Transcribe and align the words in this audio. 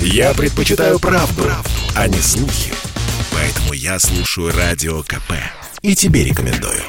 Я 0.00 0.34
предпочитаю 0.34 0.98
правду, 0.98 1.42
правду, 1.42 1.70
а 1.94 2.08
не 2.08 2.18
слухи. 2.18 2.72
Поэтому 3.32 3.72
я 3.72 3.98
слушаю 3.98 4.52
Радио 4.56 5.02
КП. 5.02 5.32
И 5.82 5.94
тебе 5.94 6.24
рекомендую. 6.24 6.82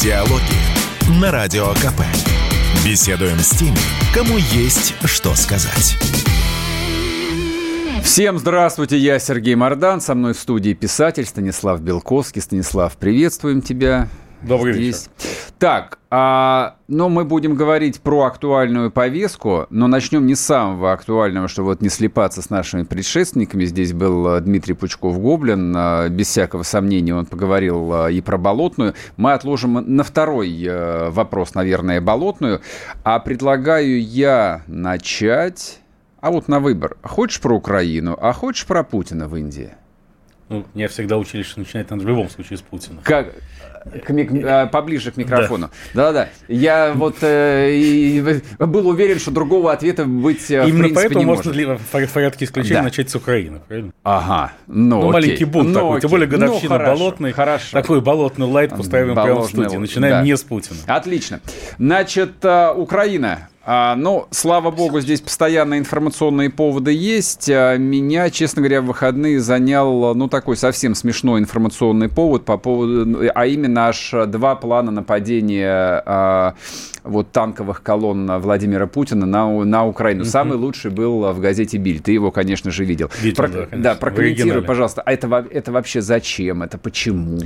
Диалоги 0.00 1.20
на 1.20 1.30
Радио 1.30 1.72
КП. 1.74 2.02
Беседуем 2.84 3.38
с 3.38 3.50
теми, 3.50 3.78
кому 4.14 4.36
есть 4.36 4.94
что 5.04 5.34
сказать. 5.34 5.96
Всем 8.02 8.38
здравствуйте, 8.38 8.98
я 8.98 9.18
Сергей 9.20 9.54
Мордан, 9.54 10.00
со 10.00 10.14
мной 10.14 10.34
в 10.34 10.38
студии 10.38 10.74
писатель 10.74 11.24
Станислав 11.24 11.80
Белковский. 11.80 12.42
Станислав, 12.42 12.96
приветствуем 12.96 13.62
тебя. 13.62 14.08
Добрый 14.42 14.74
Здесь. 14.74 15.08
вечер. 15.18 15.32
Так, 15.58 16.00
а, 16.10 16.76
ну 16.88 17.08
мы 17.08 17.24
будем 17.24 17.54
говорить 17.54 18.00
про 18.00 18.24
актуальную 18.24 18.90
повестку, 18.90 19.66
но 19.70 19.86
начнем 19.86 20.26
не 20.26 20.34
с 20.34 20.40
самого 20.40 20.92
актуального, 20.92 21.46
что 21.46 21.62
вот 21.62 21.80
не 21.80 21.88
слепаться 21.88 22.42
с 22.42 22.50
нашими 22.50 22.82
предшественниками. 22.82 23.64
Здесь 23.64 23.92
был 23.92 24.26
э, 24.26 24.40
Дмитрий 24.40 24.74
Пучков-Гоблин, 24.74 25.74
э, 25.76 26.08
без 26.08 26.26
всякого 26.26 26.64
сомнения 26.64 27.14
он 27.14 27.26
поговорил 27.26 28.06
э, 28.06 28.14
и 28.14 28.20
про 28.20 28.38
болотную. 28.38 28.94
Мы 29.16 29.32
отложим 29.34 29.74
на 29.74 30.02
второй 30.02 30.68
вопрос, 31.10 31.54
наверное, 31.54 32.00
болотную. 32.00 32.60
А 33.04 33.20
предлагаю 33.20 34.02
я 34.02 34.62
начать... 34.66 35.78
А 36.20 36.30
вот 36.30 36.46
на 36.46 36.60
выбор. 36.60 36.96
Хочешь 37.02 37.40
про 37.40 37.56
Украину, 37.56 38.16
а 38.20 38.32
хочешь 38.32 38.64
про 38.66 38.84
Путина 38.84 39.26
в 39.26 39.36
Индии? 39.36 39.74
Ну, 40.48 40.66
меня 40.74 40.88
всегда 40.88 41.16
учили, 41.18 41.42
что 41.42 41.60
начинать 41.60 41.88
надо 41.90 42.04
в 42.04 42.08
любом 42.08 42.28
случае 42.28 42.58
с 42.58 42.62
Путина. 42.62 43.00
Как? 43.02 43.32
К 44.04 44.10
мик... 44.10 44.30
А, 44.44 44.66
поближе 44.66 45.10
к 45.10 45.16
микрофону. 45.16 45.70
Да-да-да. 45.94 46.28
Я 46.48 46.92
вот 46.94 47.16
э, 47.22 47.70
и 47.72 48.40
был 48.58 48.88
уверен, 48.88 49.18
что 49.18 49.30
другого 49.30 49.72
ответа 49.72 50.04
быть 50.04 50.50
э, 50.50 50.68
Именно 50.68 50.88
в 50.88 50.94
поэтому 50.94 51.20
не 51.20 51.26
можно 51.26 51.50
ли, 51.50 51.64
в 51.64 52.12
порядке 52.12 52.44
исключения 52.44 52.76
да. 52.76 52.82
начать 52.82 53.10
с 53.10 53.14
Украины, 53.14 53.60
правильно? 53.66 53.92
Ага. 54.02 54.52
Ну, 54.66 55.02
ну 55.02 55.12
маленький 55.12 55.44
бунт 55.44 55.68
ну, 55.68 55.74
такой. 55.74 55.90
Окей. 55.90 56.00
Тем 56.02 56.10
более 56.10 56.28
ну, 56.28 56.32
годовщина 56.32 56.62
ну, 56.62 56.78
хорошо, 56.78 56.98
болотный. 56.98 57.32
Хорошо. 57.32 57.72
Такой 57.72 58.00
болотный 58.00 58.46
лайт 58.46 58.70
поставим 58.70 59.14
прямо 59.14 59.40
в 59.40 59.48
студии. 59.48 59.76
Начинаем 59.76 60.14
да. 60.14 60.22
не 60.22 60.36
с 60.36 60.42
Путина. 60.42 60.78
Отлично. 60.86 61.40
Значит, 61.78 62.44
э, 62.44 62.72
Украина. 62.72 63.48
А, 63.64 63.94
ну, 63.94 64.26
слава 64.32 64.72
богу, 64.72 65.00
здесь 65.00 65.20
постоянно 65.20 65.78
информационные 65.78 66.50
поводы 66.50 66.92
есть. 66.92 67.48
А, 67.48 67.76
меня, 67.76 68.28
честно 68.30 68.60
говоря, 68.60 68.82
в 68.82 68.86
выходные 68.86 69.38
занял, 69.38 70.14
ну, 70.16 70.28
такой 70.28 70.56
совсем 70.56 70.96
смешной 70.96 71.40
информационный 71.40 72.08
повод, 72.08 72.44
по 72.44 72.58
поводу, 72.58 73.30
а 73.32 73.46
именно 73.46 73.88
аж 73.88 74.12
два 74.26 74.56
плана 74.56 74.90
нападения 74.90 76.02
а, 76.04 76.54
вот 77.04 77.30
танковых 77.30 77.84
колонн 77.84 78.40
Владимира 78.40 78.88
Путина 78.88 79.26
на, 79.26 79.64
на 79.64 79.86
Украину. 79.86 80.24
Самый 80.24 80.58
лучший 80.58 80.90
был 80.90 81.32
в 81.32 81.40
газете 81.40 81.78
«Биль». 81.78 82.00
Ты 82.00 82.12
его, 82.12 82.32
конечно 82.32 82.72
же, 82.72 82.84
видел. 82.84 83.10
видел 83.20 83.36
Про, 83.36 83.48
да, 83.48 83.68
да, 83.70 83.94
прокомментируй, 83.94 84.62
пожалуйста. 84.62 85.02
А 85.02 85.12
это, 85.12 85.46
это 85.50 85.70
вообще 85.70 86.00
зачем? 86.00 86.64
Это 86.64 86.78
почему? 86.78 87.38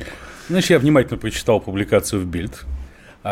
Значит, 0.49 0.71
я 0.71 0.79
внимательно 0.79 1.19
прочитал 1.19 1.61
публикацию 1.61 2.23
в 2.23 2.25
«Бильд». 2.25 2.65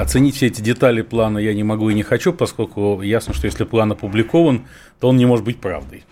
Оценить 0.00 0.34
все 0.34 0.48
эти 0.48 0.61
детали 0.61 1.03
плана 1.03 1.39
я 1.39 1.55
не 1.55 1.62
могу 1.62 1.89
и 1.89 1.95
не 1.95 2.03
хочу, 2.03 2.33
поскольку 2.33 3.00
ясно, 3.03 3.33
что 3.33 3.47
если 3.47 3.62
план 3.62 3.92
опубликован, 3.92 4.67
то 4.98 5.09
он 5.09 5.17
не 5.17 5.25
может 5.25 5.45
быть 5.45 5.59
правдой. 5.59 6.03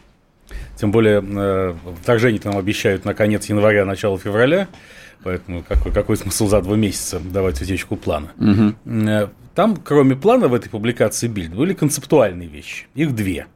Тем 0.76 0.92
более, 0.92 1.20
э, 1.20 1.74
вторжение 2.00 2.40
нам 2.44 2.58
обещают 2.58 3.04
на 3.04 3.12
конец 3.12 3.46
января, 3.46 3.84
начало 3.84 4.18
февраля, 4.18 4.68
поэтому 5.24 5.64
какой, 5.66 5.92
какой 5.92 6.16
смысл 6.16 6.46
за 6.46 6.62
два 6.62 6.76
месяца 6.76 7.18
давать 7.18 7.60
утечку 7.60 7.96
плана? 7.96 8.30
Угу. 8.38 9.30
Там, 9.54 9.76
кроме 9.76 10.14
плана 10.14 10.46
в 10.46 10.54
этой 10.54 10.70
публикации 10.70 11.26
Бильд, 11.26 11.52
были 11.52 11.74
концептуальные 11.74 12.48
вещи. 12.48 12.86
Их 12.94 13.14
две. 13.14 13.46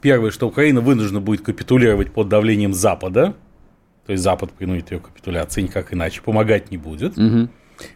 Первое, 0.00 0.30
что 0.30 0.46
Украина 0.46 0.80
вынуждена 0.80 1.20
будет 1.20 1.40
капитулировать 1.42 2.12
под 2.12 2.28
давлением 2.28 2.72
Запада, 2.72 3.34
то 4.06 4.12
есть 4.12 4.22
Запад 4.22 4.52
принудит 4.52 4.92
ее 4.92 5.00
капитуляции, 5.00 5.62
никак 5.62 5.92
иначе, 5.92 6.22
помогать 6.22 6.70
не 6.70 6.76
будет. 6.76 7.18
Угу. 7.18 7.48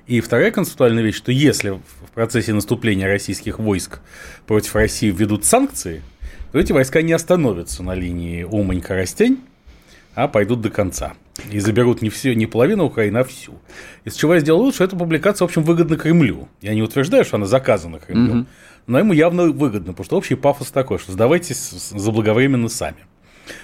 И 0.07 0.21
вторая 0.21 0.51
концептуальная 0.51 1.03
вещь, 1.03 1.17
что 1.17 1.33
если 1.33 1.71
в 1.71 2.11
процессе 2.15 2.53
наступления 2.53 3.07
российских 3.07 3.59
войск 3.59 4.01
против 4.47 4.75
России 4.75 5.11
введут 5.11 5.45
санкции, 5.45 6.03
то 6.53 6.59
эти 6.59 6.73
войска 6.73 7.03
не 7.03 7.13
остановятся 7.13 7.83
на 7.83 7.95
линии 7.95 8.43
Умань-Коростень, 8.43 9.41
а 10.15 10.29
пойдут 10.29 10.61
до 10.61 10.71
конца. 10.71 11.15
И 11.51 11.61
заберут 11.61 12.03
не 12.03 12.11
все, 12.11 12.35
не 12.35 12.47
половину 12.47 12.85
Украины, 12.85 13.19
а 13.19 13.25
всю. 13.25 13.55
Из 14.05 14.15
чего 14.15 14.35
я 14.35 14.41
сделал 14.41 14.61
лучше, 14.61 14.85
эта 14.85 14.97
публикация, 14.97 15.47
в 15.47 15.49
общем, 15.49 15.63
выгодна 15.63 15.97
Кремлю. 15.97 16.49
Я 16.61 16.75
не 16.75 16.83
утверждаю, 16.83 17.25
что 17.25 17.37
она 17.37 17.47
заказана 17.47 17.97
mm-hmm. 17.97 18.47
но 18.87 18.99
ему 18.99 19.13
явно 19.13 19.45
выгодно, 19.45 19.93
потому 19.93 20.05
что 20.05 20.17
общий 20.19 20.35
пафос 20.35 20.71
такой, 20.71 20.99
что 20.99 21.13
сдавайтесь 21.13 21.71
заблаговременно 21.91 22.69
сами. 22.69 22.99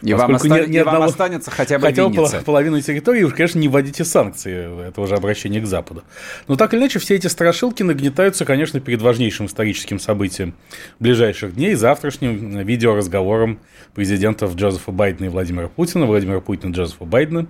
И 0.02 0.14
вам, 0.14 0.34
остан... 0.34 0.50
ни, 0.50 0.72
ни 0.72 0.76
одного... 0.78 0.98
вам 0.98 1.08
останется 1.08 1.50
хотя 1.50 1.78
бы 1.78 1.86
Хотя 1.86 2.08
бы 2.08 2.26
половину 2.44 2.80
территории, 2.80 3.24
вы, 3.24 3.30
конечно, 3.32 3.58
не 3.58 3.68
вводите 3.68 4.04
санкции, 4.04 4.88
это 4.88 5.00
уже 5.00 5.14
обращение 5.14 5.60
к 5.60 5.66
Западу. 5.66 6.02
Но 6.48 6.56
так 6.56 6.74
или 6.74 6.80
иначе, 6.80 6.98
все 6.98 7.14
эти 7.14 7.26
страшилки 7.26 7.82
нагнетаются, 7.82 8.44
конечно, 8.44 8.80
перед 8.80 9.02
важнейшим 9.02 9.46
историческим 9.46 9.98
событием 9.98 10.54
ближайших 11.00 11.54
дней, 11.54 11.74
завтрашним 11.74 12.58
видеоразговором 12.60 13.58
президентов 13.94 14.54
Джозефа 14.54 14.92
Байдена 14.92 15.26
и 15.26 15.28
Владимира 15.28 15.68
Путина, 15.68 16.06
Владимира 16.06 16.40
Путина 16.40 16.70
и 16.70 16.74
Джозефа 16.74 17.04
Байдена, 17.04 17.46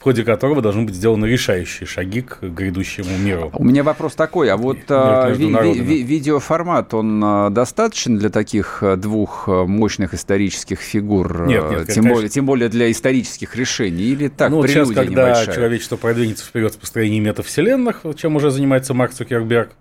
в 0.00 0.02
ходе 0.02 0.24
которого 0.24 0.62
должны 0.62 0.84
быть 0.84 0.94
сделаны 0.94 1.26
решающие 1.26 1.86
шаги 1.86 2.22
к 2.22 2.40
грядущему 2.40 3.18
миру. 3.18 3.50
У 3.52 3.62
меня 3.62 3.82
вопрос 3.82 4.14
такой, 4.14 4.50
а 4.50 4.56
вот 4.56 4.78
а, 4.88 5.30
ви- 5.30 5.78
ви- 5.78 6.02
видеоформат, 6.02 6.94
он 6.94 7.22
а, 7.22 7.50
достаточен 7.50 8.16
для 8.16 8.30
таких 8.30 8.82
а, 8.82 8.96
двух 8.96 9.46
мощных 9.46 10.14
исторических 10.14 10.80
фигур? 10.80 11.46
Нет, 11.46 11.70
нет, 11.70 11.88
тем, 11.88 12.06
более, 12.08 12.30
тем 12.30 12.46
более 12.46 12.70
для 12.70 12.90
исторических 12.90 13.54
решений? 13.56 14.04
Или 14.04 14.28
так, 14.28 14.50
ну, 14.50 14.66
сейчас, 14.66 14.88
когда 14.88 15.32
небольшая? 15.32 15.54
человечество 15.54 15.98
продвинется 15.98 16.46
вперед 16.46 16.72
в 16.72 16.78
построении 16.78 17.20
метавселенных, 17.20 18.00
чем 18.16 18.36
уже 18.36 18.50
занимается 18.50 18.94
Марк 18.94 19.12
Цукерберг, 19.12 19.72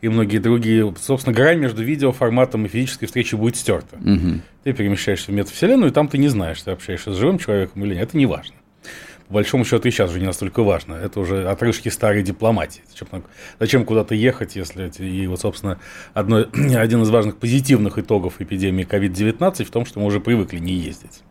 и 0.00 0.08
многие 0.08 0.38
другие, 0.38 0.94
собственно, 0.98 1.36
грань 1.36 1.58
между 1.58 1.84
видеоформатом 1.84 2.64
и 2.64 2.68
физической 2.68 3.04
встречей 3.04 3.36
будет 3.36 3.56
стерта. 3.56 3.96
Угу. 3.96 4.40
Ты 4.64 4.72
перемещаешься 4.72 5.32
в 5.32 5.34
метавселенную, 5.34 5.90
и 5.90 5.94
там 5.94 6.08
ты 6.08 6.16
не 6.16 6.28
знаешь, 6.28 6.62
ты 6.62 6.70
общаешься 6.70 7.12
с 7.12 7.16
живым 7.16 7.38
человеком 7.38 7.84
или 7.84 7.92
нет. 7.92 8.04
Это 8.04 8.16
не 8.16 8.24
важно 8.24 8.54
по 9.28 9.34
большому 9.34 9.64
счету 9.64 9.88
и 9.88 9.90
сейчас 9.90 10.10
уже 10.10 10.20
не 10.20 10.26
настолько 10.26 10.62
важно. 10.62 10.94
Это 10.94 11.20
уже 11.20 11.48
отрыжки 11.48 11.88
старой 11.88 12.22
дипломатии. 12.22 12.82
Зачем, 12.88 13.24
зачем 13.58 13.84
куда-то 13.84 14.14
ехать, 14.14 14.56
если... 14.56 14.90
И 14.98 15.26
вот, 15.26 15.40
собственно, 15.40 15.78
одно, 16.14 16.38
один 16.76 17.02
из 17.02 17.10
важных 17.10 17.36
позитивных 17.36 17.98
итогов 17.98 18.40
эпидемии 18.40 18.86
COVID-19 18.86 19.64
в 19.64 19.70
том, 19.70 19.84
что 19.84 20.00
мы 20.00 20.06
уже 20.06 20.20
привыкли 20.20 20.58
не 20.58 20.74
ездить. 20.74 21.22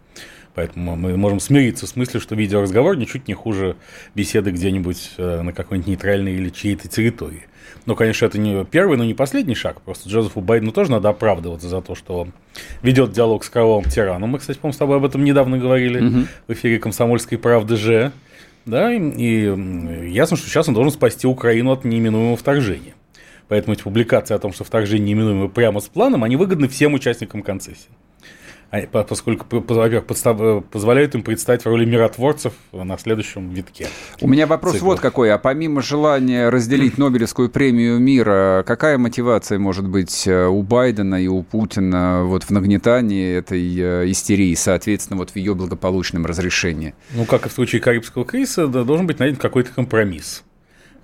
Поэтому 0.55 0.95
мы 0.95 1.17
можем 1.17 1.39
смириться 1.39 1.85
с 1.85 1.95
мыслью, 1.95 2.21
что 2.21 2.35
видеоразговор 2.35 2.95
ничуть 2.95 3.27
не 3.27 3.33
хуже 3.33 3.75
беседы 4.15 4.51
где-нибудь 4.51 5.11
э, 5.17 5.41
на 5.41 5.51
какой-нибудь 5.51 5.87
нейтральной 5.87 6.33
или 6.33 6.49
чьей-то 6.49 6.87
территории. 6.87 7.45
Ну, 7.85 7.95
конечно, 7.95 8.25
это 8.25 8.37
не 8.39 8.63
первый, 8.65 8.97
но 8.97 9.03
не 9.03 9.13
последний 9.13 9.55
шаг. 9.55 9.81
Просто 9.81 10.09
Джозефу 10.09 10.41
Байдену 10.41 10.71
тоже 10.71 10.91
надо 10.91 11.09
оправдываться 11.09 11.67
за 11.67 11.81
то, 11.81 11.95
что 11.95 12.19
он 12.19 12.33
ведет 12.81 13.11
диалог 13.11 13.43
с 13.43 13.49
кровавым 13.49 13.85
тираном. 13.85 14.31
Мы, 14.31 14.39
кстати, 14.39 14.57
по-моему, 14.57 14.73
с 14.73 14.77
тобой 14.77 14.97
об 14.97 15.05
этом 15.05 15.23
недавно 15.23 15.57
говорили 15.57 16.05
угу. 16.05 16.27
в 16.47 16.53
эфире 16.53 16.79
«Комсомольской 16.79 17.37
правды 17.37 17.75
же». 17.75 18.11
Да, 18.65 18.91
и, 18.91 20.09
ясно, 20.09 20.37
что 20.37 20.49
сейчас 20.49 20.67
он 20.67 20.73
должен 20.73 20.91
спасти 20.91 21.27
Украину 21.27 21.71
от 21.71 21.85
неименуемого 21.85 22.35
вторжения. 22.35 22.95
Поэтому 23.47 23.75
эти 23.75 23.83
публикации 23.83 24.33
о 24.33 24.39
том, 24.39 24.53
что 24.53 24.63
вторжение 24.63 25.05
неименуемо 25.05 25.49
прямо 25.49 25.79
с 25.79 25.87
планом, 25.87 26.23
они 26.23 26.35
выгодны 26.35 26.67
всем 26.67 26.95
участникам 26.95 27.43
концессии. 27.43 27.91
А, 28.71 29.03
поскольку, 29.03 29.45
во-первых, 29.49 30.03
э, 30.05 30.61
позволяют 30.71 31.15
им 31.15 31.23
предстать 31.23 31.63
в 31.63 31.67
роли 31.67 31.85
миротворцев 31.85 32.53
на 32.71 32.97
следующем 32.97 33.49
витке. 33.49 33.87
У 34.21 34.27
меня 34.27 34.47
вопрос 34.47 34.73
цикла. 34.73 34.87
вот 34.87 34.99
какой. 34.99 35.31
А 35.31 35.37
помимо 35.37 35.81
желания 35.81 36.49
разделить 36.49 36.97
Нобелевскую 36.97 37.49
премию 37.49 37.99
мира, 37.99 38.63
какая 38.65 38.97
мотивация 38.97 39.59
может 39.59 39.87
быть 39.87 40.27
э, 40.27 40.47
у 40.47 40.61
Байдена 40.61 41.21
и 41.21 41.27
у 41.27 41.43
Путина 41.43 42.23
вот 42.25 42.43
в 42.43 42.49
нагнетании 42.49 43.37
этой 43.37 43.61
э, 43.77 44.11
истерии, 44.11 44.53
соответственно, 44.55 45.17
вот 45.17 45.31
в 45.31 45.35
ее 45.35 45.55
благополучном 45.55 46.25
разрешении? 46.25 46.95
Ну, 47.13 47.25
как 47.25 47.45
и 47.45 47.49
в 47.49 47.51
случае 47.51 47.81
Карибского 47.81 48.25
кризиса, 48.25 48.67
должен 48.67 49.07
быть 49.07 49.19
найден 49.19 49.37
какой-то 49.37 49.71
компромисс. 49.71 50.43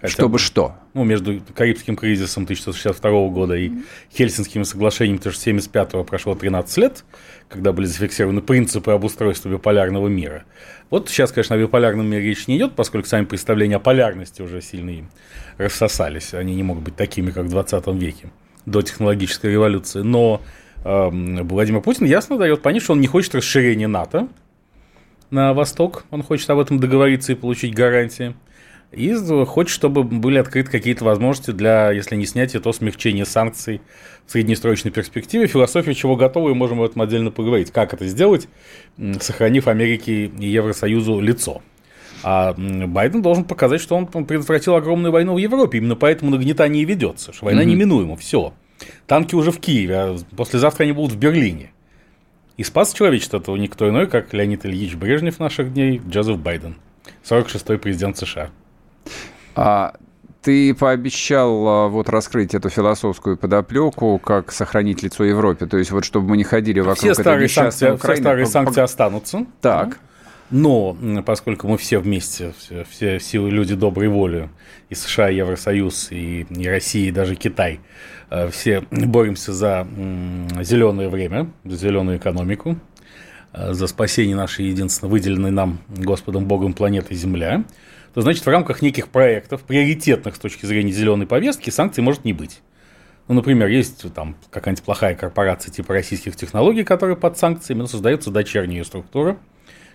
Хотя, 0.01 0.13
Чтобы 0.13 0.39
что? 0.39 0.75
Ну, 0.95 1.03
между 1.03 1.39
Карибским 1.53 1.95
кризисом 1.95 2.43
1962 2.43 3.29
года 3.29 3.53
и 3.53 3.71
Хельсинскими 4.11 4.63
соглашениями 4.63 5.19
1975 5.19 6.07
прошло 6.07 6.33
13 6.33 6.77
лет, 6.77 7.05
когда 7.47 7.71
были 7.71 7.85
зафиксированы 7.85 8.41
принципы 8.41 8.91
обустройства 8.91 9.49
биполярного 9.49 10.07
мира. 10.07 10.43
Вот 10.89 11.07
сейчас, 11.07 11.31
конечно, 11.31 11.55
о 11.55 11.59
биполярном 11.59 12.07
мире 12.07 12.23
речь 12.23 12.47
не 12.47 12.57
идет, 12.57 12.73
поскольку 12.73 13.07
сами 13.07 13.25
представления 13.25 13.75
о 13.75 13.79
полярности 13.79 14.41
уже 14.41 14.61
сильно 14.61 15.05
рассосались. 15.59 16.33
Они 16.33 16.55
не 16.55 16.63
могут 16.63 16.83
быть 16.83 16.95
такими, 16.95 17.29
как 17.29 17.45
в 17.45 17.49
20 17.49 17.87
веке, 17.89 18.31
до 18.65 18.81
технологической 18.81 19.51
революции. 19.51 20.01
Но 20.01 20.41
э, 20.83 21.09
Владимир 21.11 21.81
Путин 21.81 22.07
ясно 22.07 22.39
дает 22.39 22.63
понять, 22.63 22.81
что 22.81 22.93
он 22.93 23.01
не 23.01 23.07
хочет 23.07 23.35
расширения 23.35 23.87
НАТО 23.87 24.29
на 25.29 25.53
восток. 25.53 26.05
Он 26.09 26.23
хочет 26.23 26.49
об 26.49 26.57
этом 26.57 26.79
договориться 26.79 27.33
и 27.33 27.35
получить 27.35 27.75
гарантии. 27.75 28.33
И 28.91 29.13
хочет, 29.45 29.73
чтобы 29.73 30.03
были 30.03 30.37
открыты 30.37 30.69
какие-то 30.69 31.05
возможности 31.05 31.51
для, 31.51 31.91
если 31.91 32.17
не 32.17 32.25
снятия, 32.25 32.59
то 32.59 32.73
смягчения 32.73 33.23
санкций 33.23 33.81
в 34.25 34.31
среднесрочной 34.31 34.91
перспективе. 34.91 35.47
Философия 35.47 35.93
чего 35.93 36.17
готова, 36.17 36.49
и 36.49 36.53
можем 36.53 36.81
об 36.81 36.89
этом 36.89 37.01
отдельно 37.01 37.31
поговорить. 37.31 37.71
Как 37.71 37.93
это 37.93 38.05
сделать, 38.07 38.49
сохранив 39.21 39.67
Америке 39.67 40.25
и 40.25 40.45
Евросоюзу 40.45 41.21
лицо. 41.21 41.61
А 42.23 42.53
Байден 42.53 43.21
должен 43.21 43.45
показать, 43.45 43.81
что 43.81 43.95
он 43.95 44.07
предотвратил 44.07 44.75
огромную 44.75 45.11
войну 45.11 45.35
в 45.35 45.37
Европе. 45.37 45.77
Именно 45.77 45.95
поэтому 45.95 46.31
нагнетание 46.31 46.83
ведется, 46.83 47.33
что 47.33 47.45
война 47.45 47.63
mm-hmm. 47.63 47.65
неминуема. 47.65 48.17
Все. 48.17 48.53
Танки 49.07 49.35
уже 49.35 49.51
в 49.51 49.59
Киеве, 49.59 49.95
а 49.95 50.17
послезавтра 50.35 50.83
они 50.83 50.91
будут 50.91 51.13
в 51.13 51.17
Берлине. 51.17 51.71
И 52.57 52.63
спас 52.63 52.93
человечество 52.93 53.37
этого 53.37 53.55
никто 53.55 53.89
иной, 53.89 54.07
как 54.07 54.33
Леонид 54.33 54.65
Ильич 54.65 54.95
Брежнев 54.95 55.39
наших 55.39 55.73
дней, 55.73 56.01
Джозеф 56.07 56.37
Байден, 56.37 56.75
46-й 57.23 57.79
президент 57.79 58.17
США. 58.17 58.51
А 59.55 59.93
ты 60.41 60.73
пообещал 60.73 61.67
а, 61.67 61.87
вот 61.87 62.09
раскрыть 62.09 62.53
эту 62.55 62.69
философскую 62.69 63.37
подоплеку, 63.37 64.19
как 64.19 64.51
сохранить 64.51 65.03
лицо 65.03 65.23
Европе. 65.23 65.65
То 65.67 65.77
есть 65.77 65.91
вот 65.91 66.03
чтобы 66.03 66.29
мы 66.29 66.37
не 66.37 66.43
ходили 66.43 66.79
вокруг 66.79 66.97
все 66.97 67.11
этой 67.11 67.21
старые 67.21 67.49
санкции, 67.49 67.91
Украины. 67.91 68.15
Все 68.15 68.23
старые 68.23 68.45
санкции 68.47 68.81
останутся. 68.81 69.45
Так. 69.61 69.99
Но 70.49 70.97
поскольку 71.25 71.67
мы 71.69 71.77
все 71.77 71.99
вместе, 71.99 72.53
все, 72.57 72.83
все 72.89 73.19
силы 73.21 73.49
люди 73.51 73.73
доброй 73.73 74.09
воли, 74.09 74.49
и 74.89 74.95
США, 74.95 75.29
и 75.29 75.37
Евросоюз, 75.37 76.11
и, 76.11 76.41
и 76.41 76.67
Россия, 76.67 77.07
и 77.07 77.11
даже 77.11 77.35
Китай, 77.35 77.79
э, 78.29 78.49
все 78.49 78.83
боремся 78.91 79.53
за 79.53 79.87
зеленое 80.61 81.07
время, 81.07 81.49
за 81.63 81.77
зеленую 81.77 82.17
экономику, 82.17 82.77
э, 83.53 83.71
за 83.71 83.87
спасение 83.87 84.35
нашей 84.35 84.65
единственно 84.65 85.09
выделенной 85.09 85.51
нам 85.51 85.79
Господом 85.87 86.45
Богом 86.47 86.73
планеты 86.73 87.15
Земля, 87.15 87.63
то 88.13 88.21
значит 88.21 88.45
в 88.45 88.49
рамках 88.49 88.81
неких 88.81 89.09
проектов, 89.09 89.61
приоритетных 89.63 90.35
с 90.35 90.39
точки 90.39 90.65
зрения 90.65 90.91
зеленой 90.91 91.27
повестки, 91.27 91.69
санкций 91.69 92.03
может 92.03 92.25
не 92.25 92.33
быть. 92.33 92.61
Ну, 93.27 93.35
например, 93.35 93.67
есть 93.67 94.11
там 94.13 94.35
какая-нибудь 94.49 94.83
плохая 94.83 95.15
корпорация 95.15 95.71
типа 95.71 95.93
российских 95.93 96.35
технологий, 96.35 96.83
которая 96.83 97.15
под 97.15 97.37
санкциями, 97.37 97.81
но 97.81 97.87
создается 97.87 98.31
дочерняя 98.31 98.83
структура– 98.83 99.37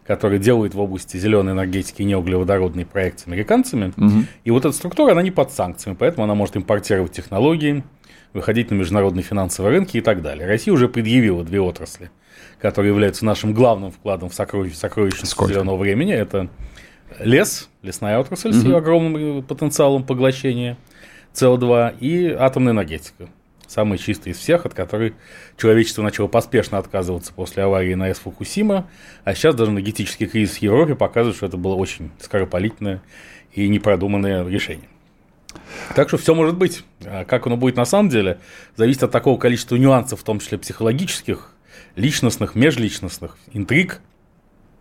который 0.07 0.39
делает 0.39 0.75
в 0.75 0.81
области 0.81 1.17
зеленой 1.17 1.53
энергетики 1.53 2.03
неуглеводородный 2.03 2.87
проект 2.87 3.21
с 3.21 3.27
американцами. 3.27 3.93
Угу. 3.97 4.25
И 4.45 4.51
вот 4.51 4.65
эта 4.65 4.73
структура, 4.73 5.13
она 5.13 5.23
не 5.23 5.31
под 5.31 5.51
санкциями, 5.51 5.97
поэтому 5.99 6.25
она 6.25 6.35
может 6.35 6.57
импортировать 6.57 7.13
технологии, 7.13 7.85
выходить 8.33 8.71
на 8.71 8.75
международные 8.75 9.23
финансовые 9.23 9.73
рынки 9.73 9.97
и 9.97 10.01
так 10.01 10.23
далее. 10.23 10.47
Россия 10.47 10.73
уже 10.73 10.89
предъявила 10.89 11.43
две 11.45 11.61
отрасли, 11.61 12.11
которые 12.61 12.93
являются 12.93 13.25
нашим 13.25 13.53
главным 13.53 13.91
вкладом 13.91 14.31
в 14.31 14.35
сокровищ, 14.35 14.75
сокровищницу 14.75 15.49
зеленого 15.49 15.77
времени. 15.77 16.13
Это 16.13 16.49
лес, 17.21 17.69
лесная 17.83 18.19
отрасль 18.19 18.51
угу. 18.51 18.57
с 18.57 18.65
ее 18.65 18.77
огромным 18.77 19.43
потенциалом 19.43 20.05
поглощения 20.05 20.77
СО2 21.35 21.99
и 22.01 22.31
атомная 22.31 22.73
энергетика 22.73 23.29
самый 23.67 23.99
чистый 23.99 24.33
из 24.33 24.39
всех, 24.39 24.67
от 24.67 24.75
которой 24.75 25.15
человечество 25.57 26.03
начало 26.03 26.29
поспешно 26.29 26.79
отказываться 26.79 27.33
после 27.33 27.65
аварии 27.65 27.95
на 27.95 28.13
С 28.13 28.19
Фукусима, 28.19 28.89
а 29.25 29.35
сейчас 29.35 29.55
даже 29.55 29.71
энергетический 29.71 30.27
кризис 30.27 30.59
в 30.59 30.63
Европе 30.63 30.95
показывает, 30.95 31.37
что 31.37 31.47
это 31.47 31.57
было 31.57 31.75
очень 31.75 32.11
скоропалительное 32.21 33.03
и 33.53 33.69
непродуманное 33.69 34.47
решение. 34.47 34.89
Так 35.95 36.09
что 36.09 36.19
все 36.19 36.35
может 36.35 36.57
быть. 36.57 36.85
А 37.05 37.25
как 37.25 37.47
оно 37.47 37.57
будет 37.57 37.77
на 37.77 37.85
самом 37.85 38.09
деле, 38.09 38.39
зависит 38.77 39.03
от 39.03 39.11
такого 39.11 39.39
количества 39.39 39.77
нюансов, 39.77 40.21
в 40.21 40.25
том 40.25 40.39
числе 40.39 40.59
психологических, 40.59 41.53
личностных, 41.97 42.55
межличностных, 42.55 43.39
интриг, 43.53 44.01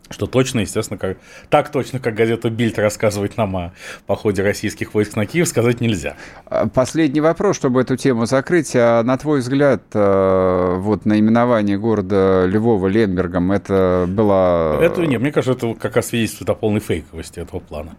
что 0.09 0.27
точно, 0.27 0.59
естественно, 0.59 0.97
как, 0.97 1.17
так 1.49 1.71
точно, 1.71 1.99
как 1.99 2.13
газета 2.13 2.49
Бильд 2.49 2.77
рассказывает 2.77 3.37
нам 3.37 3.55
о 3.57 3.73
походе 4.05 4.43
российских 4.43 4.93
войск 4.93 5.15
на 5.15 5.25
Киев, 5.25 5.47
сказать 5.47 5.81
нельзя. 5.81 6.15
А, 6.45 6.67
последний 6.67 7.21
вопрос, 7.21 7.55
чтобы 7.55 7.81
эту 7.81 7.95
тему 7.97 8.25
закрыть. 8.25 8.75
А 8.75 9.03
на 9.03 9.17
твой 9.17 9.39
взгляд, 9.39 9.81
э, 9.93 10.75
вот 10.77 11.05
наименование 11.05 11.77
города 11.77 12.45
Львова 12.45 12.87
Ленбергом, 12.87 13.51
это 13.51 14.05
было... 14.07 14.79
Это 14.81 15.05
нет, 15.05 15.21
мне 15.21 15.31
кажется, 15.31 15.53
это 15.53 15.79
как 15.79 15.95
раз 15.95 16.07
свидетельствует 16.07 16.49
о 16.49 16.55
полной 16.55 16.81
фейковости 16.81 17.39
этого 17.39 17.59
плана. 17.59 17.97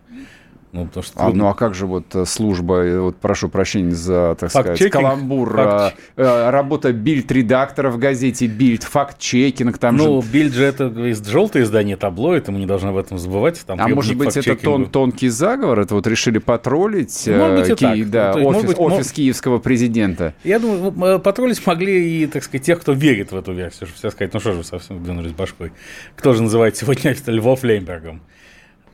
Ну, 0.76 0.84
потому 0.86 1.04
что... 1.04 1.26
а, 1.26 1.30
ну 1.30 1.48
а 1.48 1.54
как 1.54 1.74
же 1.74 1.86
вот 1.86 2.14
э, 2.14 2.26
служба, 2.26 2.84
э, 2.84 3.00
вот 3.00 3.16
прошу 3.16 3.48
прощения 3.48 3.94
за, 3.94 4.36
так 4.38 4.50
сказать, 4.50 4.90
каламбур, 4.90 5.56
факт... 5.56 5.96
Э, 6.16 6.50
работа 6.50 6.92
бильд-редактора 6.92 7.90
в 7.90 7.96
газете 7.96 8.46
Бильд, 8.46 8.82
факт-чекинг 8.82 9.78
там 9.78 9.96
Ну, 9.96 10.20
же... 10.20 10.28
Бильд 10.28 10.52
же 10.52 10.64
это 10.64 10.92
желтое 11.24 11.64
издание 11.64 11.96
табло, 11.96 12.34
это 12.34 12.52
мы 12.52 12.58
не 12.58 12.66
должны 12.66 12.90
об 12.90 12.98
этом 12.98 13.18
забывать. 13.18 13.64
Там 13.66 13.80
а 13.80 13.88
может 13.88 14.16
быть 14.16 14.36
это 14.36 14.54
тон, 14.54 14.90
тонкий 14.90 15.30
заговор, 15.30 15.80
это 15.80 15.94
вот 15.94 16.06
решили 16.06 16.38
потроллить 16.38 17.26
может 17.26 17.68
быть, 17.68 17.78
Ки... 17.78 18.04
да, 18.04 18.34
ну, 18.36 18.48
офис, 18.48 18.66
быть, 18.66 18.78
офис 18.78 19.08
но... 19.08 19.14
киевского 19.14 19.58
президента? 19.58 20.34
Я 20.44 20.58
думаю, 20.58 21.20
потроллить 21.20 21.66
могли 21.66 22.22
и, 22.22 22.26
так 22.26 22.44
сказать, 22.44 22.66
тех, 22.66 22.80
кто 22.80 22.92
верит 22.92 23.32
в 23.32 23.36
эту 23.36 23.52
версию, 23.52 23.88
чтобы 23.88 23.98
все 23.98 24.10
сказать, 24.10 24.34
ну 24.34 24.40
что 24.40 24.52
же 24.52 24.58
вы 24.58 24.64
совсем 24.64 25.02
двинулись 25.02 25.32
башкой. 25.32 25.72
Кто 26.16 26.34
же 26.34 26.42
называет 26.42 26.76
сегодня 26.76 27.16
Львов 27.26 27.62
Леймбергом? 27.62 28.20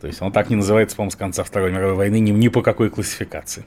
То 0.02 0.08
есть 0.08 0.20
он 0.20 0.32
так 0.32 0.50
не 0.50 0.56
называется, 0.56 0.96
по-моему, 0.96 1.12
с 1.12 1.16
конца 1.16 1.44
Второй 1.44 1.70
мировой 1.70 1.94
войны 1.94 2.18
ни, 2.18 2.32
ни 2.32 2.48
по 2.48 2.60
какой 2.60 2.90
классификации. 2.90 3.64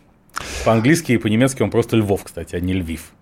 По-английски 0.66 1.14
и 1.14 1.18
по-немецки 1.18 1.64
он 1.64 1.72
просто 1.72 1.96
Львов, 1.96 2.26
кстати, 2.26 2.58
а 2.58 2.60
не 2.60 2.74
Львив. 2.74 3.14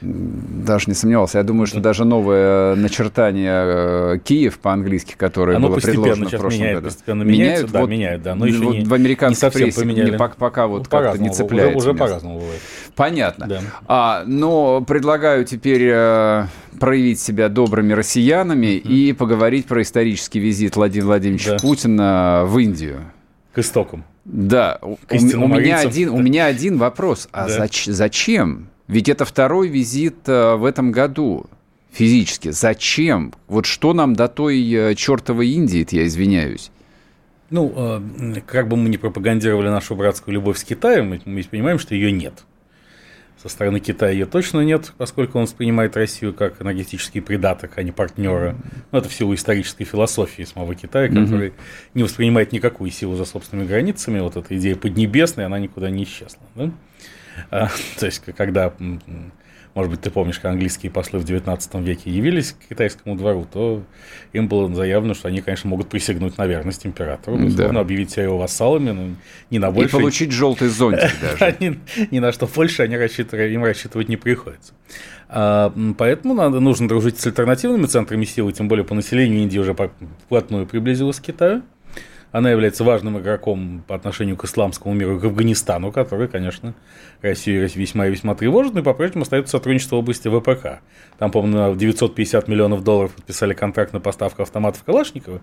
Даже 0.00 0.84
не 0.86 0.94
сомневался. 0.94 1.38
Я 1.38 1.44
думаю, 1.44 1.66
что 1.66 1.80
даже 1.80 2.04
новое 2.04 2.74
начертание 2.76 3.62
э, 3.64 4.18
Киев 4.22 4.58
по-английски, 4.58 5.14
которое 5.16 5.56
Оно 5.56 5.68
было 5.68 5.76
предложено 5.76 6.26
в 6.26 6.30
прошлом 6.30 6.52
меняет, 6.52 6.74
году. 6.76 6.86
Постепенно 6.86 7.22
меняют, 7.22 7.70
вот, 7.70 7.72
да, 7.72 7.86
меняют, 7.86 8.22
да. 8.22 8.34
Но 8.34 8.46
еще 8.46 8.58
вот 8.58 8.74
не, 8.74 8.84
в 8.84 8.94
американской 8.94 9.48
не 9.48 9.54
прессе 9.54 9.80
поменяли. 9.80 10.10
Не, 10.12 10.16
пока 10.16 10.66
вот 10.66 10.84
ну, 10.84 10.90
как-то 10.90 11.18
не 11.18 11.30
цепляется. 11.30 11.78
Уже, 11.78 11.90
уже 11.90 11.98
по-разному 11.98 12.38
бывает. 12.38 12.60
Понятно. 12.94 13.46
Да. 13.46 13.60
А, 13.86 14.24
но 14.26 14.82
предлагаю 14.82 15.44
теперь 15.44 15.88
э, 15.90 16.46
проявить 16.78 17.20
себя 17.20 17.48
добрыми 17.48 17.92
россиянами 17.92 18.66
mm-hmm. 18.66 18.88
и 18.88 19.12
поговорить 19.12 19.66
про 19.66 19.82
исторический 19.82 20.38
визит 20.38 20.76
Владимира 20.76 21.08
Владимировича 21.08 21.52
да. 21.52 21.58
Путина 21.58 22.42
в 22.46 22.58
Индию. 22.58 23.00
К 23.52 23.58
истокам. 23.58 24.04
Да. 24.24 24.78
У, 24.82 24.96
у, 25.10 25.46
меня 25.48 25.78
один, 25.78 26.10
у 26.10 26.20
меня 26.20 26.46
один 26.46 26.78
вопрос. 26.78 27.28
А 27.32 27.48
да. 27.48 27.58
зач, 27.58 27.86
зачем? 27.86 28.68
Ведь 28.88 29.08
это 29.10 29.24
второй 29.26 29.68
визит 29.68 30.26
э, 30.26 30.54
в 30.54 30.64
этом 30.64 30.92
году 30.92 31.46
физически. 31.92 32.50
Зачем? 32.50 33.34
Вот 33.46 33.66
что 33.66 33.92
нам 33.92 34.14
до 34.14 34.28
той 34.28 34.66
э, 34.72 34.94
чертовой 34.94 35.48
Индии, 35.48 35.86
я 35.90 36.06
извиняюсь? 36.06 36.70
Ну, 37.50 37.72
э, 37.76 38.40
как 38.46 38.68
бы 38.68 38.76
мы 38.76 38.88
ни 38.88 38.96
пропагандировали 38.96 39.68
нашу 39.68 39.94
братскую 39.94 40.34
любовь 40.34 40.58
с 40.58 40.64
Китаем, 40.64 41.20
мы 41.24 41.42
понимаем, 41.44 41.78
что 41.78 41.94
ее 41.94 42.10
нет. 42.10 42.44
Со 43.40 43.48
стороны 43.48 43.78
Китая 43.78 44.10
ее 44.10 44.26
точно 44.26 44.60
нет, 44.62 44.92
поскольку 44.98 45.38
он 45.38 45.44
воспринимает 45.44 45.96
Россию 45.96 46.34
как 46.34 46.60
энергетический 46.60 47.22
придаток, 47.22 47.78
а 47.78 47.84
не 47.84 47.92
партнера. 47.92 48.56
Ну, 48.90 48.98
это 48.98 49.08
в 49.08 49.14
силу 49.14 49.32
исторической 49.34 49.84
философии 49.84 50.42
самого 50.42 50.74
Китая, 50.74 51.08
который 51.08 51.50
mm-hmm. 51.50 51.90
не 51.94 52.02
воспринимает 52.02 52.50
никакую 52.50 52.90
силу 52.90 53.14
за 53.14 53.24
собственными 53.24 53.68
границами. 53.68 54.18
Вот 54.18 54.36
эта 54.36 54.56
идея 54.58 54.74
поднебесная, 54.74 55.46
она 55.46 55.60
никуда 55.60 55.88
не 55.88 56.02
исчезла. 56.02 56.42
Да? 56.56 56.70
А, 57.50 57.68
то 58.00 58.06
есть, 58.06 58.22
когда, 58.36 58.74
может 59.78 59.92
быть, 59.92 60.00
ты 60.00 60.10
помнишь, 60.10 60.40
как 60.40 60.50
английские 60.50 60.90
послы 60.90 61.20
в 61.20 61.24
19 61.24 61.74
веке 61.76 62.10
явились 62.10 62.50
к 62.50 62.68
китайскому 62.68 63.14
двору, 63.14 63.46
то 63.48 63.84
им 64.32 64.48
было 64.48 64.74
заявлено, 64.74 65.14
что 65.14 65.28
они, 65.28 65.40
конечно, 65.40 65.70
могут 65.70 65.88
присягнуть 65.88 66.36
на 66.36 66.48
верность 66.48 66.84
императору, 66.84 67.38
да. 67.50 67.68
объявить 67.78 68.10
себя 68.10 68.24
его 68.24 68.38
вассалами, 68.38 68.90
но 68.90 69.14
не 69.52 69.60
на 69.60 69.70
больше. 69.70 69.96
И 69.96 70.00
получить 70.00 70.32
желтый 70.32 70.66
зонтик 70.66 71.12
даже. 71.38 71.56
ни, 71.60 71.78
ни 72.10 72.18
на 72.18 72.32
что 72.32 72.48
больше 72.48 72.82
они 72.82 72.96
рассчитывать, 72.96 73.52
им 73.52 73.62
рассчитывать 73.62 74.08
не 74.08 74.16
приходится. 74.16 74.72
А, 75.28 75.72
поэтому 75.96 76.34
надо, 76.34 76.58
нужно 76.58 76.88
дружить 76.88 77.20
с 77.20 77.26
альтернативными 77.28 77.86
центрами 77.86 78.24
силы, 78.24 78.52
тем 78.52 78.66
более 78.66 78.84
по 78.84 78.96
населению 78.96 79.42
Индии 79.42 79.60
уже 79.60 79.76
вплотную 80.24 80.66
приблизилась 80.66 81.20
к 81.20 81.22
Китаю. 81.22 81.62
Она 82.30 82.50
является 82.50 82.84
важным 82.84 83.18
игроком 83.18 83.82
по 83.86 83.94
отношению 83.94 84.36
к 84.36 84.44
исламскому 84.44 84.94
миру 84.94 85.16
и 85.16 85.20
к 85.20 85.24
Афганистану, 85.24 85.92
который, 85.92 86.28
конечно, 86.28 86.74
Россию 87.22 87.68
весьма 87.74 88.06
и 88.06 88.10
весьма 88.10 88.34
тревожит, 88.34 88.76
и 88.76 88.82
по-прежнему 88.82 89.22
остается 89.22 89.52
сотрудничество 89.52 89.96
в 89.96 90.00
области 90.00 90.28
ВПК. 90.28 90.80
Там, 91.18 91.30
помню, 91.30 91.74
950 91.74 92.46
миллионов 92.48 92.84
долларов 92.84 93.14
подписали 93.14 93.54
контракт 93.54 93.92
на 93.92 94.00
поставку 94.00 94.42
автоматов 94.42 94.84
Калашникова. 94.84 95.40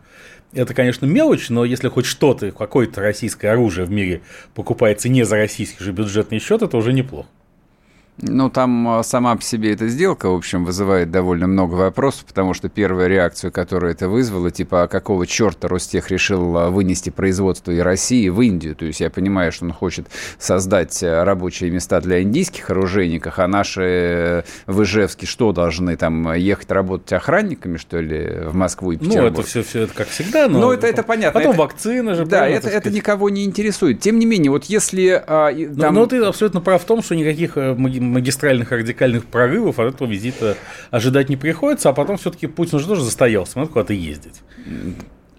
Это, 0.54 0.74
конечно, 0.74 1.06
мелочь, 1.06 1.50
но 1.50 1.66
если 1.66 1.90
хоть 1.90 2.06
что-то, 2.06 2.52
какое-то 2.52 3.02
российское 3.02 3.50
оружие 3.50 3.86
в 3.86 3.92
мире 3.92 4.22
покупается 4.54 5.10
не 5.10 5.24
за 5.24 5.38
российский 5.38 5.84
же 5.84 5.92
бюджетный 5.92 6.40
счет, 6.40 6.62
это 6.62 6.78
уже 6.78 6.94
неплохо. 6.94 7.28
Ну, 8.22 8.50
там 8.50 8.88
а, 8.88 9.04
сама 9.04 9.36
по 9.36 9.42
себе 9.42 9.74
эта 9.74 9.90
сделка, 9.90 10.30
в 10.30 10.36
общем, 10.36 10.64
вызывает 10.64 11.12
довольно 11.12 11.48
много 11.48 11.74
вопросов, 11.76 12.24
потому 12.26 12.54
что 12.54 12.70
первая 12.70 13.08
реакция, 13.08 13.52
которую 13.52 13.92
это 13.92 14.08
вызвало, 14.08 14.52
типа, 14.52 14.84
а 14.84 14.88
какого 14.88 15.28
черта 15.28 15.68
Ростех 15.68 16.10
решил 16.10 16.58
а, 16.58 16.70
вынести 16.70 17.10
производство 17.10 17.72
и 17.72 17.80
России 17.80 18.30
в 18.30 18.40
Индию? 18.40 18.74
То 18.76 18.86
есть 18.86 19.02
я 19.02 19.10
понимаю, 19.10 19.52
что 19.52 19.66
он 19.66 19.74
хочет 19.74 20.08
создать 20.40 21.04
а, 21.04 21.26
рабочие 21.26 21.70
места 21.72 22.00
для 22.00 22.22
индийских 22.22 22.70
оружейников, 22.70 23.38
а 23.38 23.48
наши 23.48 23.82
э, 23.84 24.44
в 24.66 24.84
Ижевске 24.84 25.26
что, 25.26 25.52
должны 25.52 25.98
там 25.98 26.34
ехать 26.36 26.72
работать 26.72 27.12
охранниками, 27.12 27.76
что 27.76 28.00
ли, 28.00 28.44
в 28.46 28.56
Москву 28.56 28.94
и 28.94 28.98
Петербург? 28.98 29.34
Ну, 29.34 29.40
это 29.40 29.44
все, 29.44 29.62
все 29.62 29.82
это 29.82 29.94
как 29.94 30.08
всегда, 30.08 30.48
но... 30.48 30.60
Ну, 30.60 30.72
это, 30.72 30.88
это 30.88 31.04
понятно. 31.04 31.38
Потом 31.38 31.52
это, 31.52 31.60
вакцины 31.60 32.16
же. 32.16 32.26
Да, 32.26 32.48
это, 32.48 32.70
это 32.70 32.90
никого 32.90 33.30
не 33.30 33.44
интересует. 33.44 34.00
Тем 34.00 34.20
не 34.20 34.26
менее, 34.26 34.52
вот 34.52 34.66
если... 34.66 35.22
А, 35.28 35.52
там... 35.52 35.94
но, 35.94 36.02
но 36.02 36.06
ты 36.06 36.24
абсолютно 36.24 36.62
прав 36.62 36.82
в 36.82 36.86
том, 36.86 37.04
что 37.04 37.14
никаких 37.14 37.58
э, 37.58 37.76
магистральных 38.12 38.72
радикальных 38.72 39.26
прорывов 39.26 39.80
от 39.80 39.96
этого 39.96 40.08
визита 40.08 40.58
ожидать 40.92 41.30
не 41.30 41.38
приходится, 41.38 41.90
а 41.90 41.94
потом 41.94 42.18
все-таки 42.18 42.48
Путин 42.48 42.78
уже 42.78 42.88
тоже 42.88 43.04
застоялся, 43.04 43.60
надо 43.60 43.72
куда-то 43.72 43.94
ездить 43.94 44.42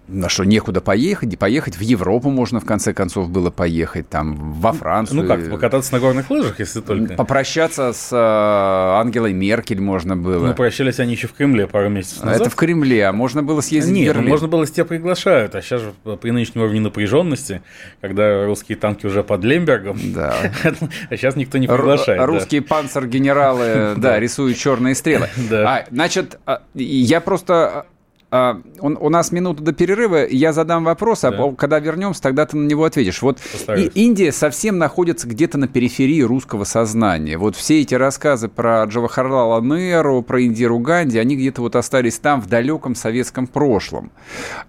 на 0.07 0.29
что 0.29 0.43
некуда 0.45 0.81
поехать, 0.81 1.37
поехать 1.37 1.77
в 1.77 1.81
Европу 1.81 2.29
можно 2.29 2.59
в 2.59 2.65
конце 2.65 2.93
концов 2.93 3.29
было 3.29 3.49
поехать, 3.49 4.09
там 4.09 4.35
во 4.53 4.71
Францию. 4.71 5.21
Ну 5.21 5.27
как, 5.27 5.49
покататься 5.49 5.93
на 5.93 5.99
горных 5.99 6.29
лыжах, 6.29 6.59
если 6.59 6.81
только. 6.81 7.15
Попрощаться 7.15 7.91
с 7.93 8.11
э, 8.11 8.15
Ангелой 8.15 9.33
Меркель 9.33 9.81
можно 9.81 10.15
было. 10.15 10.47
Ну, 10.47 10.53
прощались 10.53 10.99
они 10.99 11.13
еще 11.13 11.27
в 11.27 11.33
Кремле 11.33 11.67
пару 11.67 11.89
месяцев 11.89 12.23
назад. 12.23 12.41
Это 12.41 12.49
в 12.49 12.55
Кремле, 12.55 13.05
а 13.05 13.11
можно 13.11 13.43
было 13.43 13.61
съездить 13.61 13.93
Нет, 13.93 14.03
в 14.03 14.07
Берлин. 14.09 14.23
Ну, 14.23 14.29
можно 14.29 14.47
было, 14.47 14.61
если 14.61 14.75
тебя 14.75 14.85
приглашают, 14.85 15.55
а 15.55 15.61
сейчас 15.61 15.81
же 15.81 15.93
при 16.21 16.31
нынешнем 16.31 16.61
уровне 16.61 16.79
напряженности, 16.79 17.61
когда 18.01 18.45
русские 18.45 18.77
танки 18.77 19.05
уже 19.05 19.23
под 19.23 19.43
Лембергом, 19.43 19.97
да. 20.13 20.35
а 21.09 21.17
сейчас 21.17 21.35
никто 21.35 21.57
не 21.57 21.67
приглашает. 21.67 22.21
Русские 22.23 22.61
панцер-генералы, 22.61 23.95
да, 23.97 24.19
рисуют 24.19 24.57
черные 24.57 24.95
стрелы. 24.95 25.27
А, 25.67 25.85
значит, 25.91 26.39
а, 26.45 26.61
я 26.75 27.19
просто 27.19 27.87
а, 28.29 28.61
у, 28.79 28.87
у 28.87 29.09
нас 29.09 29.31
минута 29.31 29.63
до 29.63 29.71
перерыва, 29.71 30.27
я 30.27 30.51
задам 30.51 30.83
вопрос, 30.83 31.23
а 31.23 31.31
да. 31.31 31.51
когда 31.57 31.79
вернемся, 31.79 32.21
тогда 32.21 32.45
ты 32.45 32.57
на 32.57 32.67
него 32.67 32.83
ответишь. 32.83 33.21
Вот 33.21 33.39
и, 33.75 33.89
Индия 33.95 34.33
совсем 34.33 34.77
находится 34.77 35.27
где-то 35.27 35.57
на 35.57 35.67
периферии 35.67 36.21
русского 36.21 36.65
сознания. 36.65 37.37
Вот 37.37 37.55
все 37.55 37.81
эти 37.81 37.95
рассказы 37.95 38.49
про 38.49 38.83
Джавахарлала 38.83 39.61
Неру, 39.61 40.21
про 40.23 40.43
Индиру 40.43 40.79
Ганди, 40.79 41.17
они 41.17 41.37
где-то 41.37 41.61
вот 41.61 41.75
остались 41.77 42.19
там, 42.19 42.41
в 42.41 42.47
далеком 42.47 42.95
советском 42.95 43.47
прошлом. 43.47 44.11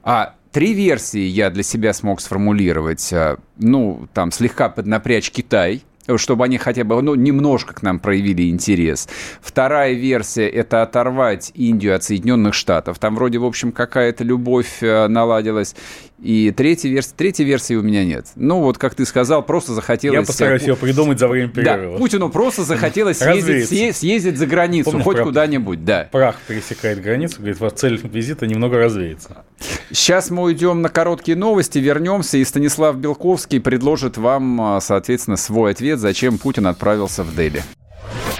А 0.04 0.34
три 0.52 0.72
версии 0.72 1.26
я 1.26 1.50
для 1.50 1.64
себя 1.64 1.92
смог 1.92 2.20
сформулировать. 2.20 3.12
А, 3.12 3.38
ну, 3.56 4.06
там, 4.14 4.30
слегка 4.30 4.68
поднапрячь 4.68 5.32
Китай– 5.32 5.82
чтобы 6.16 6.44
они 6.44 6.58
хотя 6.58 6.84
бы 6.84 7.00
ну, 7.02 7.14
немножко 7.14 7.74
к 7.74 7.82
нам 7.82 7.98
проявили 7.98 8.48
интерес. 8.48 9.08
Вторая 9.40 9.92
версия– 9.92 10.48
это 10.48 10.82
оторвать 10.82 11.52
Индию 11.54 11.94
от 11.94 12.04
Соединенных 12.04 12.54
Штатов. 12.54 12.98
Там 12.98 13.16
вроде, 13.16 13.38
в 13.38 13.44
общем, 13.44 13.72
какая-то 13.72 14.24
любовь 14.24 14.82
э, 14.82 15.08
наладилась. 15.08 15.74
И 16.20 16.50
третья 16.50 16.88
версия, 16.88 17.12
третьей 17.16 17.44
версии 17.44 17.74
у 17.74 17.82
меня 17.82 18.04
нет. 18.04 18.26
Ну, 18.34 18.60
вот, 18.60 18.76
как 18.76 18.94
ты 18.94 19.04
сказал, 19.04 19.42
просто 19.44 19.72
захотелось... 19.74 20.18
Я 20.18 20.26
постараюсь 20.26 20.62
ее 20.62 20.76
придумать 20.76 21.18
за 21.20 21.28
время 21.28 21.48
перерыва. 21.48 21.92
Да, 21.92 21.98
Путину 21.98 22.28
просто 22.28 22.64
захотелось 22.64 23.18
съездить, 23.18 23.96
съездить 23.96 24.36
за 24.36 24.46
границу, 24.46 24.90
Помнишь, 24.90 25.04
хоть 25.04 25.20
куда-нибудь, 25.20 25.84
да. 25.84 26.08
Прах 26.10 26.36
пересекает 26.48 27.00
границу, 27.00 27.36
говорит, 27.38 27.60
вот 27.60 27.78
цель 27.78 28.00
визита 28.02 28.46
немного 28.46 28.78
развеется. 28.78 29.44
Сейчас 29.90 30.30
мы 30.30 30.42
уйдем 30.42 30.82
на 30.82 30.88
короткие 30.88 31.36
новости, 31.36 31.78
вернемся, 31.78 32.38
и 32.38 32.44
Станислав 32.44 32.96
Белковский 32.96 33.60
предложит 33.60 34.16
вам, 34.16 34.60
а, 34.60 34.80
соответственно, 34.80 35.36
свой 35.36 35.70
ответ, 35.70 36.00
зачем 36.00 36.38
Путин 36.38 36.66
отправился 36.66 37.22
в 37.22 37.34
Дели. 37.36 37.62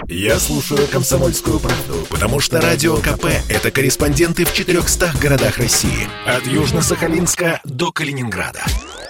Я 0.09 0.39
слушаю 0.39 0.87
«Комсомольскую 0.89 1.59
правду», 1.61 2.07
потому 2.11 2.41
что 2.41 2.61
«Радио 2.61 2.97
КП»— 2.97 3.27
это 3.49 3.71
корреспонденты 3.71 4.45
в 4.45 4.53
400 4.53 5.13
городах 5.21 5.59
России. 5.59 6.09
От 6.27 6.45
Южно-Сахалинска 6.47 7.61
до 7.65 7.93
Калининграда. 7.93 8.63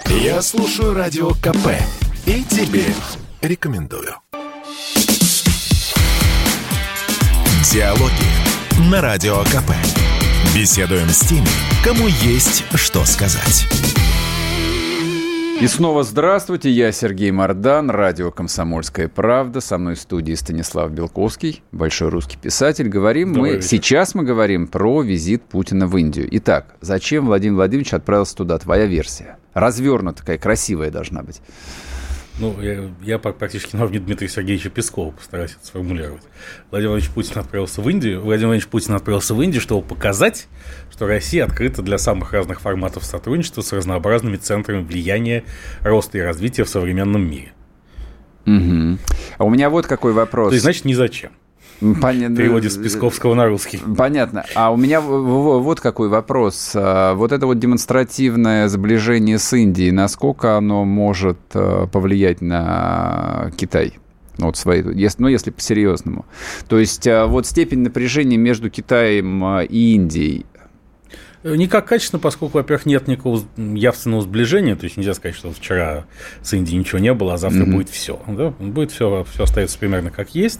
Я 0.07 0.41
слушаю 0.41 0.93
«Радио 0.93 1.31
КП» 1.35 1.69
и 2.25 2.43
тебе 2.43 2.85
рекомендую. 3.41 4.15
Диалоги 7.71 8.89
на 8.89 9.01
Радио 9.01 9.43
КП. 9.43 9.71
Беседуем 10.55 11.09
с 11.09 11.19
теми, 11.19 11.47
кому 11.83 12.07
есть 12.07 12.63
что 12.73 13.05
сказать. 13.05 13.67
И 15.61 15.67
снова 15.67 16.03
здравствуйте, 16.03 16.69
я 16.69 16.93
Сергей 16.93 17.31
Мордан, 17.31 17.89
радио 17.89 18.31
«Комсомольская 18.31 19.09
правда». 19.09 19.59
Со 19.59 19.77
мной 19.77 19.95
в 19.95 19.99
студии 19.99 20.33
Станислав 20.33 20.89
Белковский, 20.91 21.63
большой 21.73 22.07
русский 22.07 22.37
писатель. 22.37 22.87
Говорим 22.87 23.33
Добрый 23.33 23.51
мы, 23.51 23.55
вечер. 23.57 23.67
сейчас 23.67 24.15
мы 24.15 24.23
говорим 24.23 24.67
про 24.67 25.01
визит 25.01 25.43
Путина 25.43 25.85
в 25.85 25.97
Индию. 25.97 26.29
Итак, 26.31 26.75
зачем 26.79 27.25
Владимир 27.25 27.55
Владимирович 27.55 27.93
отправился 27.93 28.37
туда? 28.37 28.57
Твоя 28.57 28.85
версия. 28.85 29.37
Развернутая, 29.53 30.19
такая 30.19 30.37
красивая 30.37 30.91
должна 30.91 31.23
быть. 31.23 31.41
Ну, 32.39 32.55
я, 32.61 32.89
я 33.03 33.19
практически 33.19 33.75
на 33.75 33.83
уровне 33.83 33.99
Дмитрия 33.99 34.29
Сергеевича 34.29 34.69
Пескова 34.69 35.11
постараюсь 35.11 35.51
это 35.51 35.65
сформулировать. 35.65 36.23
Владимир 36.71 36.91
Владимирович 36.91 37.09
Путин 37.09 37.39
отправился 37.39 37.81
в 37.81 37.89
Индию. 37.89 38.21
Владимир 38.21 38.47
Владимирович 38.47 38.67
Путин 38.67 38.93
отправился 38.93 39.35
в 39.35 39.41
Индию, 39.41 39.61
чтобы 39.61 39.85
показать, 39.85 40.47
что 40.89 41.05
Россия 41.05 41.43
открыта 41.43 41.81
для 41.81 41.97
самых 41.97 42.31
разных 42.31 42.61
форматов 42.61 43.03
сотрудничества 43.03 43.61
с 43.61 43.73
разнообразными 43.73 44.37
центрами 44.37 44.83
влияния, 44.83 45.43
роста 45.81 46.17
и 46.17 46.21
развития 46.21 46.63
в 46.63 46.69
современном 46.69 47.29
мире. 47.29 47.51
Угу. 48.45 48.97
А 49.37 49.43
у 49.43 49.49
меня 49.49 49.69
вот 49.69 49.85
какой 49.85 50.13
вопрос. 50.13 50.49
То 50.49 50.53
есть, 50.53 50.63
значит, 50.63 50.85
ни 50.85 50.93
зачем. 50.93 51.31
Понятно. 51.79 52.35
В 52.35 52.37
переводе 52.37 52.69
с 52.69 52.77
Песковского 52.77 53.33
на 53.35 53.47
русский. 53.47 53.79
Понятно. 53.97 54.45
А 54.55 54.71
у 54.71 54.77
меня 54.77 54.99
вот 55.01 55.79
какой 55.79 56.09
вопрос. 56.09 56.71
А, 56.75 57.13
вот 57.13 57.31
это 57.31 57.45
вот 57.45 57.59
демонстративное 57.59 58.67
сближение 58.67 59.39
с 59.39 59.53
Индией, 59.53 59.91
насколько 59.91 60.57
оно 60.57 60.83
может 60.83 61.39
а, 61.53 61.87
повлиять 61.87 62.41
на 62.41 63.51
Китай? 63.55 63.93
Ну, 64.37 64.47
вот 64.47 64.57
свои, 64.57 64.83
если, 64.93 65.21
ну, 65.21 65.27
если 65.27 65.51
по-серьезному. 65.51 66.25
То 66.67 66.79
есть 66.79 67.07
а, 67.07 67.27
вот 67.27 67.45
степень 67.45 67.79
напряжения 67.79 68.37
между 68.37 68.69
Китаем 68.69 69.61
и 69.61 69.95
Индией, 69.95 70.45
Никак 71.41 71.87
качественно, 71.87 72.19
поскольку, 72.19 72.57
во-первых, 72.57 72.85
нет 72.85 73.07
никакого 73.07 73.41
явственного 73.55 74.21
сближения, 74.21 74.75
то 74.75 74.83
есть 74.83 74.97
нельзя 74.97 75.13
сказать, 75.13 75.37
что 75.37 75.53
вчера 75.53 76.05
с 76.41 76.53
Индией 76.53 76.79
ничего 76.79 76.99
не 76.99 77.13
было, 77.13 77.35
а 77.35 77.37
завтра 77.37 77.61
mm-hmm. 77.61 77.71
будет 77.71 77.89
все. 77.89 78.21
Да? 78.27 78.49
Будет 78.59 78.91
все, 78.91 79.25
все 79.31 79.43
остается 79.43 79.79
примерно 79.79 80.11
как 80.11 80.35
есть. 80.35 80.59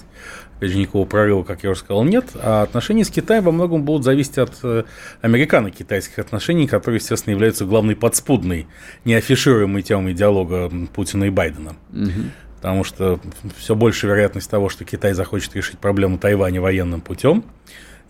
Опять 0.59 0.71
же, 0.71 0.77
никакого 0.77 1.05
прорыва, 1.05 1.43
как 1.43 1.63
я 1.63 1.69
уже 1.69 1.79
сказал, 1.79 2.03
нет. 2.03 2.25
А 2.35 2.63
отношения 2.63 3.05
с 3.05 3.09
Китаем 3.09 3.45
во 3.45 3.53
многом 3.53 3.83
будут 3.83 4.03
зависеть 4.03 4.37
от 4.39 4.59
э, 4.63 4.83
американо-китайских 5.21 6.19
отношений, 6.19 6.67
которые, 6.67 6.99
естественно, 6.99 7.31
являются 7.31 7.63
главной 7.63 7.95
подспудной, 7.95 8.67
неафишируемой 9.05 9.83
темой 9.83 10.13
диалога 10.13 10.69
Путина 10.93 11.23
и 11.23 11.29
Байдена. 11.29 11.77
Угу. 11.93 12.11
Потому 12.57 12.83
что 12.83 13.21
все 13.55 13.73
больше 13.73 14.07
вероятность 14.07 14.51
того, 14.51 14.67
что 14.67 14.83
Китай 14.83 15.13
захочет 15.13 15.55
решить 15.55 15.79
проблему 15.79 16.17
Тайваня 16.17 16.59
военным 16.59 16.99
путем. 16.99 17.45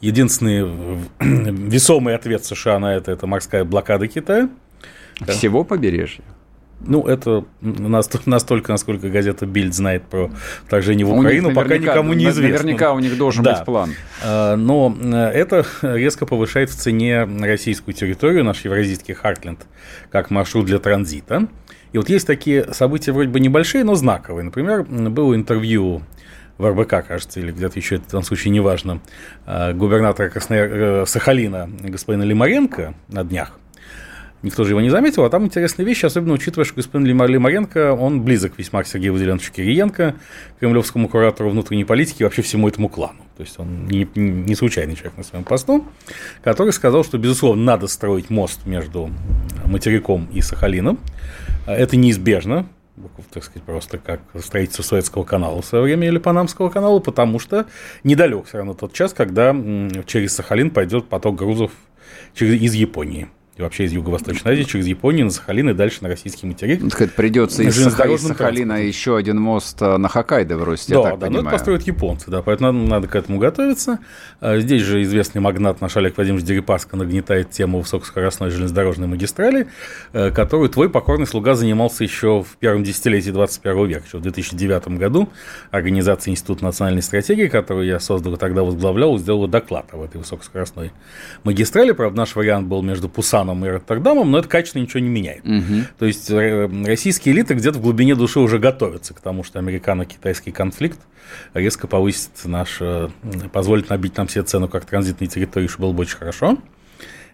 Единственный 0.02 0.98
весомый 1.20 2.16
ответ 2.16 2.46
США 2.46 2.80
на 2.80 2.96
это– 2.96 3.12
это 3.14 3.28
морская 3.28 3.64
блокада 3.64 4.08
Китая. 4.08 4.50
Всего 5.28 5.64
побережья? 5.64 6.24
Ну, 6.82 7.06
это 7.06 7.44
настолько, 7.62 8.72
насколько 8.72 9.10
газета 9.10 9.46
Бильд 9.46 9.74
знает 9.74 10.04
про 10.04 10.32
вторжение 10.66 11.06
в 11.06 11.12
Украину, 11.12 11.54
пока 11.54 11.78
никому 11.78 12.14
не 12.14 12.30
известно. 12.30 12.64
Наверняка 12.64 12.94
у 12.94 13.00
них 13.00 13.18
должен 13.18 13.44
да. 13.44 13.56
быть 13.56 13.66
план. 13.66 13.94
А, 14.24 14.56
но 14.56 14.96
э, 15.00 15.16
это 15.16 15.66
резко 15.82 16.26
повышает 16.26 16.70
в 16.70 16.76
цене 16.76 17.24
российскую 17.24 17.94
территорию, 17.94 18.44
наш 18.44 18.64
евразийский 18.64 19.14
Хартленд, 19.14 19.66
как 20.10 20.30
маршрут 20.30 20.66
для 20.66 20.80
транзита. 20.80 21.48
И 21.92 21.98
вот 21.98 22.10
есть 22.10 22.28
такие 22.28 22.74
события 22.74 23.12
вроде 23.12 23.30
бы 23.30 23.40
небольшие, 23.40 23.84
но 23.84 23.96
знаковые. 23.96 24.44
Например, 24.44 24.84
было 24.84 25.36
интервью 25.36 26.04
в 26.60 26.70
РБК, 26.70 27.08
кажется, 27.08 27.40
или 27.40 27.52
где-то 27.52 27.80
еще, 27.80 27.98
в 27.98 28.08
данном 28.08 28.24
случае 28.24 28.52
неважно, 28.52 29.00
а, 29.46 29.74
губернатора 29.74 30.30
Краснояр... 30.30 30.70
Э, 30.72 31.06
Сахалина 31.06 31.70
господина 31.82 32.24
Лимаренко 32.24 32.94
на 33.08 33.24
днях. 33.24 33.54
Никто 34.42 34.64
же 34.64 34.72
его 34.72 34.80
не 34.80 34.90
заметил, 34.90 35.26
а 35.26 35.30
там 35.30 35.46
интересные 35.46 35.86
вещи, 35.86 36.06
особенно 36.06 36.34
учитывая, 36.34 36.64
что 36.64 36.76
господин 36.76 37.06
Лимаренко, 37.06 37.94
он 37.94 38.22
близок 38.22 38.54
весьма 38.58 38.84
к 38.84 38.88
Сергею 38.88 39.12
Владимировичу 39.12 39.52
Кириенко, 39.52 40.16
кремлевскому 40.62 41.10
куратору 41.10 41.50
внутренней 41.50 41.84
политики 41.84 42.22
и 42.22 42.24
вообще 42.24 42.42
всему 42.42 42.70
этому 42.70 42.88
клану. 42.88 43.20
То 43.36 43.44
есть 43.44 43.60
он 43.60 43.86
не, 43.88 44.08
не 44.16 44.56
случайный 44.56 44.96
человек 44.96 45.18
на 45.18 45.24
своем 45.24 45.44
посту, 45.44 45.86
который 46.42 46.72
сказал, 46.72 47.04
что, 47.04 47.18
безусловно, 47.18 47.64
надо 47.64 47.88
строить 47.88 48.30
мост 48.30 48.66
между 48.66 49.10
материком 49.66 50.30
и 50.34 50.42
Сахалином. 50.42 51.00
Это 51.68 51.98
неизбежно, 51.98 52.66
так 53.32 53.44
сказать, 53.44 53.64
просто 53.64 53.98
как 53.98 54.22
строительство 54.42 54.84
Суэцкого 54.84 55.26
канала 55.26 55.62
в 55.62 55.66
свое 55.66 55.84
время 55.84 56.08
или 56.08 56.18
Панамского 56.18 56.70
канала, 56.70 57.00
потому 57.00 57.40
что 57.40 57.66
недалек 58.06 58.46
все 58.48 58.58
равно 58.58 58.74
тот 58.74 58.94
час, 58.94 59.14
когда 59.14 59.54
через 60.06 60.34
Сахалин 60.34 60.70
пойдет 60.70 61.10
поток 61.10 61.36
грузов 61.36 61.72
из 62.36 62.74
Японии 62.74 63.28
и 63.60 63.62
вообще 63.62 63.84
из 63.84 63.92
Юго-Восточной 63.92 64.54
Азии, 64.54 64.64
через 64.64 64.88
Японию, 64.88 65.26
на 65.26 65.32
Сахалин 65.32 65.70
и 65.70 65.74
дальше 65.74 65.98
на 66.02 66.08
российский 66.08 66.48
материк. 66.48 66.82
Ну, 66.82 66.90
так 66.90 67.12
придется 67.12 67.62
из, 67.62 67.76
Саха... 67.76 68.08
из 68.08 68.22
Сахалина 68.22 68.82
еще 68.82 69.18
один 69.18 69.38
мост 69.42 69.82
э, 69.82 69.98
на 69.98 70.08
Хоккайдо 70.08 70.58
бросить, 70.58 70.88
да, 70.90 70.96
я 70.96 71.04
так 71.04 71.20
да, 71.20 71.26
понимаю. 71.26 71.44
Да, 71.44 71.50
это 71.50 71.58
построят 71.58 71.84
японцы, 71.84 72.32
да, 72.32 72.42
поэтому 72.42 72.72
надо, 72.72 72.90
надо 72.90 73.08
к 73.10 73.16
этому 73.16 73.38
готовиться. 73.38 74.00
А 74.40 74.60
здесь 74.60 74.82
же 74.84 75.04
известный 75.04 75.42
магнат 75.42 75.82
наш 75.82 75.98
Олег 75.98 76.16
Владимирович 76.16 76.48
Дерипаска 76.48 76.96
нагнетает 76.96 77.50
тему 77.50 77.82
высокоскоростной 77.82 78.50
железнодорожной 78.50 79.08
магистрали, 79.08 79.68
э, 80.14 80.32
которую 80.32 80.70
твой 80.70 80.90
покорный 80.90 81.28
слуга 81.28 81.56
занимался 81.56 82.06
еще 82.06 82.44
в 82.44 82.56
первом 82.60 82.86
десятилетии 82.86 83.32
21 83.32 83.88
века, 83.88 84.04
еще 84.08 84.20
в 84.20 84.22
2009 84.22 84.88
году. 84.98 85.28
Организация 85.72 86.32
Института 86.32 86.64
национальной 86.64 87.02
стратегии, 87.02 87.48
которую 87.48 87.88
я 87.88 88.00
создал 88.00 88.36
и 88.36 88.38
тогда 88.38 88.64
возглавлял, 88.64 89.18
сделала 89.18 89.50
доклад 89.50 89.88
об 89.92 90.04
этой 90.04 90.16
высокоскоростной 90.16 90.94
магистрали. 91.44 91.92
Правда, 91.92 92.20
наш 92.20 92.38
вариант 92.38 92.70
был 92.70 92.82
между 92.82 93.10
Пусаном 93.10 93.49
Миланом 93.54 93.66
и 93.66 93.70
Роттердамом, 93.70 94.32
но 94.32 94.40
это 94.40 94.48
качественно 94.48 94.84
ничего 94.84 95.00
не 95.00 95.10
меняет. 95.10 95.46
Угу. 95.46 95.88
То 95.98 96.06
есть 96.06 96.30
э, 96.30 96.70
российские 96.86 97.36
элиты 97.36 97.54
где-то 97.54 97.80
в 97.80 97.82
глубине 97.82 98.16
души 98.16 98.40
уже 98.40 98.60
готовятся 98.60 99.14
к 99.14 99.20
тому, 99.20 99.44
что 99.44 99.60
американо-китайский 99.60 100.52
конфликт 100.52 101.00
резко 101.54 101.88
повысит 101.88 102.32
наш, 102.46 102.78
э, 102.82 103.10
позволит 103.52 103.90
набить 103.90 104.18
нам 104.18 104.28
все 104.28 104.44
цену 104.44 104.68
как 104.68 104.86
транзитной 104.86 105.28
территории, 105.28 105.68
что 105.68 105.82
было 105.82 105.92
бы 105.92 106.02
очень 106.02 106.18
хорошо. 106.18 106.58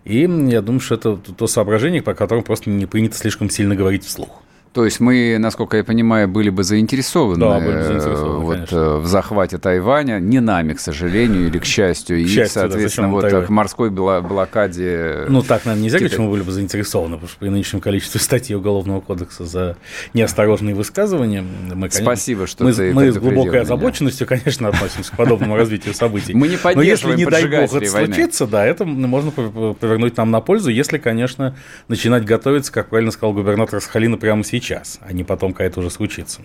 И 0.04 0.20
я 0.20 0.62
думаю, 0.62 0.80
что 0.80 0.96
это 0.96 1.18
то 1.18 1.48
соображение, 1.48 2.02
по 2.02 2.14
которому 2.14 2.44
просто 2.44 2.70
не 2.70 2.86
принято 2.86 3.18
слишком 3.18 3.50
сильно 3.50 3.76
говорить 3.76 4.06
вслух. 4.06 4.44
То 4.76 4.84
есть 4.84 5.00
мы, 5.00 5.38
насколько 5.40 5.78
я 5.78 5.86
понимаю, 5.86 6.28
были 6.28 6.50
бы 6.50 6.66
заинтересованы, 6.66 7.40
да, 7.40 7.60
были 7.62 7.78
бы 7.78 7.84
заинтересованы 7.84 8.40
вот, 8.40 8.74
э, 8.74 8.98
в 8.98 9.06
захвате 9.06 9.58
Тайваня, 9.58 10.20
не 10.20 10.42
нами, 10.42 10.74
к 10.74 10.82
сожалению, 10.82 11.48
или 11.48 11.60
к 11.60 11.64
счастью, 11.64 12.18
к 12.18 12.20
и, 12.20 12.28
счастью, 12.28 12.62
соответственно, 12.62 13.08
да, 13.08 13.14
вот 13.14 13.22
Тайвань? 13.22 13.46
к 13.46 13.50
морской 13.52 13.90
блокаде. 13.90 15.28
Ну, 15.30 15.42
так, 15.44 15.64
наверное, 15.64 15.84
нельзя 15.84 15.98
говорить, 16.00 16.12
что 16.12 16.24
мы 16.24 16.30
были 16.30 16.42
бы 16.42 16.52
заинтересованы, 16.52 17.14
потому 17.14 17.30
что 17.30 17.40
при 17.40 17.48
нынешнем 17.48 17.80
количестве 17.80 18.20
статей 18.20 18.54
Уголовного 18.58 19.00
кодекса 19.00 19.46
за 19.46 19.78
неосторожные 20.14 20.76
высказывания 20.76 21.42
мы, 21.42 21.88
конечно, 21.88 22.02
Спасибо, 22.02 22.46
что 22.46 22.66
мы, 22.66 22.74
ты 22.74 22.94
мы 22.94 23.14
с 23.14 23.18
глубокой 23.18 23.62
озабоченностью, 23.62 24.28
конечно, 24.28 24.68
относимся 24.68 25.10
к 25.10 25.16
подобному 25.16 25.56
развитию 25.56 25.94
событий. 25.94 26.34
Мы 26.34 26.50
не 26.50 26.58
поддерживаем 26.58 27.18
Но 27.18 27.22
если, 27.22 27.48
не 27.48 27.50
дай 27.50 27.62
бог, 27.62 27.74
это 27.74 27.90
случится, 27.90 28.46
да, 28.46 28.66
это 28.66 28.84
можно 28.84 29.32
повернуть 29.32 30.18
нам 30.18 30.32
на 30.32 30.42
пользу, 30.42 30.70
если, 30.70 30.98
конечно, 30.98 31.56
начинать 31.88 32.26
готовиться, 32.26 32.74
как 32.74 32.90
правильно 32.90 33.14
сказал 33.14 33.32
губернатор 33.32 33.80
Сахалина, 33.80 34.18
прямо 34.18 34.44
сейчас 34.44 34.65
сейчас, 34.66 35.00
а 35.02 35.14
не 35.14 35.24
потом, 35.24 35.54
когда 35.54 35.66
это 35.66 35.80
уже 35.80 35.90
случится. 35.90 36.42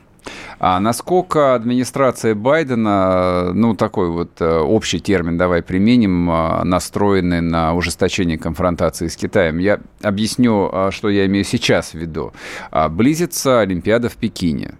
А 0.58 0.78
насколько 0.78 1.54
администрация 1.54 2.34
Байдена, 2.34 3.52
ну, 3.54 3.74
такой 3.74 4.10
вот 4.10 4.40
э, 4.40 4.58
общий 4.58 5.00
термин 5.00 5.38
давай 5.38 5.62
применим, 5.62 6.30
э, 6.30 6.64
настроены 6.64 7.40
на 7.40 7.74
ужесточение 7.74 8.36
конфронтации 8.36 9.08
с 9.08 9.16
Китаем? 9.16 9.56
Я 9.58 9.80
объясню, 10.02 10.68
э, 10.70 10.90
что 10.92 11.08
я 11.08 11.24
имею 11.24 11.44
сейчас 11.44 11.92
в 11.92 11.94
виду. 11.94 12.34
А, 12.70 12.90
близится 12.90 13.60
Олимпиада 13.60 14.10
в 14.10 14.16
Пекине. 14.16 14.74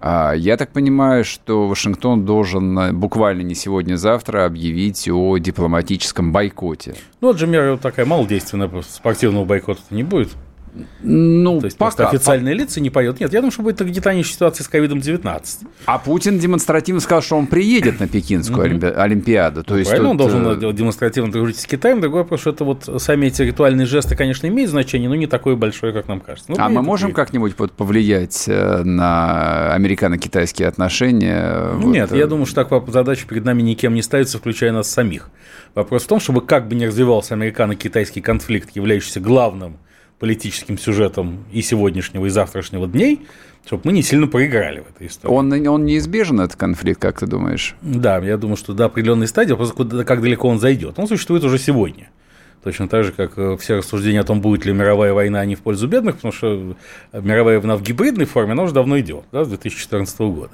А, 0.00 0.32
я 0.32 0.58
так 0.58 0.72
понимаю, 0.72 1.24
что 1.24 1.66
Вашингтон 1.66 2.26
должен 2.26 2.94
буквально 2.98 3.40
не 3.40 3.54
сегодня-завтра 3.54 4.44
объявить 4.44 5.08
о 5.08 5.38
дипломатическом 5.38 6.32
бойкоте. 6.32 6.94
Ну, 7.22 7.30
это 7.30 7.38
же 7.38 7.46
мера 7.46 7.78
такая 7.78 8.04
малодейственная, 8.04 8.70
спортивного 8.82 9.46
бойкота 9.46 9.80
не 9.88 10.02
будет. 10.02 10.32
Ну, 11.02 11.60
То 11.60 11.66
есть 11.66 11.76
пока, 11.76 12.08
официальные 12.08 12.54
по... 12.54 12.60
лица 12.60 12.80
не 12.80 12.88
поют. 12.88 13.20
Нет, 13.20 13.32
я 13.32 13.40
думаю, 13.40 13.52
что 13.52 13.62
будет 13.62 13.80
гнетание 13.82 14.24
ситуации 14.24 14.62
с 14.62 14.68
ковидом-19. 14.68 15.66
А 15.84 15.98
Путин 15.98 16.38
демонстративно 16.38 17.00
сказал, 17.00 17.22
что 17.22 17.36
он 17.36 17.46
приедет 17.46 18.00
на 18.00 18.08
Пекинскую 18.08 18.64
Олимпиаду. 18.98 19.64
То 19.64 19.76
есть 19.76 19.90
Правильно, 19.90 20.12
тут... 20.12 20.20
он 20.20 20.42
должен 20.42 20.70
э, 20.70 20.72
демонстративно 20.72 21.30
дружить 21.30 21.60
с 21.60 21.66
Китаем. 21.66 22.00
Другой 22.00 22.22
вопрос, 22.22 22.40
что 22.40 22.50
это 22.50 22.64
вот 22.64 22.88
сами 23.02 23.26
эти 23.26 23.42
ритуальные 23.42 23.86
жесты, 23.86 24.16
конечно, 24.16 24.46
имеют 24.46 24.70
значение, 24.70 25.10
но 25.10 25.14
не 25.14 25.26
такое 25.26 25.56
большое, 25.56 25.92
как 25.92 26.08
нам 26.08 26.20
кажется. 26.20 26.50
Ну, 26.50 26.56
а 26.58 26.68
мы 26.70 26.82
можем 26.82 27.12
как-нибудь 27.12 27.54
вот 27.58 27.72
повлиять 27.72 28.44
э, 28.46 28.82
на 28.82 29.74
американо-китайские 29.74 30.68
отношения? 30.68 31.72
Ну, 31.74 31.86
вот... 31.88 31.92
Нет, 31.92 32.12
я 32.12 32.24
э, 32.24 32.26
думаю, 32.26 32.46
что 32.46 32.64
так 32.64 32.88
задача 32.88 33.26
перед 33.26 33.44
нами 33.44 33.60
никем 33.60 33.94
не 33.94 34.02
ставится, 34.02 34.38
включая 34.38 34.72
нас 34.72 34.90
самих. 34.90 35.28
Вопрос 35.74 36.04
в 36.04 36.06
том, 36.06 36.18
чтобы 36.18 36.40
как 36.40 36.68
бы 36.68 36.74
ни 36.74 36.86
развивался 36.86 37.34
американо-китайский 37.34 38.22
конфликт, 38.22 38.70
являющийся 38.74 39.20
главным 39.20 39.76
политическим 40.22 40.78
сюжетом 40.78 41.44
и 41.50 41.62
сегодняшнего, 41.62 42.26
и 42.26 42.28
завтрашнего 42.28 42.86
дней, 42.86 43.26
чтобы 43.66 43.82
мы 43.86 43.92
не 43.92 44.02
сильно 44.02 44.28
проиграли 44.28 44.78
в 44.78 44.88
этой 44.94 45.08
истории. 45.08 45.34
Он, 45.34 45.66
он 45.66 45.84
неизбежен, 45.84 46.40
этот 46.40 46.54
конфликт, 46.54 47.00
как 47.00 47.18
ты 47.18 47.26
думаешь? 47.26 47.74
Да, 47.82 48.18
я 48.18 48.36
думаю, 48.36 48.56
что 48.56 48.72
до 48.72 48.84
определенной 48.84 49.26
стадии, 49.26 49.54
просто 49.54 49.74
куда, 49.74 50.04
как 50.04 50.22
далеко 50.22 50.46
он 50.46 50.60
зайдет. 50.60 50.96
Он 50.96 51.08
существует 51.08 51.42
уже 51.42 51.58
сегодня. 51.58 52.08
Точно 52.62 52.86
так 52.86 53.02
же, 53.02 53.10
как 53.10 53.36
э, 53.36 53.56
все 53.56 53.78
рассуждения 53.78 54.20
о 54.20 54.22
том, 54.22 54.40
будет 54.40 54.64
ли 54.64 54.72
мировая 54.72 55.12
война 55.12 55.40
а 55.40 55.44
не 55.44 55.56
в 55.56 55.60
пользу 55.60 55.88
бедных, 55.88 56.14
потому 56.14 56.30
что 56.30 56.76
мировая 57.12 57.58
война 57.58 57.76
в 57.76 57.82
гибридной 57.82 58.26
форме, 58.26 58.52
она 58.52 58.62
уже 58.62 58.74
давно 58.74 59.00
идет, 59.00 59.24
да, 59.32 59.44
с 59.44 59.48
2014 59.48 60.20
года. 60.20 60.52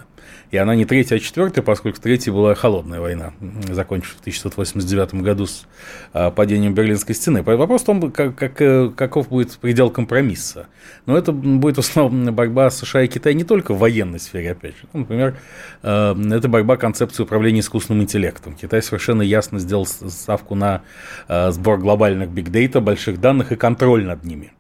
И 0.50 0.56
она 0.56 0.75
не 0.75 0.87
третья, 0.87 1.16
а 1.16 1.18
четвертая, 1.18 1.62
поскольку 1.62 2.00
третья 2.00 2.32
была 2.32 2.54
холодная 2.54 3.00
война, 3.00 3.32
закончившаяся 3.68 4.16
в 4.16 4.20
1989 4.20 5.23
году 5.23 5.47
с 5.47 5.66
а, 6.14 6.30
падением 6.30 6.75
Берлинской 6.75 7.14
стены. 7.14 7.42
Вопрос 7.42 7.82
в 7.82 7.85
том, 7.85 8.10
как, 8.10 8.34
как, 8.34 8.60
э, 8.62 8.91
каков 8.97 9.28
будет 9.28 9.58
предел 9.58 9.91
компромисса. 9.91 10.67
Но 11.04 11.19
это 11.19 11.32
будет 11.32 11.76
в 11.76 11.80
основном 11.80 12.34
борьба 12.34 12.71
США 12.71 13.02
и 13.02 13.08
Китая 13.08 13.34
не 13.34 13.45
только 13.45 13.75
в 13.75 13.78
военной 13.78 14.21
сфере, 14.21 14.52
опять 14.52 14.73
же. 14.73 14.88
Ну, 14.95 15.00
например, 15.00 15.36
э, 15.82 16.14
это 16.32 16.49
борьба 16.49 16.76
концепции 16.76 17.23
управления 17.23 17.60
искусственным 17.60 18.02
интеллектом. 18.02 18.54
Китай 18.54 18.82
совершенно 18.82 19.23
ясно 19.23 19.58
сделал 19.58 19.86
ставку 19.86 20.54
на 20.54 20.82
э, 21.28 21.50
сбор 21.50 21.78
глобальных 21.78 22.30
бигдейта, 22.30 22.80
больших 22.80 23.21
данных 23.21 23.52
и 23.52 23.56
контроль 23.56 24.04
над 24.04 24.25
ними. 24.25 24.52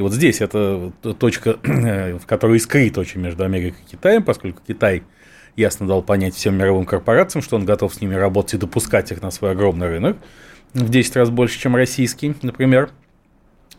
И 0.00 0.02
вот 0.02 0.14
здесь 0.14 0.40
это 0.40 0.92
точка, 1.18 1.58
в 1.62 2.24
которой 2.24 2.56
искрит 2.56 2.96
очень 2.96 3.20
между 3.20 3.44
Америкой 3.44 3.82
и 3.86 3.90
Китаем, 3.92 4.22
поскольку 4.22 4.62
Китай– 4.66 5.02
ясно 5.56 5.86
дал 5.86 6.02
понять 6.02 6.34
всем 6.34 6.56
мировым 6.56 6.86
корпорациям, 6.86 7.42
что 7.42 7.56
он 7.56 7.64
готов 7.64 7.94
с 7.94 8.00
ними 8.00 8.14
работать 8.14 8.54
и 8.54 8.56
допускать 8.56 9.12
их 9.12 9.22
на 9.22 9.30
свой 9.30 9.52
огромный 9.52 9.88
рынок, 9.88 10.16
в 10.72 10.88
10 10.88 11.16
раз 11.16 11.30
больше, 11.30 11.58
чем 11.58 11.76
российский, 11.76 12.34
например. 12.42 12.90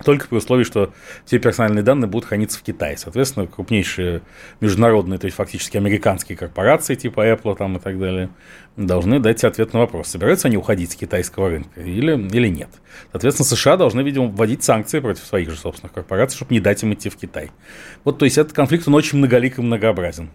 Только 0.04 0.28
при 0.28 0.38
условии, 0.38 0.64
что 0.64 0.94
все 1.26 1.40
персональные 1.40 1.84
данные 1.84 2.08
будут 2.08 2.28
храниться 2.28 2.60
в 2.60 2.64
Китае. 2.64 2.98
Соответственно, 2.98 3.48
крупнейшие 3.48 4.22
международные, 4.60 5.20
то 5.20 5.26
есть 5.26 5.38
фактически 5.38 5.78
американские 5.78 6.38
корпорации 6.38 6.96
типа 6.96 7.28
Apple 7.28 7.56
там, 7.58 7.78
и 7.78 7.80
так 7.80 8.00
далее, 8.00 8.30
должны 8.78 9.20
дать 9.20 9.44
ответ 9.44 9.74
на 9.74 9.80
вопрос, 9.80 10.08
собираются 10.08 10.48
они 10.48 10.58
уходить 10.58 10.92
с 10.92 10.96
китайского 10.96 11.50
рынка 11.50 11.82
или, 11.82 12.14
или 12.36 12.48
нет. 12.48 12.70
Соответственно, 13.12 13.46
США 13.46 13.78
должны, 13.78 14.02
видимо, 14.02 14.28
вводить 14.28 14.64
санкции 14.64 15.00
против 15.00 15.24
своих 15.26 15.50
же 15.50 15.58
собственных 15.58 15.94
корпораций, 15.94 16.38
чтобы 16.38 16.54
не 16.54 16.60
дать 16.60 16.82
им 16.84 16.94
идти 16.94 17.10
в 17.10 17.18
Китай. 17.18 17.52
Вот, 18.04 18.18
то 18.18 18.26
есть, 18.26 18.38
этот 18.38 18.54
конфликт, 18.54 18.88
он 18.88 18.96
очень 18.96 19.18
многолик 19.18 19.60
и 19.60 19.62
многообразен. 19.62 20.30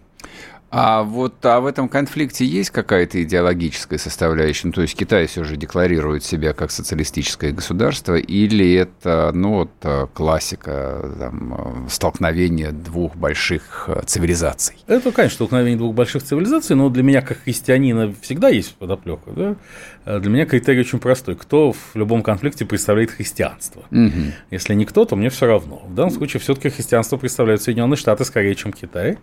А 0.69 1.03
вот 1.03 1.45
а 1.45 1.61
в 1.61 1.65
этом 1.65 1.87
конфликте 1.87 2.45
есть 2.45 2.71
какая-то 2.71 3.23
идеологическая 3.23 3.97
составляющая? 3.97 4.67
Ну, 4.67 4.73
то 4.73 4.81
есть 4.81 4.97
Китай 4.97 5.25
все 5.27 5.45
же 5.45 5.55
декларирует 5.55 6.25
себя 6.25 6.51
как 6.51 6.71
социалистическое 6.71 7.53
государство, 7.53 8.15
или 8.15 8.73
это 8.73 9.31
ну, 9.33 9.53
вот, 9.53 9.71
э, 9.83 10.07
классика 10.13 11.09
там, 11.19 11.85
э, 11.85 11.89
столкновения 11.89 12.71
двух 12.71 13.15
больших 13.15 13.85
э, 13.87 14.01
цивилизаций? 14.05 14.75
Это, 14.87 15.13
конечно, 15.13 15.35
столкновение 15.35 15.77
двух 15.77 15.95
больших 15.95 16.23
цивилизаций, 16.23 16.75
но 16.75 16.89
для 16.89 17.03
меня, 17.03 17.21
как 17.21 17.43
христианина, 17.43 18.13
всегда 18.21 18.49
есть 18.49 18.75
подоплека. 18.75 19.31
Да? 19.31 20.19
Для 20.19 20.29
меня 20.29 20.45
критерий 20.45 20.81
очень 20.81 20.99
простой. 20.99 21.35
Кто 21.35 21.71
в 21.71 21.95
любом 21.95 22.23
конфликте 22.23 22.65
представляет 22.65 23.11
христианство? 23.11 23.83
Угу. 23.91 24.33
Если 24.51 24.73
никто, 24.73 25.05
то 25.05 25.15
мне 25.15 25.29
все 25.29 25.45
равно. 25.45 25.81
В 25.85 25.93
данном 25.93 26.11
случае 26.11 26.41
все-таки 26.41 26.69
христианство 26.69 27.15
представляет 27.17 27.61
Соединенные 27.61 27.97
Штаты 27.97 28.25
скорее, 28.25 28.55
чем 28.55 28.71
Китай, 28.71 29.17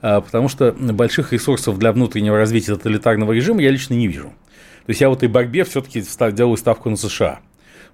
потому 0.00 0.48
что 0.48 0.74
больших 0.92 1.32
ресурсов 1.32 1.78
для 1.78 1.92
внутреннего 1.92 2.36
развития 2.36 2.74
тоталитарного 2.74 3.32
режима 3.32 3.62
я 3.62 3.70
лично 3.70 3.94
не 3.94 4.06
вижу. 4.06 4.32
То 4.86 4.90
есть 4.90 5.00
я 5.00 5.10
в 5.10 5.14
этой 5.14 5.28
борьбе 5.28 5.64
все-таки 5.64 6.02
делаю 6.32 6.56
ставку 6.56 6.90
на 6.90 6.96
США. 6.96 7.40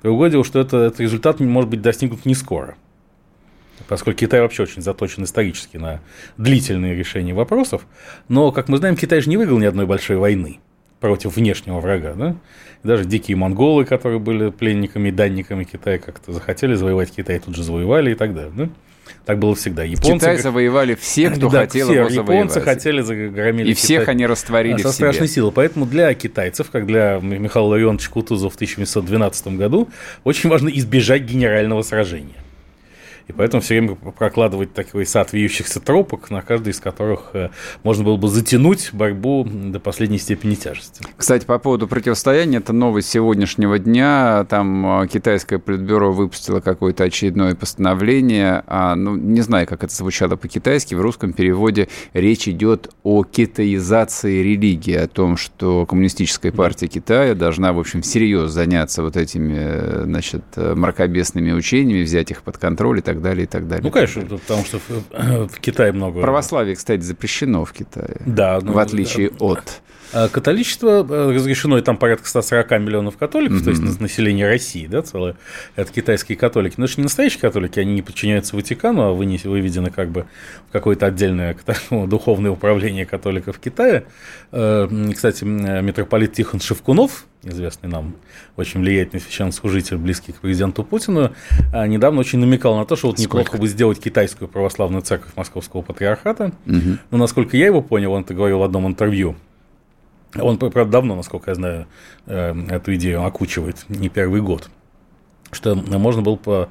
Другое 0.02 0.30
дело, 0.30 0.44
что 0.44 0.60
это, 0.60 0.78
этот 0.78 1.00
результат 1.00 1.40
может 1.40 1.70
быть 1.70 1.82
достигнут 1.82 2.24
не 2.26 2.34
скоро. 2.34 2.76
Поскольку 3.88 4.20
Китай 4.20 4.40
вообще 4.40 4.62
очень 4.62 4.82
заточен 4.82 5.24
исторически 5.24 5.76
на 5.76 6.00
длительные 6.36 6.94
решения 6.94 7.34
вопросов. 7.34 7.86
Но, 8.28 8.52
как 8.52 8.68
мы 8.68 8.78
знаем, 8.78 8.96
Китай 8.96 9.20
же 9.20 9.28
не 9.28 9.36
выиграл 9.36 9.58
ни 9.58 9.66
одной 9.66 9.86
большой 9.86 10.16
войны 10.16 10.60
против 11.00 11.36
внешнего 11.36 11.80
врага. 11.80 12.14
Да? 12.14 12.36
даже 12.86 13.04
дикие 13.04 13.36
монголы, 13.36 13.84
которые 13.84 14.18
были 14.18 14.50
пленниками 14.50 15.08
и 15.08 15.12
данниками 15.12 15.64
Китая, 15.64 15.98
как-то 15.98 16.32
захотели 16.32 16.74
завоевать 16.74 17.10
Китай, 17.10 17.38
тут 17.38 17.54
же 17.54 17.62
завоевали 17.62 18.12
и 18.12 18.14
так 18.14 18.34
далее. 18.34 18.52
Да? 18.56 18.68
Так 19.24 19.38
было 19.38 19.54
всегда. 19.54 19.82
Японцы, 19.82 20.26
Китай 20.26 20.38
завоевали 20.38 20.94
все, 20.94 21.30
кто 21.36 21.48
да, 21.48 21.60
хотел 21.60 21.88
все. 21.88 21.96
его 21.96 22.08
завоевать. 22.08 22.34
Японцы 22.36 22.60
хотели, 22.60 23.00
загромили 23.00 23.70
И 23.70 23.74
всех 23.74 24.08
они 24.08 24.26
растворили 24.26 24.80
со 24.80 24.92
страшной 24.92 25.28
силой. 25.28 25.52
Поэтому 25.52 25.86
для 25.86 26.12
китайцев, 26.14 26.70
как 26.70 26.86
для 26.86 27.18
Михаила 27.20 27.68
Ларионовича 27.68 28.10
Кутузова 28.10 28.50
в 28.50 28.54
1912 28.54 29.48
году, 29.48 29.88
очень 30.24 30.48
важно 30.50 30.68
избежать 30.68 31.22
генерального 31.22 31.82
сражения. 31.82 32.34
И 33.28 33.32
поэтому 33.32 33.60
все 33.60 33.74
время 33.74 33.96
прокладывать 33.96 34.72
такой 34.72 35.04
сад 35.04 35.32
вьющихся 35.32 35.80
тропок, 35.80 36.30
на 36.30 36.42
каждый 36.42 36.70
из 36.70 36.78
которых 36.78 37.30
э, 37.32 37.50
можно 37.82 38.04
было 38.04 38.16
бы 38.16 38.28
затянуть 38.28 38.90
борьбу 38.92 39.44
до 39.44 39.80
последней 39.80 40.18
степени 40.18 40.54
тяжести. 40.54 41.02
Кстати, 41.16 41.44
по 41.44 41.58
поводу 41.58 41.88
противостояния, 41.88 42.58
это 42.58 42.72
новость 42.72 43.08
сегодняшнего 43.08 43.80
дня. 43.80 44.46
Там 44.48 45.02
э, 45.02 45.08
китайское 45.08 45.58
политбюро 45.58 46.12
выпустило 46.12 46.60
какое-то 46.60 47.02
очередное 47.02 47.56
постановление. 47.56 48.62
А, 48.68 48.94
ну, 48.94 49.16
не 49.16 49.40
знаю, 49.40 49.66
как 49.66 49.82
это 49.82 49.92
звучало 49.92 50.36
по-китайски. 50.36 50.94
В 50.94 51.00
русском 51.00 51.32
переводе 51.32 51.88
речь 52.12 52.46
идет 52.46 52.90
о 53.02 53.24
китаизации 53.24 54.40
религии, 54.40 54.94
о 54.94 55.08
том, 55.08 55.36
что 55.36 55.84
коммунистическая 55.84 56.52
партия 56.52 56.86
Китая 56.86 57.34
должна, 57.34 57.72
в 57.72 57.80
общем, 57.80 58.02
всерьез 58.02 58.52
заняться 58.52 59.02
вот 59.02 59.16
этими, 59.16 59.56
э, 59.58 60.02
значит, 60.04 60.44
мракобесными 60.56 61.50
учениями, 61.50 62.04
взять 62.04 62.30
их 62.30 62.42
под 62.42 62.58
контроль 62.58 63.00
и 63.00 63.02
так 63.02 63.15
далее, 63.20 63.44
и 63.44 63.46
так 63.46 63.68
далее. 63.68 63.84
Ну, 63.84 63.90
конечно, 63.90 64.22
потому 64.22 64.64
что 64.64 64.78
в, 64.78 65.48
в 65.48 65.60
Китае 65.60 65.92
много... 65.92 66.20
Православие, 66.20 66.76
кстати, 66.76 67.00
запрещено 67.00 67.64
в 67.64 67.72
Китае. 67.72 68.20
Да. 68.26 68.58
Ну, 68.62 68.72
в 68.72 68.78
отличие 68.78 69.30
да. 69.30 69.36
от... 69.44 69.82
А 70.12 70.28
католичество 70.28 71.06
э, 71.08 71.32
разрешено, 71.32 71.78
и 71.78 71.82
там 71.82 71.96
порядка 71.96 72.28
140 72.28 72.70
миллионов 72.80 73.16
католиков, 73.16 73.60
mm-hmm. 73.60 73.64
то 73.64 73.70
есть 73.70 74.00
население 74.00 74.46
России, 74.46 74.86
да, 74.86 75.02
целое, 75.02 75.36
это 75.74 75.92
китайские 75.92 76.38
католики. 76.38 76.74
Но 76.76 76.84
это 76.84 76.92
же 76.92 76.98
не 76.98 77.04
настоящие 77.04 77.40
католики, 77.40 77.78
они 77.80 77.94
не 77.94 78.02
подчиняются 78.02 78.56
Ватикану, 78.56 79.02
а 79.02 79.12
выведены 79.12 79.90
как 79.90 80.10
бы 80.10 80.26
в 80.68 80.72
какое-то 80.72 81.06
отдельное 81.06 81.56
духовное 81.90 82.50
управление 82.50 83.06
католиков 83.06 83.58
Китая. 83.58 84.04
Э, 84.52 84.88
кстати, 85.14 85.44
митрополит 85.44 86.32
Тихон 86.32 86.60
Шевкунов, 86.60 87.26
известный 87.42 87.88
нам 87.88 88.14
очень 88.56 88.80
влиятельный 88.80 89.20
священнослужитель, 89.20 89.96
близкий 89.96 90.32
к 90.32 90.36
президенту 90.36 90.82
Путину, 90.82 91.32
недавно 91.72 92.20
очень 92.20 92.38
намекал 92.38 92.76
на 92.76 92.84
то, 92.84 92.96
что 92.96 93.08
вот 93.08 93.18
Сколько? 93.18 93.38
неплохо 93.38 93.58
бы 93.58 93.68
сделать 93.68 94.00
китайскую 94.00 94.48
православную 94.48 95.02
церковь 95.02 95.30
Московского 95.36 95.82
патриархата. 95.82 96.52
Угу. 96.66 96.98
Но, 97.10 97.18
насколько 97.18 97.56
я 97.56 97.66
его 97.66 97.82
понял, 97.82 98.12
он 98.12 98.22
это 98.22 98.34
говорил 98.34 98.58
в 98.58 98.62
одном 98.62 98.86
интервью, 98.86 99.36
он, 100.34 100.58
правда, 100.58 100.92
давно, 100.92 101.16
насколько 101.16 101.50
я 101.50 101.54
знаю, 101.54 101.86
э, 102.26 102.54
эту 102.68 102.94
идею 102.94 103.24
окучивает, 103.24 103.84
не 103.88 104.08
первый 104.08 104.40
год, 104.40 104.68
что 105.52 105.74
можно 105.74 106.22
было 106.22 106.36
по 106.36 106.68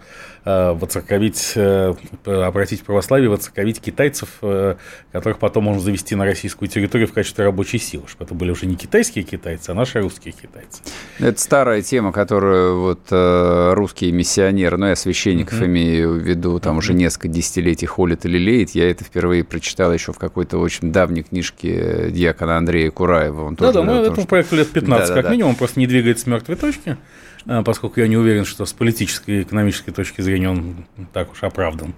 Э, 0.48 0.74
воцерковить, 0.74 1.54
э, 1.56 1.96
обратить 2.24 2.82
в 2.82 2.84
православие, 2.84 3.32
воцерковить 3.32 3.82
китайцев, 3.82 4.30
э, 4.44 4.76
которых 5.12 5.40
потом 5.40 5.64
можно 5.64 5.82
завести 5.82 6.14
на 6.14 6.24
российскую 6.24 6.70
территорию 6.70 7.08
в 7.08 7.14
качестве 7.14 7.46
рабочей 7.46 7.80
силы, 7.80 8.04
чтобы 8.08 8.26
это 8.26 8.36
были 8.36 8.52
уже 8.52 8.68
не 8.68 8.76
китайские 8.76 9.26
китайцы, 9.26 9.72
а 9.72 9.74
наши 9.74 10.00
русские 10.00 10.36
китайцы. 10.40 10.84
Это 11.18 11.42
старая 11.42 11.82
тема, 11.82 12.12
которую 12.12 12.80
вот 12.80 13.08
русские 13.10 14.12
миссионеры, 14.12 14.78
ну 14.78 14.86
я 14.86 14.96
священников 14.96 15.60
uh-huh. 15.60 15.66
имею 15.66 16.14
в 16.14 16.18
виду, 16.18 16.60
там 16.60 16.76
uh-huh. 16.76 16.80
уже 16.80 16.94
несколько 16.94 17.28
десятилетий 17.28 17.88
холят 17.88 18.24
или 18.26 18.38
леет. 18.38 18.70
Я 18.76 18.92
это 18.92 19.04
впервые 19.04 19.44
прочитал 19.44 19.92
еще 19.92 20.14
в 20.14 20.20
какой-то 20.20 20.60
очень 20.60 20.92
давней 20.92 21.24
книжке 21.24 22.12
диакона 22.12 22.58
Андрея 22.58 22.92
Кураева. 22.92 23.46
Он 23.46 23.56
да, 23.56 23.72
да, 23.72 23.82
ну, 23.82 24.00
этому 24.00 24.18
что... 24.18 24.28
проекту 24.28 24.58
лет 24.58 24.70
15 24.70 25.08
да, 25.08 25.16
как 25.16 25.24
да, 25.24 25.32
минимум, 25.32 25.52
он 25.52 25.56
просто 25.56 25.80
не 25.80 25.88
двигается 25.88 26.26
с 26.26 26.28
мертвой 26.28 26.56
точки. 26.56 26.98
А, 27.48 27.64
поскольку 27.64 28.00
я 28.00 28.08
не 28.08 28.18
уверен, 28.18 28.46
что 28.46 28.66
с 28.66 28.74
политической 28.74 29.40
и 29.40 29.42
экономической 29.44 29.92
точки 29.92 30.22
зрения 30.22 30.50
он 30.50 30.86
так 31.14 31.32
уж 31.32 31.44
оправдан 31.44 31.94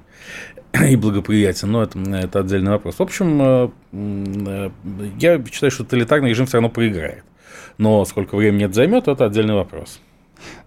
и 0.87 0.95
благоприятен, 0.95 1.71
но 1.71 1.83
это, 1.83 1.99
это 1.99 2.39
отдельный 2.39 2.71
вопрос. 2.71 2.95
В 2.95 3.01
общем, 3.01 3.41
э, 3.41 3.69
э, 3.93 4.69
я 5.19 5.43
считаю, 5.45 5.71
что 5.71 5.83
тоталитарный 5.83 6.29
режим 6.29 6.45
все 6.45 6.57
равно 6.57 6.69
проиграет. 6.69 7.23
Но 7.77 8.03
сколько 8.05 8.35
времени 8.35 8.65
это 8.65 8.73
займет, 8.73 9.07
это 9.07 9.25
отдельный 9.25 9.53
вопрос 9.53 10.01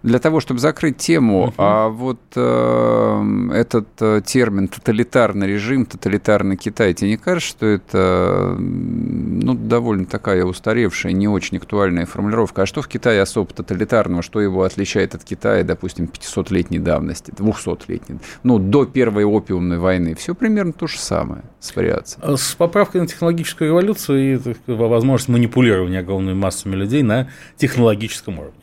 для 0.03 0.19
того, 0.19 0.39
чтобы 0.39 0.59
закрыть 0.59 0.97
тему, 0.97 1.47
uh-huh. 1.47 1.53
а 1.57 1.89
вот 1.89 2.19
э, 2.35 3.49
этот 3.53 3.87
э, 3.99 4.21
термин 4.25 4.67
тоталитарный 4.67 5.47
режим, 5.47 5.85
тоталитарный 5.85 6.57
Китай, 6.57 6.93
тебе 6.93 7.11
не 7.11 7.17
кажется, 7.17 7.49
что 7.49 7.65
это 7.65 8.55
ну, 8.57 9.53
довольно 9.53 10.05
такая 10.05 10.43
устаревшая, 10.43 11.11
не 11.13 11.27
очень 11.27 11.57
актуальная 11.57 12.05
формулировка? 12.05 12.63
А 12.63 12.65
что 12.65 12.81
в 12.81 12.87
Китае 12.87 13.21
особо 13.21 13.53
тоталитарного, 13.53 14.21
что 14.21 14.41
его 14.41 14.63
отличает 14.63 15.15
от 15.15 15.23
Китая, 15.23 15.63
допустим, 15.63 16.05
500-летней 16.05 16.79
давности, 16.79 17.31
200-летней, 17.31 18.19
ну, 18.43 18.59
до 18.59 18.85
Первой 18.85 19.23
опиумной 19.23 19.77
войны? 19.77 20.15
Все 20.15 20.33
примерно 20.33 20.73
то 20.73 20.87
же 20.87 20.97
самое 20.97 21.43
с 21.59 21.75
вариацией. 21.75 22.37
С 22.37 22.55
поправкой 22.55 23.01
на 23.01 23.07
технологическую 23.07 23.69
революцию 23.69 24.35
и 24.35 24.71
возможность 24.71 25.29
манипулирования 25.29 25.99
огромными 25.99 26.35
массами 26.35 26.75
людей 26.75 27.03
на 27.03 27.29
технологическом 27.57 28.39
уровне 28.39 28.60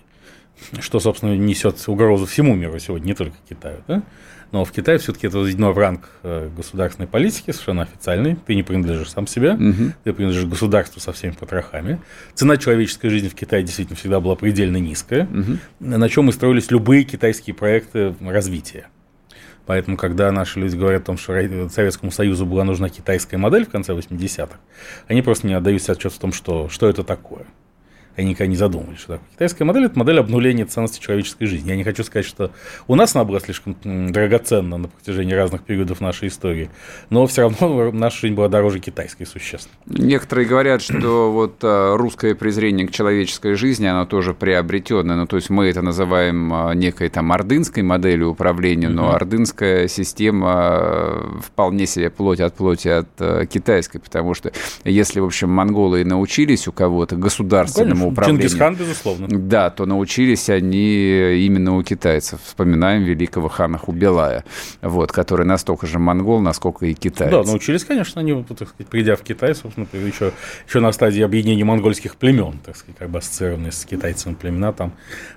что, 0.80 1.00
собственно, 1.00 1.36
несет 1.36 1.76
угрозу 1.86 2.26
всему 2.26 2.54
миру 2.54 2.78
сегодня, 2.78 3.06
не 3.06 3.14
только 3.14 3.36
Китаю. 3.48 3.78
Да? 3.86 4.02
Но 4.50 4.64
в 4.64 4.72
Китае 4.72 4.98
все-таки 4.98 5.26
это 5.26 5.38
возведено 5.38 5.72
в 5.72 5.78
ранг 5.78 6.08
э, 6.22 6.48
государственной 6.56 7.06
политики, 7.06 7.50
совершенно 7.50 7.82
официальный. 7.82 8.36
Ты 8.46 8.54
не 8.54 8.62
принадлежишь 8.62 9.10
сам 9.10 9.26
себе, 9.26 9.52
угу. 9.52 9.92
ты 10.04 10.12
принадлежишь 10.12 10.48
государству 10.48 11.00
со 11.00 11.12
всеми 11.12 11.32
потрохами. 11.32 12.00
Цена 12.34 12.56
человеческой 12.56 13.10
жизни 13.10 13.28
в 13.28 13.34
Китае 13.34 13.62
действительно 13.62 13.96
всегда 13.96 14.20
была 14.20 14.36
предельно 14.36 14.78
низкая, 14.78 15.24
угу. 15.24 15.58
на 15.80 16.08
чем 16.08 16.30
и 16.30 16.32
строились 16.32 16.70
любые 16.70 17.04
китайские 17.04 17.54
проекты 17.54 18.14
развития. 18.20 18.86
Поэтому, 19.66 19.98
когда 19.98 20.32
наши 20.32 20.58
люди 20.58 20.76
говорят 20.76 21.02
о 21.02 21.06
том, 21.06 21.18
что 21.18 21.34
Советскому 21.68 22.10
Союзу 22.10 22.46
была 22.46 22.64
нужна 22.64 22.88
китайская 22.88 23.36
модель 23.36 23.66
в 23.66 23.68
конце 23.68 23.92
80-х, 23.92 24.58
они 25.08 25.20
просто 25.20 25.46
не 25.46 25.52
отдают 25.52 25.82
себе 25.82 25.92
отчет 25.92 26.12
в 26.14 26.18
том, 26.18 26.32
что, 26.32 26.70
что 26.70 26.88
это 26.88 27.04
такое 27.04 27.44
они 28.18 28.30
никогда 28.30 28.50
не 28.50 28.56
задумывались, 28.56 28.98
что 28.98 29.12
такое. 29.14 29.28
Китайская 29.34 29.64
модель– 29.64 29.84
это 29.86 29.98
модель 29.98 30.18
обнуления 30.18 30.64
ценности 30.64 31.00
человеческой 31.00 31.46
жизни. 31.46 31.70
Я 31.70 31.76
не 31.76 31.84
хочу 31.84 32.02
сказать, 32.02 32.26
что 32.26 32.50
у 32.88 32.96
нас 32.96 33.14
она 33.14 33.24
была 33.24 33.38
слишком 33.38 33.76
драгоценна 33.84 34.76
на 34.76 34.88
протяжении 34.88 35.34
разных 35.34 35.62
периодов 35.62 36.00
нашей 36.00 36.28
истории, 36.28 36.68
но 37.10 37.26
все 37.28 37.42
равно 37.42 37.92
наша 37.92 38.22
жизнь 38.22 38.34
была 38.34 38.48
дороже 38.48 38.80
китайской 38.80 39.24
существенно. 39.24 39.76
Некоторые 39.86 40.48
говорят, 40.48 40.82
что 40.82 41.30
вот 41.32 41.58
а, 41.62 41.96
русское 41.96 42.34
презрение 42.34 42.88
к 42.88 42.90
человеческой 42.90 43.54
жизни, 43.54 43.86
оно 43.86 44.04
тоже 44.04 44.34
приобретенное. 44.34 45.14
Ну, 45.14 45.26
то 45.26 45.36
есть 45.36 45.48
мы 45.48 45.66
это 45.66 45.80
называем 45.80 46.52
а, 46.52 46.74
некой 46.74 47.10
там 47.10 47.30
ордынской 47.30 47.84
моделью 47.84 48.30
управления, 48.30 48.88
но 48.88 49.12
ордынская 49.14 49.86
система 49.86 50.48
а, 50.50 51.40
вполне 51.40 51.86
себе 51.86 52.10
плоть 52.10 52.40
от 52.40 52.54
плоти 52.54 52.88
от 52.88 53.48
китайской, 53.48 54.00
потому 54.00 54.34
что 54.34 54.50
если, 54.82 55.20
в 55.20 55.24
общем, 55.24 55.50
монголы 55.50 56.04
научились 56.04 56.66
у 56.66 56.72
кого-то 56.72 57.14
государственному 57.14 58.07
управления. 58.08 58.40
Чингисхан, 58.40 58.74
безусловно. 58.74 59.28
Да, 59.30 59.70
то 59.70 59.86
научились 59.86 60.48
они 60.48 61.44
именно 61.46 61.76
у 61.76 61.82
китайцев. 61.82 62.40
Вспоминаем 62.44 63.04
великого 63.04 63.48
хана 63.48 63.78
Хубилая, 63.78 64.44
вот, 64.82 65.12
который 65.12 65.46
настолько 65.46 65.86
же 65.86 65.98
монгол, 65.98 66.40
насколько 66.40 66.86
и 66.86 66.94
китаец. 66.94 67.30
Да, 67.30 67.42
научились, 67.42 67.84
конечно, 67.84 68.20
они, 68.20 68.44
так 68.44 68.68
сказать, 68.68 68.86
придя 68.88 69.16
в 69.16 69.22
Китай, 69.22 69.54
собственно, 69.54 69.86
еще, 69.92 70.32
еще 70.66 70.80
на 70.80 70.92
стадии 70.92 71.22
объединения 71.22 71.64
монгольских 71.64 72.16
племен, 72.16 72.58
так 72.64 72.76
сказать, 72.76 72.96
как 72.98 73.10
бы 73.10 73.18
ассоциированные 73.18 73.72
с 73.72 73.84
китайцами 73.84 74.34
племена, 74.34 74.72
там 74.72 74.92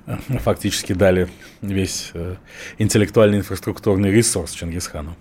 э, 0.07 0.17
фактически 0.39 0.93
дали 0.93 1.27
весь 1.61 2.11
э, 2.13 2.35
интеллектуальный 2.77 3.39
инфраструктурный 3.39 4.11
ресурс 4.11 4.51
Чингисхану. 4.51 5.15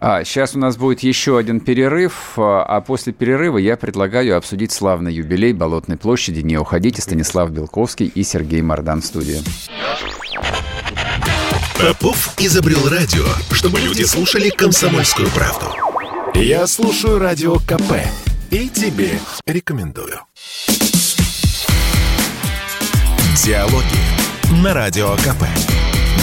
А, 0.00 0.24
сейчас 0.24 0.54
у 0.54 0.58
нас 0.58 0.76
будет 0.76 1.00
еще 1.00 1.38
один 1.38 1.60
перерыв, 1.60 2.34
а, 2.36 2.64
а 2.64 2.80
после 2.80 3.12
перерыва 3.12 3.58
я 3.58 3.76
предлагаю 3.76 4.36
обсудить 4.36 4.72
славный 4.72 5.12
юбилей 5.12 5.52
Болотной 5.52 5.96
площади. 5.96 6.40
Не 6.40 6.58
уходите, 6.58 7.02
Станислав 7.02 7.50
Белковский 7.50 8.06
и 8.06 8.22
Сергей 8.22 8.62
Мордан 8.62 9.00
в 9.00 9.04
студии. 9.04 9.38
Попов 11.78 12.34
изобрел 12.38 12.88
радио, 12.88 13.24
чтобы 13.52 13.80
люди 13.80 14.02
слушали 14.02 14.50
комсомольскую 14.50 15.28
правду. 15.30 15.66
Я 16.34 16.66
слушаю 16.66 17.18
радио 17.18 17.56
КП 17.56 17.94
и 18.50 18.68
тебе 18.68 19.18
рекомендую. 19.46 20.20
Диалоги 23.44 24.62
на 24.62 24.74
радио 24.74 25.14
КП. 25.16 25.44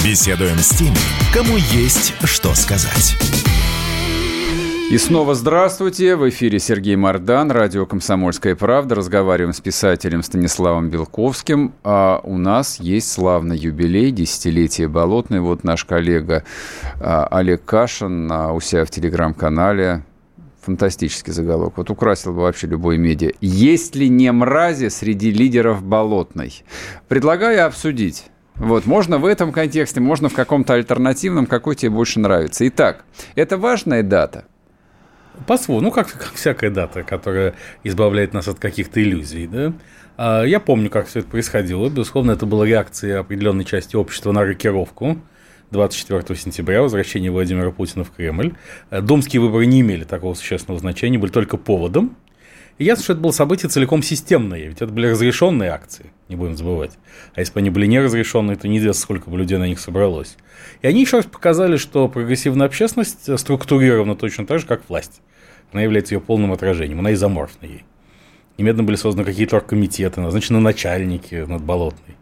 Беседуем 0.06 0.60
с 0.60 0.70
теми, 0.70 0.96
кому 1.34 1.58
есть 1.58 2.14
что 2.26 2.54
сказать. 2.54 3.16
И 4.92 5.00
снова 5.00 5.34
здравствуйте. 5.34 6.16
В 6.16 6.30
эфире 6.30 6.60
Сергей 6.60 6.96
Мордан, 6.96 7.50
радио 7.50 7.88
«Комсомольская 7.88 8.56
правда». 8.56 8.94
Разговариваем 8.94 9.52
с 9.52 9.62
писателем 9.62 10.22
Станиславом 10.22 10.92
Белковским. 10.92 11.74
А 11.84 12.22
у 12.24 12.38
нас 12.38 12.80
есть 12.80 13.12
славный 13.12 13.58
юбилей, 13.58 14.12
десятилетие 14.12 14.88
Болотной. 14.90 15.40
Вот 15.40 15.64
наш 15.64 15.86
коллега 15.86 16.44
а, 17.02 17.26
Олег 17.32 17.66
Кашин 17.66 18.32
а, 18.32 18.54
у 18.54 18.62
себя 18.62 18.86
в 18.86 18.92
телеграм-канале 18.92 20.06
фантастический 20.62 21.34
заголовок. 21.34 21.78
Вот 21.78 21.90
украсил 21.90 22.34
бы 22.34 22.42
вообще 22.42 22.68
любой 22.68 23.00
медиа. 23.00 23.32
Есть 23.42 23.96
ли 23.96 24.08
не 24.08 24.32
мрази 24.32 24.90
среди 24.90 25.32
лидеров 25.32 25.84
Болотной? 25.84 26.64
Предлагаю 27.08 27.66
обсудить. 27.66 28.26
Вот, 28.58 28.86
можно 28.86 29.18
в 29.18 29.26
этом 29.26 29.52
контексте, 29.52 30.00
можно 30.00 30.30
в 30.30 30.34
каком-то 30.34 30.74
альтернативном, 30.74 31.46
какой 31.46 31.76
тебе 31.76 31.92
больше 31.92 32.20
нравится. 32.20 32.68
Итак, 32.68 33.04
это 33.36 33.58
важная 33.58 34.02
дата. 34.02 34.46
По-своему, 35.48 35.82
ну, 35.82 35.92
как, 35.92 36.12
как 36.12 36.34
всякая 36.34 36.70
дата, 36.70 37.04
которая 37.04 37.56
избавляет 37.84 38.34
нас 38.34 38.48
от 38.48 38.60
каких-то 38.60 39.04
иллюзий, 39.04 39.48
да. 39.48 39.74
А, 40.18 40.44
я 40.44 40.62
помню, 40.62 40.90
как 40.90 41.08
все 41.08 41.20
это 41.20 41.28
происходило. 41.28 41.90
Безусловно, 41.90 42.32
это 42.32 42.46
была 42.46 42.66
реакция 42.66 43.20
определенной 43.20 43.66
части 43.66 43.98
общества 43.98 44.32
на 44.32 44.44
рокировку. 44.44 45.18
24 45.72 46.40
сентября, 46.40 46.82
возвращение 46.82 47.32
Владимира 47.32 47.72
Путина 47.72 48.04
в 48.04 48.12
Кремль. 48.12 48.56
Э, 48.92 49.02
Думские 49.02 49.42
выборы 49.42 49.66
не 49.66 49.82
имели 49.82 50.04
такого 50.04 50.34
существенного 50.36 50.80
значения, 50.80 51.18
были 51.18 51.32
только 51.32 51.58
поводом. 51.58 52.16
И 52.78 52.86
ясно, 52.86 53.04
что 53.04 53.14
это 53.14 53.22
было 53.22 53.32
событие 53.32 53.70
целиком 53.70 54.04
системное, 54.04 54.68
ведь 54.68 54.82
это 54.82 54.88
были 54.88 55.08
разрешенные 55.08 55.72
акции, 55.72 56.12
не 56.28 56.36
будем 56.36 56.58
забывать. 56.58 56.98
А 57.36 57.40
если 57.40 57.54
бы 57.54 57.60
они 57.60 57.70
были 57.70 57.86
неразрешенные, 57.86 58.58
то 58.58 58.68
неизвестно, 58.68 59.02
сколько 59.02 59.30
бы 59.30 59.38
людей 59.38 59.58
на 59.58 59.68
них 59.68 59.80
собралось. 59.80 60.38
И 60.82 60.88
они 60.88 61.02
еще 61.02 61.18
раз 61.18 61.26
показали, 61.26 61.78
что 61.78 62.08
прогрессивная 62.08 62.68
общественность 62.68 63.38
структурирована 63.40 64.16
точно 64.16 64.46
так 64.46 64.60
же, 64.60 64.66
как 64.66 64.88
власть. 64.90 65.22
Она 65.72 65.82
является 65.82 66.16
ее 66.16 66.22
полным 66.22 66.52
отражением, 66.52 67.00
она 67.00 67.14
изоморфна 67.14 67.66
ей. 67.66 67.84
Немедленно 68.58 68.84
были 68.84 68.96
созданы 68.96 69.26
какие-то 69.26 69.58
оргкомитеты, 69.58 70.22
назначены 70.22 70.60
начальники 70.60 71.36
над 71.36 71.62
Болотной, 71.62 72.16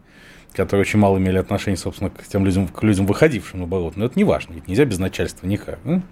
которые 0.52 0.82
очень 0.82 0.98
мало 0.98 1.18
имели 1.18 1.38
отношения, 1.38 1.76
собственно, 1.76 2.10
к 2.10 2.26
тем 2.26 2.44
людям, 2.44 2.66
к 2.68 2.82
людям 2.82 3.06
выходившим 3.06 3.60
на 3.60 3.66
Болотную. 3.66 4.04
Но 4.04 4.06
это 4.06 4.18
не 4.18 4.24
важно, 4.24 4.54
ведь 4.54 4.66
нельзя 4.66 4.84
без 4.84 4.98
начальства 4.98 5.46
никак. 5.46 5.78
Ну? 5.84 6.02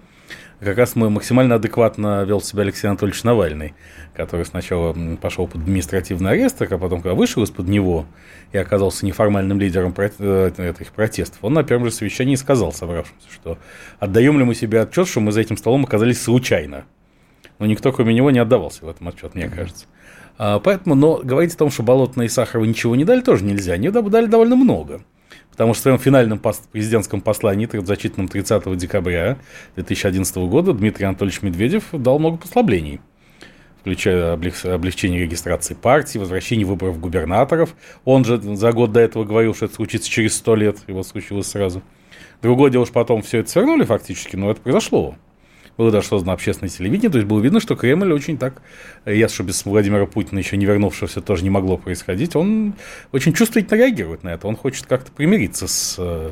Как 0.59 0.77
раз 0.77 0.95
мы 0.95 1.09
максимально 1.09 1.55
адекватно 1.55 2.23
вел 2.23 2.39
себя 2.39 2.61
Алексей 2.61 2.87
Анатольевич 2.87 3.23
Навальный, 3.23 3.73
который 4.13 4.45
сначала 4.45 4.95
пошел 5.17 5.45
под 5.45 5.61
административный 5.61 6.31
арест, 6.31 6.61
а 6.61 6.77
потом, 6.77 7.01
когда 7.01 7.15
вышел 7.15 7.43
из-под 7.43 7.67
него 7.67 8.05
и 8.53 8.57
оказался 8.57 9.05
неформальным 9.05 9.59
лидером 9.59 9.93
э, 9.97 10.51
этих 10.57 10.93
протестов, 10.93 11.39
он 11.41 11.53
на 11.53 11.63
первом 11.63 11.85
же 11.85 11.91
совещании 11.91 12.35
сказал 12.35 12.71
собравшимся, 12.71 13.27
что 13.29 13.57
отдаем 13.99 14.39
ли 14.39 14.45
мы 14.45 14.55
себе 14.55 14.81
отчет, 14.81 15.07
что 15.07 15.19
мы 15.19 15.33
за 15.33 15.41
этим 15.41 15.57
столом 15.57 15.83
оказались 15.83 16.21
случайно. 16.21 16.85
Но 17.59 17.65
никто, 17.65 17.91
кроме 17.91 18.13
него, 18.13 18.31
не 18.31 18.39
отдавался 18.39 18.85
в 18.85 18.89
этом 18.89 19.09
отчет, 19.09 19.35
мне 19.35 19.49
кажется. 19.49 19.85
А, 20.37 20.59
поэтому, 20.59 20.95
но 20.95 21.17
говорить 21.17 21.53
о 21.53 21.57
том, 21.57 21.71
что 21.71 21.83
Болотная 21.83 22.25
и 22.25 22.29
Сахарова 22.29 22.65
ничего 22.65 22.95
не 22.95 23.05
дали, 23.05 23.21
тоже 23.21 23.43
нельзя. 23.43 23.73
Они 23.73 23.89
дали 23.89 24.25
довольно 24.27 24.55
много. 24.55 25.01
Потому 25.53 25.73
что 25.73 25.81
в 25.81 25.83
своем 25.83 25.99
финальном 25.99 26.41
президентском 26.71 27.21
послании, 27.21 27.69
зачитанном 27.71 28.27
30 28.27 28.75
декабря 28.75 29.37
2011 29.75 30.35
года, 30.37 30.73
Дмитрий 30.73 31.05
Анатольевич 31.05 31.43
Медведев 31.43 31.85
дал 31.91 32.19
много 32.19 32.37
послаблений 32.37 32.99
включая 33.81 34.31
облегчение 34.31 35.19
регистрации 35.19 35.73
партии, 35.73 36.17
возвращение 36.17 36.65
выборов 36.65 37.01
губернаторов. 37.01 37.75
Он 38.05 38.23
же 38.23 38.39
за 38.41 38.71
год 38.71 38.93
до 38.93 39.01
этого 39.01 39.25
говорил, 39.25 39.53
что 39.53 39.65
это 39.65 39.75
случится 39.75 40.09
через 40.09 40.37
сто 40.37 40.55
лет, 40.55 40.77
его 40.87 41.03
случилось 41.03 41.47
сразу. 41.47 41.83
Другое 42.41 42.71
дело, 42.71 42.85
что 42.85 42.93
потом 42.93 43.21
все 43.23 43.39
это 43.39 43.49
свернули 43.49 43.83
фактически, 43.83 44.37
но 44.37 44.49
это 44.51 44.61
произошло 44.61 45.17
было 45.77 45.91
даже 45.91 46.07
создано 46.07 46.33
общественное 46.33 46.69
телевидение, 46.69 47.09
то 47.09 47.17
есть 47.17 47.27
было 47.27 47.39
видно, 47.39 47.59
что 47.59 47.75
Кремль 47.75 48.11
очень 48.13 48.37
так, 48.37 48.61
ясно, 49.05 49.33
что 49.33 49.43
без 49.43 49.65
Владимира 49.65 50.05
Путина 50.05 50.39
еще 50.39 50.57
не 50.57 50.65
вернувшегося 50.65 51.21
тоже 51.21 51.43
не 51.43 51.49
могло 51.49 51.77
происходить, 51.77 52.35
он 52.35 52.75
очень 53.11 53.33
чувствительно 53.33 53.77
реагирует 53.77 54.23
на 54.23 54.29
это, 54.29 54.47
он 54.47 54.55
хочет 54.55 54.85
как-то 54.85 55.11
примириться 55.11 55.67
с 55.67 55.95
э, 55.97 56.31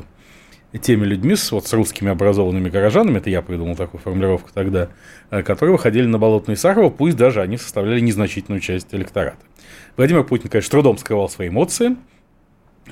теми 0.78 1.04
людьми, 1.04 1.34
с, 1.34 1.50
вот, 1.52 1.66
с 1.66 1.72
русскими 1.72 2.10
образованными 2.10 2.70
горожанами, 2.70 3.18
это 3.18 3.30
я 3.30 3.42
придумал 3.42 3.76
такую 3.76 4.00
формулировку 4.00 4.50
тогда, 4.54 4.88
э, 5.30 5.42
которые 5.42 5.72
выходили 5.72 6.06
на 6.06 6.18
Болотную 6.18 6.56
Сахарова, 6.56 6.90
пусть 6.90 7.16
даже 7.16 7.40
они 7.40 7.58
составляли 7.58 8.00
незначительную 8.00 8.60
часть 8.60 8.94
электората. 8.94 9.38
Владимир 9.96 10.24
Путин, 10.24 10.48
конечно, 10.48 10.70
трудом 10.70 10.98
скрывал 10.98 11.28
свои 11.28 11.48
эмоции, 11.48 11.96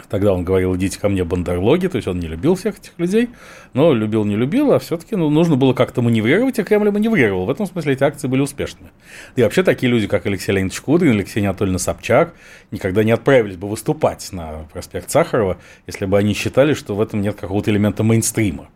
Тогда 0.09 0.33
он 0.33 0.45
говорил, 0.45 0.77
идите 0.77 0.99
ко 0.99 1.09
мне, 1.09 1.25
бандерлоги, 1.25 1.89
то 1.89 1.97
есть 1.97 2.09
он 2.09 2.19
не 2.19 2.27
любил 2.27 2.55
всех 2.55 2.79
этих 2.79 2.93
людей, 2.99 3.31
но 3.73 3.93
любил, 3.93 4.25
не 4.25 4.37
любил, 4.37 4.73
а 4.73 4.79
все-таки 4.79 5.17
ну, 5.17 5.31
нужно 5.31 5.57
было 5.57 5.73
как-то 5.73 6.03
маневрировать, 6.03 6.59
и 6.59 6.63
Кремль 6.63 6.91
маневрировал. 6.91 7.47
В 7.47 7.51
этом 7.51 7.67
смысле 7.67 7.95
эти 7.95 8.05
акции 8.05 8.29
были 8.29 8.41
успешными. 8.41 8.91
И 9.37 9.43
вообще 9.43 9.63
такие 9.63 9.91
люди, 9.91 10.07
как 10.07 10.27
Алексей 10.27 10.53
Леонидович 10.53 10.81
Кудрин, 10.81 11.13
Алексей 11.13 11.41
Анатольевна 11.45 11.79
Собчак, 11.79 12.35
никогда 12.71 13.05
не 13.05 13.13
отправились 13.13 13.57
бы 13.57 13.69
выступать 13.69 14.29
на 14.33 14.67
проспект 14.73 15.11
Сахарова, 15.11 15.59
если 15.87 16.07
бы 16.07 16.19
они 16.19 16.35
считали, 16.35 16.75
что 16.75 16.95
в 16.95 17.01
этом 17.01 17.21
нет 17.21 17.37
какого-то 17.37 17.71
элемента 17.71 18.03
мейнстрима, 18.03 18.69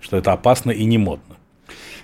что 0.00 0.16
это 0.16 0.32
опасно 0.32 0.70
и 0.70 0.84
не 0.84 0.98
модно. 0.98 1.38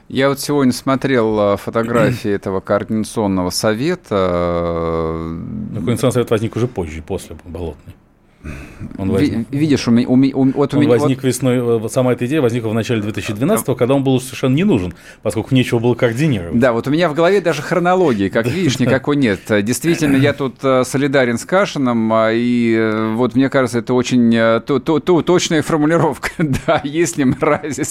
Я 0.08 0.28
вот 0.28 0.38
сегодня 0.38 0.72
смотрел 0.72 1.54
э, 1.54 1.56
фотографии 1.56 2.30
этого 2.34 2.60
координационного 2.60 3.50
совета. 3.50 5.16
Ну, 5.30 5.76
координационный 5.76 6.12
совет 6.12 6.30
возник 6.30 6.56
уже 6.56 6.68
позже, 6.68 7.02
после 7.02 7.36
Болотной. 7.44 7.94
Он 8.98 9.10
возник. 9.10 9.46
Видишь, 9.50 9.88
у 9.88 9.90
меня, 9.90 10.08
у, 10.08 10.14
у, 10.14 10.52
вот 10.52 10.74
у 10.74 10.78
меня, 10.78 10.90
возник 10.90 11.18
вот... 11.18 11.24
весной, 11.24 11.88
сама 11.88 12.12
эта 12.12 12.26
идея 12.26 12.40
возникла 12.42 12.68
в 12.68 12.74
начале 12.74 13.00
2012 13.00 13.64
когда 13.76 13.94
он 13.94 14.04
был 14.04 14.20
совершенно 14.20 14.54
не 14.54 14.64
нужен, 14.64 14.94
поскольку 15.22 15.54
нечего 15.54 15.78
было 15.78 15.94
координировать. 15.94 16.58
Да, 16.58 16.72
вот 16.72 16.86
у 16.86 16.90
меня 16.90 17.08
в 17.08 17.14
голове 17.14 17.40
даже 17.40 17.62
хронологии, 17.62 18.28
как 18.28 18.46
видишь, 18.50 18.78
никакой 18.78 19.16
нет. 19.16 19.40
Действительно, 19.62 20.16
я 20.16 20.32
тут 20.32 20.56
э, 20.62 20.84
солидарен 20.84 21.38
с 21.38 21.44
Кашином, 21.44 22.12
а, 22.12 22.30
и 22.32 22.74
э, 22.74 23.14
вот 23.14 23.34
мне 23.34 23.48
кажется, 23.48 23.78
это 23.78 23.94
очень 23.94 24.34
э, 24.34 24.60
то, 24.60 24.78
то, 24.78 25.00
то, 25.00 25.22
точная 25.22 25.62
формулировка. 25.62 26.30
да, 26.66 26.80
если 26.84 27.24
мрази, 27.24 27.82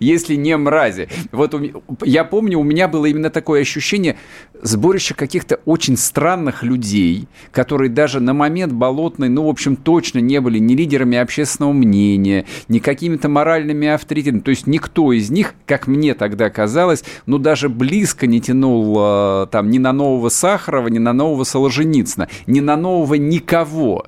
если 0.00 0.34
не 0.34 0.56
мрази. 0.56 1.08
Вот 1.32 1.54
у, 1.54 1.60
я 2.04 2.24
помню, 2.24 2.58
у 2.58 2.64
меня 2.64 2.88
было 2.88 3.06
именно 3.06 3.30
такое 3.30 3.62
ощущение 3.62 4.16
сборища 4.62 5.14
каких-то 5.14 5.60
очень 5.64 5.96
странных 5.96 6.62
людей, 6.62 7.28
которые 7.52 7.90
даже 7.90 8.20
на 8.20 8.34
момент 8.34 8.72
болотной, 8.72 9.28
ну, 9.28 9.44
в 9.44 9.48
общем, 9.48 9.76
точно 9.76 9.99
точно 10.00 10.20
не 10.20 10.40
были 10.40 10.58
ни 10.58 10.74
лидерами 10.74 11.18
общественного 11.18 11.74
мнения, 11.74 12.46
ни 12.68 12.78
какими-то 12.78 13.28
моральными 13.28 13.86
авторитетами. 13.86 14.40
То 14.40 14.48
есть 14.48 14.66
никто 14.66 15.12
из 15.12 15.28
них, 15.28 15.54
как 15.66 15.86
мне 15.86 16.14
тогда 16.14 16.48
казалось, 16.48 17.04
ну 17.26 17.36
даже 17.36 17.68
близко 17.68 18.26
не 18.26 18.40
тянул 18.40 18.96
э, 18.98 19.46
там 19.50 19.68
ни 19.68 19.76
на 19.76 19.92
нового 19.92 20.30
Сахарова, 20.30 20.88
ни 20.88 20.96
на 20.96 21.12
нового 21.12 21.44
Соложеницына, 21.44 22.28
ни 22.46 22.60
на 22.60 22.76
нового 22.78 23.16
никого. 23.16 24.06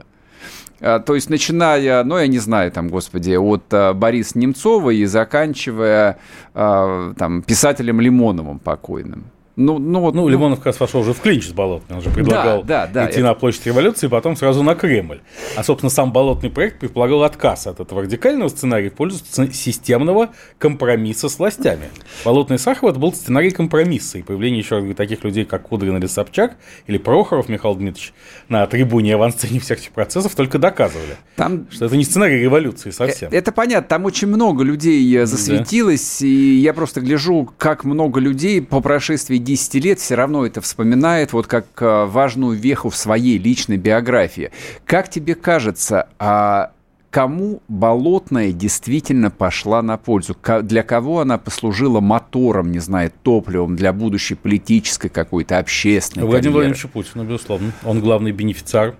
А, 0.80 0.98
то 0.98 1.14
есть, 1.14 1.28
начиная, 1.28 2.02
ну, 2.04 2.16
я 2.16 2.26
не 2.26 2.38
знаю, 2.38 2.72
там, 2.72 2.88
господи, 2.88 3.36
от 3.36 3.64
а, 3.70 3.92
Бориса 3.92 4.38
Немцова 4.38 4.90
и 4.90 5.04
заканчивая 5.04 6.16
а, 6.54 7.12
там, 7.18 7.42
писателем 7.42 8.00
Лимоновым 8.00 8.58
покойным. 8.58 9.24
Ну, 9.54 9.78
ну, 9.78 10.00
вот, 10.00 10.14
ну, 10.14 10.22
ну, 10.22 10.28
Лимонов 10.28 10.60
как 10.60 10.66
раз 10.66 10.80
вошел 10.80 11.00
уже 11.00 11.12
в 11.12 11.20
клинч 11.20 11.46
с 11.48 11.52
Болотным. 11.52 11.98
Он 11.98 12.04
же 12.04 12.08
предлагал 12.08 12.62
да, 12.62 12.86
да, 12.86 12.92
да, 12.92 13.10
идти 13.10 13.18
это... 13.18 13.28
на 13.28 13.34
площадь 13.34 13.66
революции, 13.66 14.06
и 14.06 14.08
потом 14.08 14.34
сразу 14.34 14.62
на 14.62 14.74
Кремль. 14.74 15.20
А, 15.56 15.62
собственно, 15.62 15.90
сам 15.90 16.10
Болотный 16.10 16.48
проект 16.48 16.78
предполагал 16.78 17.22
отказ 17.22 17.66
от 17.66 17.78
этого 17.78 18.02
радикального 18.02 18.48
сценария 18.48 18.88
в 18.88 18.94
пользу 18.94 19.22
системного 19.52 20.30
компромисса 20.58 21.28
с 21.28 21.38
властями. 21.38 21.90
Болотный 22.24 22.58
Сахаров 22.58 22.92
это 22.92 22.98
был 22.98 23.12
сценарий 23.12 23.50
компромисса. 23.50 24.18
И 24.18 24.22
появление 24.22 24.60
еще 24.60 24.78
раз 24.78 24.96
таких 24.96 25.22
людей, 25.22 25.44
как 25.44 25.68
Кудрин 25.68 25.98
или 25.98 26.06
Собчак, 26.06 26.56
или 26.86 26.96
Прохоров 26.96 27.50
Михаил 27.50 27.74
Дмитриевич 27.74 28.14
на 28.48 28.66
трибуне 28.66 29.10
и 29.10 29.12
авансцене 29.12 29.60
всех 29.60 29.80
этих 29.80 29.90
процессов 29.90 30.34
только 30.34 30.58
доказывали, 30.58 31.16
там... 31.36 31.66
что 31.70 31.84
это 31.84 31.96
не 31.96 32.04
сценарий 32.04 32.38
революции 32.38 32.90
совсем. 32.90 33.28
Это, 33.28 33.36
это 33.36 33.52
понятно. 33.52 33.86
Там 33.88 34.06
очень 34.06 34.28
много 34.28 34.64
людей 34.64 35.14
э, 35.14 35.26
засветилось, 35.26 36.18
да. 36.20 36.26
и 36.26 36.30
я 36.30 36.72
просто 36.72 37.02
гляжу, 37.02 37.52
как 37.58 37.84
много 37.84 38.18
людей 38.18 38.62
по 38.62 38.80
прошествии 38.80 39.41
10 39.42 39.74
лет 39.84 39.98
все 39.98 40.14
равно 40.14 40.46
это 40.46 40.60
вспоминает 40.60 41.32
вот 41.32 41.46
как 41.46 41.66
э, 41.80 42.04
важную 42.06 42.58
веху 42.58 42.90
в 42.90 42.96
своей 42.96 43.38
личной 43.38 43.76
биографии. 43.76 44.50
Как 44.84 45.10
тебе 45.10 45.34
кажется, 45.34 46.08
а 46.18 46.72
кому 47.10 47.60
болотная 47.68 48.52
действительно 48.52 49.30
пошла 49.30 49.82
на 49.82 49.98
пользу? 49.98 50.36
Для 50.62 50.82
кого 50.82 51.20
она 51.20 51.38
послужила 51.38 52.00
мотором, 52.00 52.72
не 52.72 52.78
знаю, 52.78 53.12
топливом 53.22 53.76
для 53.76 53.92
будущей 53.92 54.34
политической 54.34 55.10
какой-то 55.10 55.58
общественной 55.58 56.26
Владимир 56.26 56.54
Владимирович 56.54 56.86
Путин, 56.86 57.26
безусловно. 57.26 57.72
Он 57.84 58.00
главный 58.00 58.32
бенефициар 58.32 58.96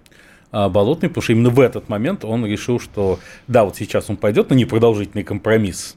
а, 0.53 0.69
Болотный, 0.69 1.09
потому 1.09 1.23
что 1.23 1.33
именно 1.33 1.51
в 1.51 1.59
этот 1.59 1.89
момент 1.89 2.25
он 2.25 2.45
решил, 2.45 2.79
что 2.79 3.19
да, 3.49 3.65
вот 3.65 3.77
сейчас 3.77 4.11
он 4.11 4.19
пойдет 4.19 4.51
на 4.51 4.55
непродолжительный 4.55 5.25
компромисс 5.25 5.97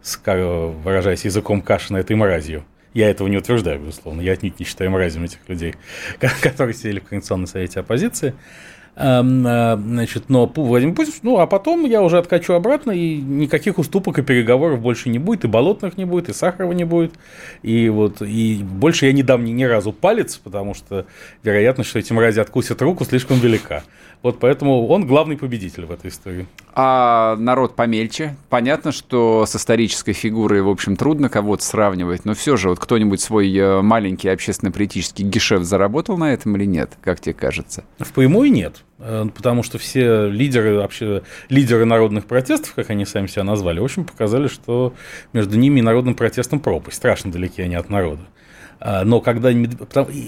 с, 0.00 0.18
выражаясь 0.24 1.24
языком 1.26 1.60
Кашина, 1.60 1.98
этой 1.98 2.16
мразью. 2.16 2.64
Я 2.94 3.10
этого 3.10 3.28
не 3.28 3.38
утверждаю, 3.38 3.80
безусловно. 3.80 4.20
Я 4.20 4.32
отнюдь 4.32 4.58
не 4.58 4.66
считаю 4.66 4.90
мразем 4.90 5.24
этих 5.24 5.38
людей, 5.48 5.74
которые 6.42 6.74
сидели 6.74 7.00
в 7.00 7.04
Конституционном 7.04 7.46
совете 7.46 7.80
оппозиции. 7.80 8.34
Эм, 8.94 9.46
э, 9.46 9.76
значит, 9.76 10.24
но 10.28 10.44
Владимир 10.54 10.94
Путин, 10.94 11.14
ну, 11.22 11.38
а 11.38 11.46
потом 11.46 11.86
я 11.86 12.02
уже 12.02 12.18
откачу 12.18 12.52
обратно, 12.52 12.90
и 12.90 13.16
никаких 13.16 13.78
уступок 13.78 14.18
и 14.18 14.22
переговоров 14.22 14.80
больше 14.80 15.08
не 15.08 15.18
будет, 15.18 15.44
и 15.44 15.48
Болотных 15.48 15.96
не 15.96 16.04
будет, 16.04 16.28
и 16.28 16.34
Сахарова 16.34 16.72
не 16.72 16.84
будет, 16.84 17.14
и 17.62 17.88
вот, 17.88 18.20
и 18.20 18.62
больше 18.62 19.06
я 19.06 19.12
не 19.14 19.22
дам 19.22 19.46
ни, 19.46 19.52
ни 19.52 19.64
разу 19.64 19.92
палец, 19.92 20.36
потому 20.36 20.74
что 20.74 21.06
вероятность, 21.42 21.88
что 21.88 22.00
эти 22.00 22.12
мрази 22.12 22.40
откусят 22.40 22.82
руку, 22.82 23.06
слишком 23.06 23.38
велика. 23.38 23.82
Вот 24.22 24.38
поэтому 24.38 24.86
он 24.86 25.06
главный 25.06 25.36
победитель 25.36 25.84
в 25.84 25.90
этой 25.90 26.10
истории. 26.10 26.46
А 26.74 27.36
народ 27.36 27.74
помельче. 27.74 28.36
Понятно, 28.48 28.92
что 28.92 29.44
с 29.46 29.56
исторической 29.56 30.12
фигурой, 30.12 30.62
в 30.62 30.68
общем, 30.68 30.96
трудно 30.96 31.28
кого-то 31.28 31.64
сравнивать, 31.64 32.24
но 32.24 32.34
все 32.34 32.56
же 32.56 32.68
вот 32.68 32.78
кто-нибудь 32.78 33.20
свой 33.20 33.52
э, 33.54 33.82
маленький 33.82 34.28
общественно-политический 34.28 35.24
гешефт 35.24 35.64
заработал 35.64 36.16
на 36.16 36.32
этом 36.32 36.56
или 36.56 36.64
нет, 36.64 36.92
как 37.02 37.20
тебе 37.20 37.34
кажется? 37.34 37.84
Впрямую 37.98 38.52
нет. 38.52 38.84
Э, 39.00 39.26
потому 39.34 39.64
что 39.64 39.78
все 39.78 40.28
лидеры, 40.28 40.76
вообще, 40.76 41.22
лидеры 41.48 41.84
народных 41.84 42.26
протестов, 42.26 42.74
как 42.74 42.90
они 42.90 43.04
сами 43.04 43.26
себя 43.26 43.44
назвали, 43.44 43.80
в 43.80 43.84
общем, 43.84 44.04
показали, 44.04 44.46
что 44.46 44.94
между 45.32 45.58
ними 45.58 45.80
и 45.80 45.82
народным 45.82 46.14
протестом 46.14 46.60
пропасть. 46.60 46.96
Страшно 46.98 47.32
далеки 47.32 47.60
они 47.60 47.74
от 47.74 47.90
народа. 47.90 48.22
А, 48.84 49.04
но 49.04 49.20
когда, 49.20 49.52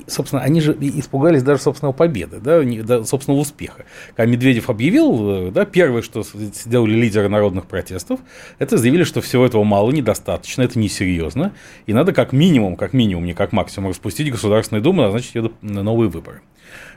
собственно, 0.06 0.40
они 0.40 0.60
же 0.60 0.76
испугались 0.80 1.42
даже 1.42 1.60
собственного 1.60 1.92
победы, 1.92 2.38
да, 2.38 3.04
собственного 3.04 3.40
успеха. 3.40 3.84
Когда 4.14 4.30
Медведев 4.30 4.70
объявил, 4.70 5.50
да, 5.50 5.64
первое, 5.64 6.02
что 6.02 6.22
сделали 6.22 6.94
лидеры 6.94 7.28
народных 7.28 7.66
протестов, 7.66 8.20
это 8.60 8.78
заявили, 8.78 9.02
что 9.02 9.20
всего 9.20 9.44
этого 9.44 9.64
мало, 9.64 9.90
недостаточно, 9.90 10.62
это 10.62 10.78
несерьезно, 10.78 11.52
и 11.86 11.92
надо 11.92 12.12
как 12.12 12.32
минимум, 12.32 12.76
как 12.76 12.92
минимум, 12.92 13.26
не 13.26 13.34
как 13.34 13.50
максимум, 13.50 13.90
распустить 13.90 14.30
Государственную 14.30 14.84
Думу 14.84 15.02
и 15.02 15.04
назначить 15.06 15.34
ее 15.34 15.50
на 15.60 15.82
новые 15.82 16.08
выборы. 16.08 16.40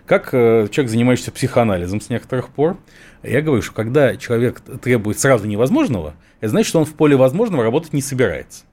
Как 0.06 0.30
э, 0.34 0.67
человек, 0.70 0.91
занимающийся 0.91 1.32
психоанализом 1.32 2.02
с 2.02 2.10
некоторых 2.10 2.50
пор, 2.50 2.78
я 3.24 3.41
говорю, 3.41 3.63
что 3.63 3.74
когда 3.74 4.15
человек 4.15 4.62
требует 4.82 5.20
сразу 5.20 5.48
невозможного, 5.48 6.13
это 6.39 6.52
значит, 6.52 6.70
что 6.70 6.80
он 6.80 6.86
в 6.86 6.93
поле 6.93 7.15
возможного 7.15 7.63
работать 7.63 7.93
не 7.93 8.04
собирается. 8.04 8.66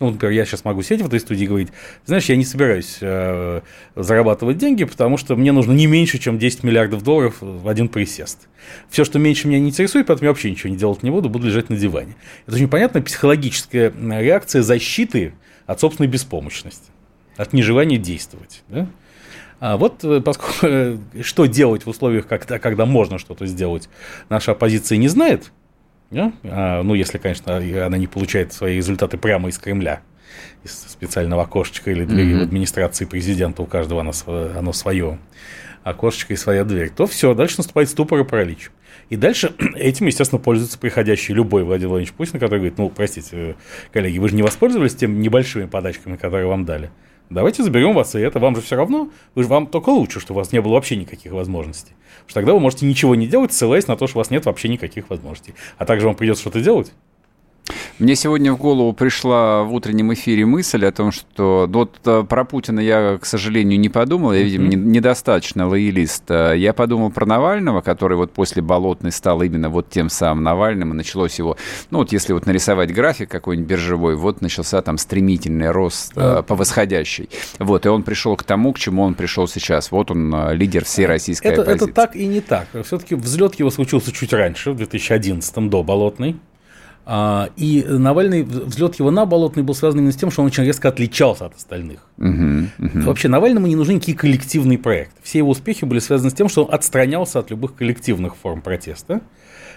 Ну, 0.00 0.10
например, 0.10 0.32
я 0.32 0.44
сейчас 0.44 0.64
могу 0.64 0.82
сидеть 0.82 1.02
в 1.02 1.06
этой 1.06 1.20
студии 1.20 1.44
и 1.44 1.46
говорить, 1.46 1.68
знаешь, 2.04 2.24
я 2.24 2.34
не 2.34 2.44
собираюсь 2.44 2.98
э, 3.00 3.60
зарабатывать 3.94 4.58
деньги, 4.58 4.82
потому 4.82 5.16
что 5.16 5.36
мне 5.36 5.52
нужно 5.52 5.70
не 5.70 5.86
меньше, 5.86 6.18
чем 6.18 6.36
10 6.36 6.64
миллиардов 6.64 7.04
долларов 7.04 7.36
в 7.40 7.68
один 7.68 7.88
присест. 7.88 8.48
Все, 8.90 9.04
что 9.04 9.20
меньше 9.20 9.46
меня 9.46 9.60
не 9.60 9.68
интересует, 9.68 10.06
поэтому 10.06 10.26
я 10.26 10.30
вообще 10.30 10.50
ничего 10.50 10.70
не 10.70 10.76
делать 10.76 11.04
не 11.04 11.10
буду, 11.10 11.28
буду 11.28 11.46
лежать 11.46 11.70
на 11.70 11.76
диване. 11.76 12.16
Это 12.46 12.56
очень 12.56 12.68
понятная 12.68 13.02
психологическая 13.02 13.92
реакция 14.20 14.62
защиты 14.62 15.32
от 15.66 15.78
собственной 15.78 16.08
беспомощности, 16.08 16.90
от 17.36 17.52
нежелания 17.52 17.96
действовать. 17.96 18.64
Да? 18.68 18.88
А 19.60 19.76
вот 19.76 20.02
э, 20.02 20.20
поскольку, 20.20 20.66
э, 20.66 20.98
что 21.22 21.46
делать 21.46 21.86
в 21.86 21.88
условиях, 21.88 22.26
когда, 22.26 22.58
когда 22.58 22.84
можно 22.84 23.18
что-то 23.18 23.46
сделать, 23.46 23.88
наша 24.28 24.52
оппозиция 24.52 24.98
не 24.98 25.08
знает? 25.08 25.52
А, 26.44 26.82
ну, 26.82 26.94
если, 26.94 27.18
конечно, 27.18 27.56
она 27.56 27.98
не 27.98 28.06
получает 28.06 28.52
свои 28.52 28.76
результаты 28.76 29.18
прямо 29.18 29.48
из 29.48 29.58
Кремля, 29.58 30.00
из 30.64 30.72
специального 30.72 31.42
окошечка 31.42 31.90
или 31.90 32.04
двери 32.04 32.34
mm-hmm. 32.34 32.40
в 32.40 32.42
администрации 32.42 33.04
президента, 33.04 33.62
у 33.62 33.66
каждого 33.66 34.00
оно, 34.00 34.12
оно 34.56 34.72
свое 34.72 35.18
окошечко 35.82 36.32
и 36.32 36.36
своя 36.36 36.64
дверь, 36.64 36.90
то 36.90 37.06
все, 37.06 37.34
дальше 37.34 37.56
наступает 37.58 37.90
ступор 37.90 38.20
и 38.20 38.24
паралич. 38.24 38.70
И 39.10 39.16
дальше 39.16 39.52
этим, 39.76 40.06
естественно, 40.06 40.40
пользуется 40.40 40.78
приходящий 40.78 41.34
любой 41.34 41.62
Владимир 41.62 41.90
Владимирович 41.90 42.14
Путин, 42.14 42.32
который 42.34 42.58
говорит, 42.58 42.78
ну, 42.78 42.88
простите, 42.88 43.56
коллеги, 43.92 44.18
вы 44.18 44.28
же 44.28 44.34
не 44.34 44.42
воспользовались 44.42 44.94
тем 44.94 45.20
небольшими 45.20 45.66
подачками, 45.66 46.16
которые 46.16 46.46
вам 46.46 46.64
дали. 46.64 46.90
Давайте 47.30 47.62
заберем 47.62 47.94
вас, 47.94 48.14
и 48.14 48.20
это 48.20 48.38
вам 48.38 48.54
же 48.54 48.62
все 48.62 48.76
равно, 48.76 49.10
вы 49.34 49.42
же 49.42 49.48
вам 49.48 49.66
только 49.66 49.88
лучше, 49.88 50.20
что 50.20 50.34
у 50.34 50.36
вас 50.36 50.52
не 50.52 50.60
было 50.60 50.74
вообще 50.74 50.96
никаких 50.96 51.32
возможностей. 51.32 51.92
Потому 52.18 52.28
что 52.28 52.34
тогда 52.34 52.52
вы 52.52 52.60
можете 52.60 52.86
ничего 52.86 53.14
не 53.14 53.26
делать, 53.26 53.52
ссылаясь 53.52 53.86
на 53.86 53.96
то, 53.96 54.06
что 54.06 54.18
у 54.18 54.20
вас 54.20 54.30
нет 54.30 54.44
вообще 54.44 54.68
никаких 54.68 55.08
возможностей. 55.10 55.54
А 55.78 55.86
также 55.86 56.06
вам 56.06 56.16
придется 56.16 56.42
что-то 56.42 56.60
делать. 56.60 56.92
Мне 57.98 58.16
сегодня 58.16 58.52
в 58.52 58.58
голову 58.58 58.92
пришла 58.92 59.62
в 59.62 59.72
утреннем 59.72 60.12
эфире 60.14 60.44
мысль 60.44 60.84
о 60.84 60.92
том, 60.92 61.12
что 61.12 61.68
вот 61.70 61.98
э, 62.04 62.24
про 62.28 62.44
Путина 62.44 62.80
я, 62.80 63.18
к 63.18 63.24
сожалению, 63.24 63.78
не 63.78 63.88
подумал, 63.88 64.32
я, 64.32 64.42
видимо, 64.42 64.66
не, 64.66 64.76
недостаточно 64.76 65.68
лоялист. 65.68 66.30
Э, 66.30 66.54
я 66.56 66.72
подумал 66.72 67.10
про 67.10 67.24
Навального, 67.24 67.80
который 67.80 68.16
вот 68.16 68.32
после 68.32 68.62
Болотной 68.62 69.12
стал 69.12 69.42
именно 69.42 69.70
вот 69.70 69.90
тем 69.90 70.10
самым 70.10 70.42
Навальным, 70.42 70.92
и 70.92 70.94
началось 70.94 71.38
его, 71.38 71.56
ну 71.90 71.98
вот 71.98 72.12
если 72.12 72.32
вот 72.32 72.46
нарисовать 72.46 72.92
график 72.92 73.30
какой-нибудь 73.30 73.70
биржевой, 73.70 74.16
вот 74.16 74.40
начался 74.40 74.82
там 74.82 74.98
стремительный 74.98 75.70
рост 75.70 76.12
а. 76.16 76.42
по 76.42 76.56
восходящей. 76.56 77.30
Вот, 77.60 77.86
и 77.86 77.88
он 77.88 78.02
пришел 78.02 78.36
к 78.36 78.42
тому, 78.42 78.72
к 78.72 78.78
чему 78.78 79.04
он 79.04 79.14
пришел 79.14 79.48
сейчас. 79.48 79.90
Вот 79.90 80.10
он 80.10 80.50
лидер 80.50 80.84
всей 80.84 81.06
российской 81.06 81.46
это, 81.46 81.62
оппозиции. 81.62 81.84
Это 81.86 81.94
так 81.94 82.16
и 82.16 82.26
не 82.26 82.40
так. 82.40 82.66
Все-таки 82.84 83.14
взлет 83.14 83.54
его 83.54 83.70
случился 83.70 84.12
чуть 84.12 84.32
раньше, 84.32 84.72
в 84.72 84.76
2011 84.76 85.70
до 85.70 85.82
Болотной. 85.82 86.36
А, 87.06 87.50
и 87.56 87.84
Навальный, 87.86 88.42
взлет 88.42 88.94
его 88.98 89.10
на 89.10 89.26
Болотный 89.26 89.62
был 89.62 89.74
связан 89.74 90.00
именно 90.00 90.12
с 90.12 90.16
тем, 90.16 90.30
что 90.30 90.40
он 90.40 90.46
очень 90.46 90.64
резко 90.64 90.88
отличался 90.88 91.46
от 91.46 91.56
остальных. 91.56 92.00
Uh-huh, 92.18 92.66
uh-huh. 92.78 93.02
Вообще 93.02 93.28
Навальному 93.28 93.66
не 93.66 93.76
нужны 93.76 93.92
никакие 93.92 94.16
коллективные 94.16 94.78
проекты. 94.78 95.16
Все 95.22 95.38
его 95.38 95.50
успехи 95.50 95.84
были 95.84 95.98
связаны 95.98 96.30
с 96.30 96.34
тем, 96.34 96.48
что 96.48 96.64
он 96.64 96.74
отстранялся 96.74 97.40
от 97.40 97.50
любых 97.50 97.74
коллективных 97.74 98.36
форм 98.36 98.62
протеста 98.62 99.20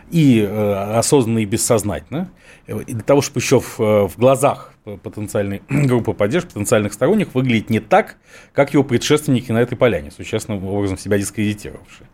и 0.09 0.39
э, 0.39 0.73
осознанно 0.97 1.39
и 1.39 1.45
бессознательно. 1.45 2.31
И 2.67 2.93
для 2.93 3.03
того, 3.03 3.21
чтобы 3.21 3.39
еще 3.39 3.59
в, 3.59 3.77
в 3.77 4.13
глазах 4.17 4.73
потенциальной 5.03 5.61
группы 5.69 6.13
поддержки, 6.13 6.49
потенциальных 6.49 6.93
сторонников 6.93 7.35
выглядеть 7.35 7.69
не 7.69 7.81
так, 7.81 8.15
как 8.53 8.73
его 8.73 8.83
предшественники 8.83 9.51
на 9.51 9.57
этой 9.57 9.77
поляне, 9.77 10.11
существенным 10.11 10.63
образом 10.65 10.97
себя 10.97 11.17
дискредитировавшие. 11.17 12.06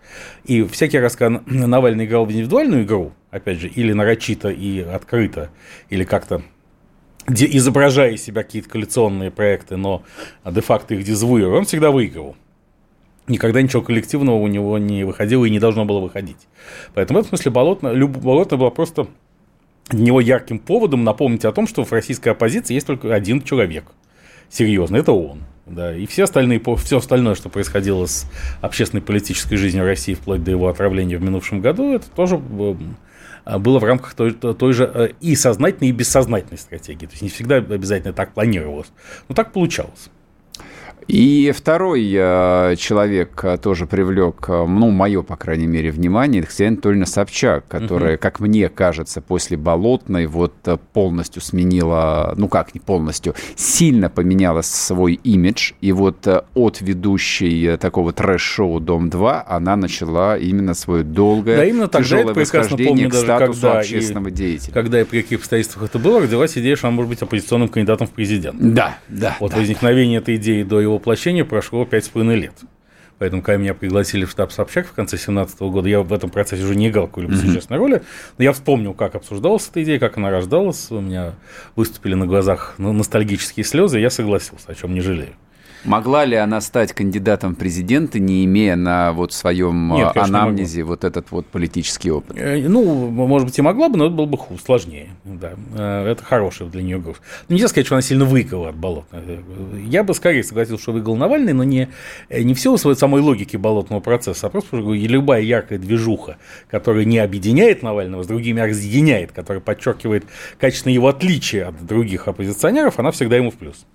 И 0.45 0.63
всякий 0.63 0.99
раз, 0.99 1.15
когда 1.15 1.41
Навальный 1.45 2.05
играл 2.05 2.25
в 2.25 2.31
индивидуальную 2.31 2.83
игру, 2.83 3.13
опять 3.31 3.59
же, 3.59 3.67
или 3.67 3.93
нарочито 3.93 4.49
и 4.49 4.81
открыто, 4.81 5.49
или 5.89 6.03
как-то 6.03 6.43
изображая 7.27 8.11
из 8.11 8.23
себя 8.23 8.43
какие-то 8.43 8.69
коалиционные 8.69 9.31
проекты, 9.31 9.77
но 9.77 10.03
де-факто 10.45 10.93
их 10.95 11.03
дезавуируя, 11.03 11.59
он 11.59 11.65
всегда 11.65 11.91
выигрывал. 11.91 12.35
Никогда 13.27 13.61
ничего 13.61 13.81
коллективного 13.81 14.35
у 14.35 14.47
него 14.47 14.77
не 14.77 15.05
выходило 15.05 15.45
и 15.45 15.49
не 15.49 15.59
должно 15.59 15.85
было 15.85 15.99
выходить. 15.99 16.47
Поэтому 16.93 17.19
в 17.19 17.21
этом 17.21 17.29
смысле 17.29 17.51
Болотно, 17.51 18.07
Болотно 18.07 18.57
было 18.57 18.69
просто 18.69 19.07
для 19.89 20.01
него 20.01 20.19
ярким 20.19 20.59
поводом 20.59 21.03
напомнить 21.05 21.45
о 21.45 21.53
том, 21.53 21.67
что 21.67 21.85
в 21.85 21.91
российской 21.93 22.29
оппозиции 22.29 22.73
есть 22.73 22.87
только 22.87 23.13
один 23.13 23.41
человек. 23.41 23.85
Серьезно, 24.49 24.97
это 24.97 25.13
он. 25.13 25.43
Да, 25.73 25.95
и 25.95 26.05
все 26.05 26.23
остальные, 26.23 26.61
все 26.77 26.97
остальное, 26.97 27.35
что 27.35 27.49
происходило 27.49 28.05
с 28.05 28.25
общественной 28.61 29.01
политической 29.01 29.55
жизнью 29.55 29.85
России 29.85 30.13
вплоть 30.13 30.43
до 30.43 30.51
его 30.51 30.67
отравления 30.67 31.17
в 31.17 31.23
минувшем 31.23 31.61
году, 31.61 31.95
это 31.95 32.09
тоже 32.11 32.35
э, 32.35 33.57
было 33.57 33.79
в 33.79 33.83
рамках 33.83 34.13
той, 34.13 34.33
той 34.33 34.73
же 34.73 34.89
э, 34.93 35.09
и 35.19 35.35
сознательной, 35.35 35.89
и 35.89 35.91
бессознательной 35.91 36.57
стратегии. 36.57 37.05
То 37.05 37.13
есть 37.13 37.21
не 37.23 37.29
всегда 37.29 37.55
обязательно 37.55 38.13
так 38.13 38.33
планировалось, 38.33 38.91
но 39.29 39.35
так 39.35 39.51
получалось. 39.51 40.09
И 41.07 41.51
второй 41.55 42.09
э, 42.13 42.75
человек 42.77 43.43
э, 43.43 43.57
тоже 43.57 43.85
привлек, 43.85 44.45
э, 44.47 44.65
ну, 44.65 44.89
мое, 44.91 45.21
по 45.21 45.35
крайней 45.35 45.67
мере, 45.67 45.91
внимание, 45.91 46.41
это 46.41 46.49
Ксения 46.49 46.73
Анатольевна 46.73 47.05
Собчак, 47.05 47.67
которая, 47.67 48.15
угу. 48.15 48.21
как 48.21 48.39
мне 48.39 48.69
кажется, 48.69 49.21
после 49.21 49.57
Болотной 49.57 50.25
вот 50.27 50.53
полностью 50.93 51.41
сменила, 51.41 52.33
ну 52.37 52.47
как 52.47 52.73
не 52.73 52.79
полностью, 52.79 53.35
сильно 53.55 54.09
поменяла 54.09 54.61
свой 54.61 55.13
имидж. 55.13 55.73
И 55.81 55.91
вот 55.91 56.27
от 56.53 56.81
ведущей 56.81 57.77
такого 57.77 58.13
трэш-шоу 58.13 58.79
«Дом-2» 58.79 59.43
она 59.47 59.75
начала 59.75 60.37
именно 60.37 60.73
свое 60.73 61.03
долгое, 61.03 61.57
да, 61.57 61.65
именно 61.65 61.87
тяжелое 61.87 62.33
восхождение 62.33 63.09
к 63.09 63.13
статусу 63.13 63.61
когда 63.61 63.79
общественного 63.79 64.29
и, 64.29 64.31
деятеля. 64.31 64.73
Когда 64.73 65.01
и 65.01 65.03
при 65.03 65.21
каких 65.21 65.39
обстоятельствах 65.39 65.89
это 65.89 65.99
было, 65.99 66.21
родилась 66.21 66.57
идея, 66.57 66.75
что 66.75 66.87
она 66.87 66.95
может 66.95 67.09
быть 67.09 67.21
оппозиционным 67.21 67.69
кандидатом 67.69 68.07
в 68.07 68.11
президент. 68.11 68.57
Да, 68.59 68.97
да. 69.09 69.37
Вот 69.39 69.51
да, 69.51 69.57
возникновение 69.57 70.19
да. 70.19 70.23
этой 70.23 70.35
идеи 70.35 70.63
до 70.63 70.79
его 70.79 70.92
воплощения 70.95 71.45
прошло 71.45 71.83
5,5 71.83 72.35
лет. 72.35 72.53
Поэтому, 73.19 73.41
когда 73.41 73.57
меня 73.57 73.73
пригласили 73.73 74.25
в 74.25 74.31
штаб 74.31 74.51
Собчак 74.51 74.87
в 74.87 74.93
конце 74.93 75.17
2017 75.17 75.59
года, 75.61 75.87
я 75.87 76.01
в 76.01 76.11
этом 76.11 76.29
процессе 76.29 76.63
уже 76.63 76.75
не 76.75 76.89
играл 76.89 77.07
какой-либо 77.07 77.33
mm-hmm. 77.33 77.45
существенной 77.45 77.79
роли, 77.79 78.01
но 78.37 78.43
я 78.43 78.51
вспомнил, 78.51 78.93
как 78.93 79.15
обсуждалась 79.15 79.67
эта 79.69 79.83
идея, 79.83 79.99
как 79.99 80.17
она 80.17 80.29
рождалась, 80.29 80.89
у 80.89 80.99
меня 80.99 81.35
выступили 81.75 82.15
на 82.15 82.25
глазах 82.25 82.75
ностальгические 82.77 83.63
слезы, 83.63 83.99
и 83.99 84.01
я 84.01 84.09
согласился, 84.09 84.71
о 84.71 84.75
чем 84.75 84.93
не 84.93 85.01
жалею. 85.01 85.33
Могла 85.83 86.25
ли 86.25 86.35
она 86.35 86.61
стать 86.61 86.93
кандидатом 86.93 87.55
в 87.55 87.57
президенты, 87.57 88.19
не 88.19 88.45
имея 88.45 88.75
на 88.75 89.11
вот 89.13 89.33
своем 89.33 89.93
Нет, 89.93 90.15
анамнезе 90.15 90.83
вот 90.83 91.03
этот 91.03 91.31
вот 91.31 91.45
политический 91.47 92.11
опыт? 92.11 92.37
Э, 92.37 92.67
ну, 92.67 93.09
может 93.09 93.47
быть, 93.47 93.59
и 93.59 93.61
могла 93.61 93.89
бы, 93.89 93.97
но 93.97 94.05
это 94.05 94.15
было 94.15 94.25
бы 94.25 94.37
сложнее. 94.63 95.09
Да. 95.23 95.53
Э, 95.75 96.07
это 96.07 96.23
хороший 96.23 96.67
для 96.67 96.81
нее 96.81 96.99
груз. 96.99 97.17
Ну, 97.49 97.55
нельзя 97.55 97.67
сказать, 97.67 97.85
что 97.85 97.95
она 97.95 98.01
сильно 98.01 98.25
выиграла 98.25 98.69
от 98.69 98.75
Болотного. 98.75 99.23
Я 99.85 100.03
бы 100.03 100.13
скорее 100.13 100.43
согласился, 100.43 100.83
что 100.83 100.91
выиграл 100.93 101.15
Навальный, 101.17 101.53
но 101.53 101.63
не, 101.63 101.89
не 102.29 102.53
все 102.53 102.75
своей 102.77 102.97
самой 102.97 103.21
логики 103.21 103.57
болотного 103.57 103.99
процесса, 103.99 104.47
а 104.47 104.49
просто 104.49 104.77
любая 104.77 105.41
яркая 105.41 105.79
движуха, 105.79 106.37
которая 106.69 107.05
не 107.05 107.19
объединяет 107.19 107.83
Навального 107.83 108.23
с 108.23 108.27
другими, 108.27 108.61
а 108.61 108.67
разъединяет, 108.67 109.31
которая 109.31 109.61
подчеркивает 109.61 110.25
качественно 110.59 110.93
его 110.93 111.07
отличие 111.07 111.65
от 111.65 111.85
других 111.85 112.27
оппозиционеров, 112.27 112.99
она 112.99 113.11
всегда 113.11 113.35
ему 113.35 113.51
в 113.51 113.55
плюс. 113.55 113.85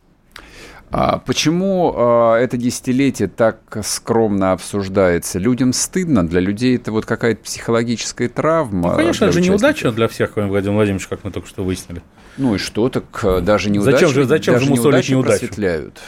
А 0.91 1.19
почему 1.19 1.93
а, 1.97 2.37
это 2.37 2.57
десятилетие 2.57 3.29
так 3.29 3.59
скромно 3.85 4.53
обсуждается? 4.53 5.39
Людям 5.39 5.73
стыдно, 5.73 6.27
для 6.27 6.41
людей 6.41 6.77
это 6.77 6.93
вот 6.93 7.05
какая-то 7.05 7.43
психологическая 7.43 8.29
травма. 8.29 8.93
Ну, 8.93 8.97
конечно, 8.97 9.27
это 9.27 9.35
же 9.35 9.41
неудача 9.41 9.93
для 9.93 10.09
всех, 10.09 10.33
кроме 10.33 10.49
Владимира 10.49 10.77
Владимировича, 10.77 11.09
как 11.11 11.25
мы 11.25 11.31
только 11.31 11.49
что 11.49 11.63
выяснили. 11.63 12.03
Ну 12.39 12.55
и 12.55 12.59
что, 12.59 12.89
так 12.89 13.05
э, 13.23 13.41
даже 13.41 13.69
неудачи, 13.71 13.95
зачем 13.97 14.11
же, 14.11 14.25
зачем 14.25 14.55
даже 14.55 14.67
же 14.67 14.73
неудачи 14.73 15.21
просветляют? 15.21 16.01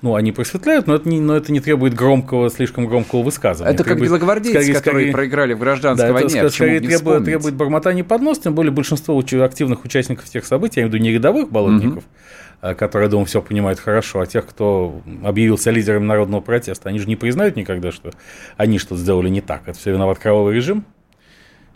Ну, 0.00 0.14
они 0.14 0.30
просветляют, 0.30 0.86
но 0.86 0.94
это 0.94 1.08
не, 1.08 1.18
но 1.18 1.36
это 1.36 1.50
не 1.50 1.58
требует 1.58 1.94
громкого, 1.94 2.50
слишком 2.50 2.86
громкого 2.86 3.22
высказывания. 3.24 3.74
Это 3.74 3.82
требует, 3.82 4.02
как 4.02 4.08
белогвардейцы, 4.08 4.60
скорее, 4.60 4.74
которые 4.74 5.02
скорее, 5.02 5.12
проиграли 5.12 5.54
в 5.54 5.58
гражданской 5.58 6.06
да, 6.06 6.12
войне. 6.12 6.38
Это, 6.38 6.50
скорее 6.50 6.80
требует, 6.80 7.24
требует 7.24 7.54
бормотания 7.56 8.04
под 8.04 8.22
нос, 8.22 8.38
тем 8.38 8.54
более 8.54 8.70
большинство 8.70 9.18
активных 9.18 9.84
участников 9.84 10.26
тех 10.26 10.46
событий, 10.46 10.78
я 10.78 10.82
имею 10.82 10.92
в 10.92 10.94
виду 10.94 11.02
не 11.02 11.10
рядовых 11.10 11.50
болотников, 11.50 12.04
угу 12.04 12.12
Э, 12.60 12.74
которые, 12.74 13.08
думаю, 13.08 13.26
все 13.26 13.40
понимают 13.40 13.78
хорошо, 13.78 14.20
а 14.20 14.26
тех, 14.26 14.46
кто 14.46 15.00
объявился 15.22 15.70
лидером 15.70 16.06
народного 16.06 16.40
протеста, 16.40 16.88
они 16.88 16.98
же 16.98 17.06
не 17.06 17.16
признают 17.16 17.56
никогда, 17.56 17.92
что 17.92 18.10
они 18.56 18.78
что-то 18.78 19.00
сделали 19.00 19.28
не 19.28 19.40
так. 19.40 19.62
Это 19.66 19.78
все 19.78 19.92
виноват 19.92 20.18
кровавый 20.18 20.54
режим. 20.54 20.84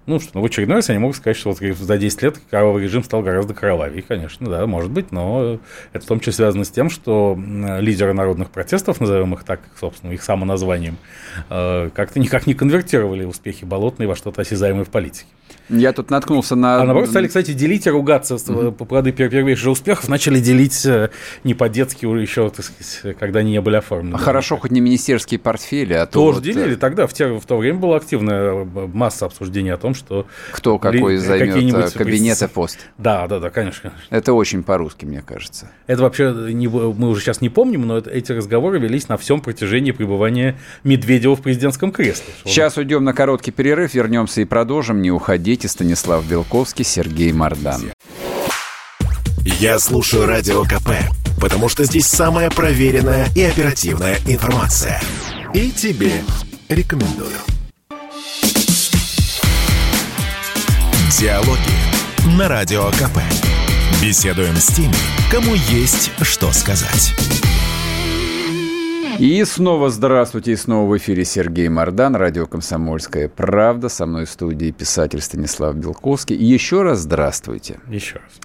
Ну 0.04 0.18
что, 0.18 0.30
ну, 0.34 0.40
в 0.40 0.44
очередной 0.44 0.78
раз 0.78 0.90
они 0.90 0.98
могут 0.98 1.16
сказать, 1.16 1.36
что 1.36 1.50
вот 1.50 1.58
за 1.60 1.96
10 1.96 2.22
лет 2.22 2.40
кровавый 2.50 2.82
режим 2.82 3.04
стал 3.04 3.22
гораздо 3.22 3.54
кровавее. 3.54 4.02
Конечно, 4.02 4.50
да, 4.50 4.66
может 4.66 4.90
быть, 4.90 5.12
но 5.12 5.60
это 5.92 6.04
в 6.04 6.08
том 6.08 6.18
числе 6.18 6.32
связано 6.32 6.64
с 6.64 6.70
тем, 6.70 6.90
что 6.90 7.38
лидеры 7.78 8.12
народных 8.12 8.50
протестов, 8.50 9.00
назовем 9.00 9.34
их 9.34 9.44
так, 9.44 9.60
собственно, 9.78 10.10
их 10.10 10.24
самоназванием, 10.24 10.96
э, 11.50 11.90
как-то 11.94 12.18
никак 12.18 12.48
не 12.48 12.54
конвертировали 12.54 13.22
успехи 13.24 13.64
Болотной 13.64 14.08
во 14.08 14.16
что-то 14.16 14.40
осязаемое 14.40 14.84
в 14.84 14.90
политике. 14.90 15.28
Я 15.68 15.92
тут 15.92 16.10
наткнулся 16.10 16.56
на... 16.56 16.82
А 16.82 16.84
наоборот, 16.84 17.08
стали, 17.10 17.26
кстати, 17.26 17.52
делить 17.52 17.86
и 17.86 17.90
ругаться 17.90 18.34
mm-hmm. 18.34 18.72
по 18.72 18.84
плоды 18.84 19.12
первейших 19.12 19.72
успехов, 19.72 20.08
начали 20.08 20.40
делить 20.40 20.84
э, 20.86 21.10
не 21.44 21.54
по-детски 21.54 22.06
уже 22.06 22.22
еще, 22.22 22.50
так 22.50 22.64
сказать, 22.64 23.16
когда 23.18 23.40
они 23.40 23.52
не 23.52 23.60
были 23.60 23.76
оформлены. 23.76 24.18
Хорошо, 24.18 24.56
хоть 24.56 24.70
не 24.70 24.80
министерские 24.80 25.38
портфели, 25.38 25.94
а 25.94 26.06
то 26.06 26.12
Тоже 26.12 26.36
вот... 26.36 26.44
делили, 26.44 26.74
тогда, 26.74 27.06
в, 27.06 27.12
те, 27.12 27.26
в 27.28 27.44
то 27.44 27.58
время 27.58 27.78
была 27.78 27.96
активная 27.96 28.64
масса 28.64 29.26
обсуждений 29.26 29.70
о 29.70 29.76
том, 29.76 29.94
что... 29.94 30.26
Кто 30.52 30.78
какой 30.78 31.12
ли, 31.12 31.18
займет 31.18 31.92
кабинет 31.92 32.42
и 32.42 32.48
пост. 32.48 32.78
Да, 32.98 33.26
да, 33.28 33.38
да, 33.38 33.50
конечно, 33.50 33.90
конечно. 33.90 34.14
Это 34.14 34.32
очень 34.32 34.62
по-русски, 34.62 35.04
мне 35.04 35.22
кажется. 35.22 35.70
Это 35.86 36.02
вообще, 36.02 36.32
не, 36.52 36.68
мы 36.68 37.08
уже 37.08 37.20
сейчас 37.20 37.40
не 37.40 37.48
помним, 37.48 37.86
но 37.86 37.98
это, 37.98 38.10
эти 38.10 38.32
разговоры 38.32 38.78
велись 38.78 39.08
на 39.08 39.16
всем 39.16 39.40
протяжении 39.40 39.92
пребывания 39.92 40.56
Медведева 40.84 41.36
в 41.36 41.42
президентском 41.42 41.92
кресле. 41.92 42.26
Сейчас 42.44 42.76
уйдем 42.76 43.04
на 43.04 43.12
короткий 43.12 43.50
перерыв, 43.50 43.94
вернемся 43.94 44.40
и 44.40 44.44
продолжим, 44.44 45.02
не 45.02 45.10
уходите 45.10 45.41
Никите, 45.42 45.66
Станислав 45.66 46.24
Белковский, 46.24 46.84
Сергей 46.84 47.32
Мардан. 47.32 47.92
Я 49.44 49.80
слушаю 49.80 50.24
Радио 50.24 50.62
КП, 50.62 50.90
потому 51.40 51.68
что 51.68 51.82
здесь 51.84 52.06
самая 52.06 52.48
проверенная 52.48 53.26
и 53.34 53.42
оперативная 53.42 54.18
информация. 54.28 55.02
И 55.52 55.72
тебе 55.72 56.22
рекомендую. 56.68 57.36
Диалоги 61.18 62.36
на 62.38 62.46
Радио 62.46 62.88
КП. 62.92 63.18
Беседуем 64.00 64.54
с 64.54 64.68
теми, 64.68 64.94
кому 65.28 65.54
есть 65.54 66.12
что 66.22 66.52
сказать. 66.52 67.14
И 69.22 69.44
снова 69.44 69.88
здравствуйте, 69.88 70.50
и 70.50 70.56
снова 70.56 70.90
в 70.90 70.96
эфире 70.96 71.24
Сергей 71.24 71.68
Мордан, 71.68 72.16
радио 72.16 72.48
«Комсомольская 72.48 73.28
правда». 73.28 73.88
Со 73.88 74.04
мной 74.04 74.24
в 74.24 74.30
студии 74.30 74.72
писатель 74.72 75.20
Станислав 75.20 75.76
Белковский. 75.76 76.34
И 76.34 76.44
еще 76.44 76.82
раз 76.82 76.98
здравствуйте. 76.98 77.78
Еще 77.88 78.16
раз. 78.16 78.40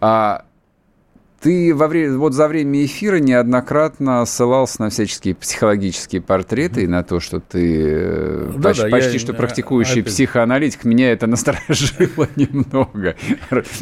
А, 0.00 0.46
ты 1.46 1.72
во 1.76 1.86
время, 1.86 2.18
вот 2.18 2.34
за 2.34 2.48
время 2.48 2.84
эфира 2.84 3.20
неоднократно 3.20 4.26
ссылался 4.26 4.82
на 4.82 4.90
всяческие 4.90 5.36
психологические 5.36 6.20
портреты 6.20 6.82
и 6.82 6.86
на 6.88 7.04
то, 7.04 7.20
что 7.20 7.38
ты 7.38 7.84
э, 7.88 8.52
да, 8.56 8.70
почти, 8.70 8.82
да, 8.82 8.88
почти 8.88 9.12
я, 9.12 9.18
что 9.20 9.32
практикующий 9.32 10.00
опять... 10.00 10.12
психоаналитик. 10.12 10.82
Меня 10.82 11.12
это 11.12 11.28
насторожило 11.28 12.26
немного. 12.36 13.14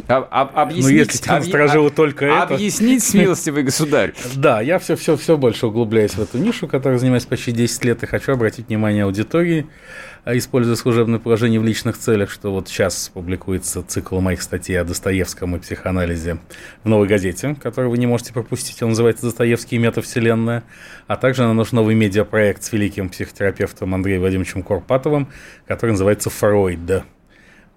Объяснить, 0.08 0.84
ну, 0.84 0.88
если 0.90 1.16
тебя 1.16 1.38
насторожило 1.38 1.88
только 1.88 2.26
это... 2.26 2.54
Объяснить, 2.54 3.02
смилостивый 3.02 3.62
государь. 3.62 4.12
Да, 4.34 4.60
я 4.60 4.78
все, 4.78 4.94
все, 4.94 5.16
все 5.16 5.38
больше 5.38 5.68
углубляюсь 5.68 6.12
в 6.12 6.20
эту 6.20 6.36
нишу, 6.36 6.68
которой 6.68 6.98
занимаюсь 6.98 7.24
почти 7.24 7.50
10 7.50 7.84
лет, 7.86 8.02
и 8.02 8.06
хочу 8.06 8.32
обратить 8.32 8.68
внимание 8.68 9.04
аудитории 9.04 9.66
а 9.66 10.13
используя 10.26 10.74
служебное 10.74 11.18
положение 11.18 11.60
в 11.60 11.64
личных 11.64 11.98
целях, 11.98 12.30
что 12.30 12.50
вот 12.50 12.68
сейчас 12.68 13.10
публикуется 13.12 13.82
цикл 13.82 14.20
моих 14.20 14.40
статей 14.40 14.80
о 14.80 14.84
Достоевском 14.84 15.54
и 15.54 15.58
психоанализе 15.58 16.38
в 16.82 16.88
«Новой 16.88 17.06
газете», 17.06 17.56
который 17.62 17.90
вы 17.90 17.98
не 17.98 18.06
можете 18.06 18.32
пропустить. 18.32 18.82
Он 18.82 18.90
называется 18.90 19.26
«Достоевский 19.26 19.76
и 19.76 19.78
метавселенная». 19.78 20.64
А 21.06 21.16
также 21.16 21.42
на 21.42 21.52
наш 21.52 21.72
новый 21.72 21.94
медиапроект 21.94 22.62
с 22.62 22.72
великим 22.72 23.10
психотерапевтом 23.10 23.94
Андреем 23.94 24.20
Владимировичем 24.20 24.62
Корпатовым, 24.62 25.28
который 25.66 25.90
называется 25.90 26.30
«Фройд». 26.30 27.04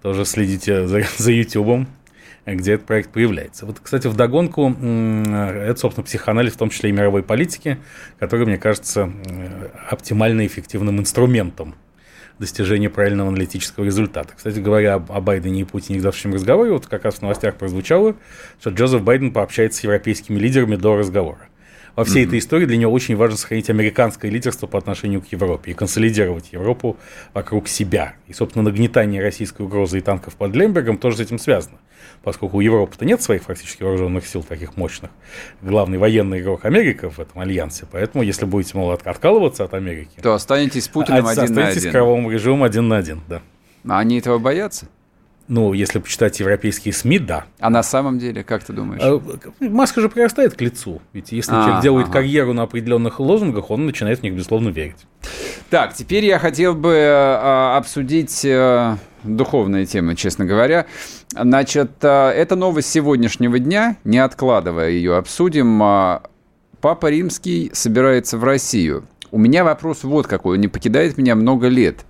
Тоже 0.00 0.24
следите 0.24 0.86
за, 0.86 1.02
за 1.18 1.32
YouTube 1.32 1.86
где 2.46 2.72
этот 2.74 2.86
проект 2.86 3.10
появляется. 3.10 3.66
Вот, 3.66 3.78
кстати, 3.78 4.06
в 4.06 4.16
догонку 4.16 4.70
это, 4.70 5.76
собственно, 5.76 6.02
психоанализ, 6.02 6.54
в 6.54 6.56
том 6.56 6.70
числе 6.70 6.88
и 6.88 6.92
мировой 6.94 7.22
политики, 7.22 7.76
который, 8.18 8.46
мне 8.46 8.56
кажется, 8.56 9.12
оптимально 9.90 10.46
эффективным 10.46 10.98
инструментом 10.98 11.74
достижения 12.38 12.90
правильного 12.90 13.28
аналитического 13.28 13.84
результата. 13.84 14.32
Кстати 14.36 14.58
говоря, 14.58 14.94
о 14.94 15.20
Байдене 15.20 15.62
и 15.62 15.64
Путине 15.64 15.98
в 15.98 16.02
завтрашнем 16.02 16.34
разговоре, 16.34 16.72
вот 16.72 16.86
как 16.86 17.04
раз 17.04 17.16
в 17.16 17.22
новостях 17.22 17.56
прозвучало, 17.56 18.16
что 18.60 18.70
Джозеф 18.70 19.02
Байден 19.02 19.32
пообщается 19.32 19.80
с 19.80 19.84
европейскими 19.84 20.38
лидерами 20.38 20.76
до 20.76 20.96
разговора. 20.96 21.47
Во 21.98 22.04
всей 22.04 22.22
mm-hmm. 22.22 22.28
этой 22.28 22.38
истории 22.38 22.66
для 22.66 22.76
него 22.76 22.92
очень 22.92 23.16
важно 23.16 23.36
сохранить 23.36 23.70
американское 23.70 24.30
лидерство 24.30 24.68
по 24.68 24.78
отношению 24.78 25.20
к 25.20 25.32
Европе 25.32 25.72
и 25.72 25.74
консолидировать 25.74 26.52
Европу 26.52 26.96
вокруг 27.34 27.66
себя. 27.66 28.14
И, 28.28 28.32
собственно, 28.32 28.62
нагнетание 28.62 29.20
российской 29.20 29.62
угрозы 29.62 29.98
и 29.98 30.00
танков 30.00 30.36
под 30.36 30.54
Лембергом 30.54 30.96
тоже 30.96 31.16
с 31.16 31.20
этим 31.20 31.40
связано 31.40 31.78
поскольку 32.22 32.58
у 32.58 32.60
Европы-то 32.60 33.04
нет 33.04 33.22
своих 33.22 33.42
фактически 33.42 33.82
вооруженных 33.82 34.26
сил 34.26 34.42
таких 34.42 34.76
мощных. 34.76 35.10
Главный 35.62 35.98
военный 35.98 36.40
игрок 36.40 36.64
Америка 36.64 37.10
в 37.10 37.18
этом 37.20 37.40
альянсе. 37.40 37.86
Поэтому, 37.90 38.24
если 38.24 38.44
будете, 38.44 38.76
мол, 38.76 38.90
откалываться 38.90 39.64
от 39.64 39.72
Америки... 39.74 40.20
То 40.20 40.34
останетесь 40.34 40.84
с 40.84 40.88
Путиным 40.88 41.26
а, 41.26 41.30
один 41.30 41.44
на 41.44 41.44
один. 41.44 41.58
Останетесь 41.58 41.90
кровавым 41.90 42.30
режимом 42.30 42.64
один 42.64 42.88
на 42.88 42.96
один, 42.96 43.20
да. 43.28 43.40
А 43.88 44.00
они 44.00 44.18
этого 44.18 44.38
боятся? 44.38 44.88
Ну, 45.48 45.72
если 45.72 45.98
почитать 45.98 46.38
европейские 46.40 46.92
СМИ, 46.92 47.18
да. 47.18 47.46
А 47.58 47.70
на 47.70 47.82
самом 47.82 48.18
деле, 48.18 48.44
как 48.44 48.62
ты 48.64 48.74
думаешь? 48.74 49.00
А, 49.02 49.20
маска 49.60 50.02
же 50.02 50.10
прирастает 50.10 50.54
к 50.54 50.60
лицу. 50.60 51.00
Ведь 51.14 51.32
если 51.32 51.52
а, 51.54 51.62
человек 51.62 51.82
делает 51.82 52.06
ага. 52.08 52.12
карьеру 52.18 52.52
на 52.52 52.62
определенных 52.62 53.18
лозунгах, 53.18 53.70
он 53.70 53.86
начинает 53.86 54.20
в 54.20 54.22
них, 54.22 54.34
безусловно, 54.34 54.68
верить. 54.68 55.06
Так, 55.70 55.94
теперь 55.94 56.26
я 56.26 56.38
хотел 56.38 56.74
бы 56.74 56.92
э, 56.92 57.76
обсудить 57.76 58.44
э, 58.44 58.96
духовные 59.24 59.86
темы, 59.86 60.16
честно 60.16 60.44
говоря. 60.44 60.86
Значит, 61.30 61.92
э, 62.02 62.08
это 62.08 62.54
новость 62.54 62.90
сегодняшнего 62.90 63.58
дня, 63.58 63.96
не 64.04 64.18
откладывая 64.18 64.90
ее, 64.90 65.16
обсудим. 65.16 65.82
Э, 65.82 66.20
Папа 66.80 67.10
Римский 67.10 67.70
собирается 67.72 68.38
в 68.38 68.44
Россию. 68.44 69.04
У 69.32 69.38
меня 69.38 69.64
вопрос 69.64 70.04
вот 70.04 70.26
какой, 70.26 70.56
он 70.56 70.60
не 70.60 70.68
покидает 70.68 71.18
меня 71.18 71.34
много 71.34 71.66
лет. 71.66 72.04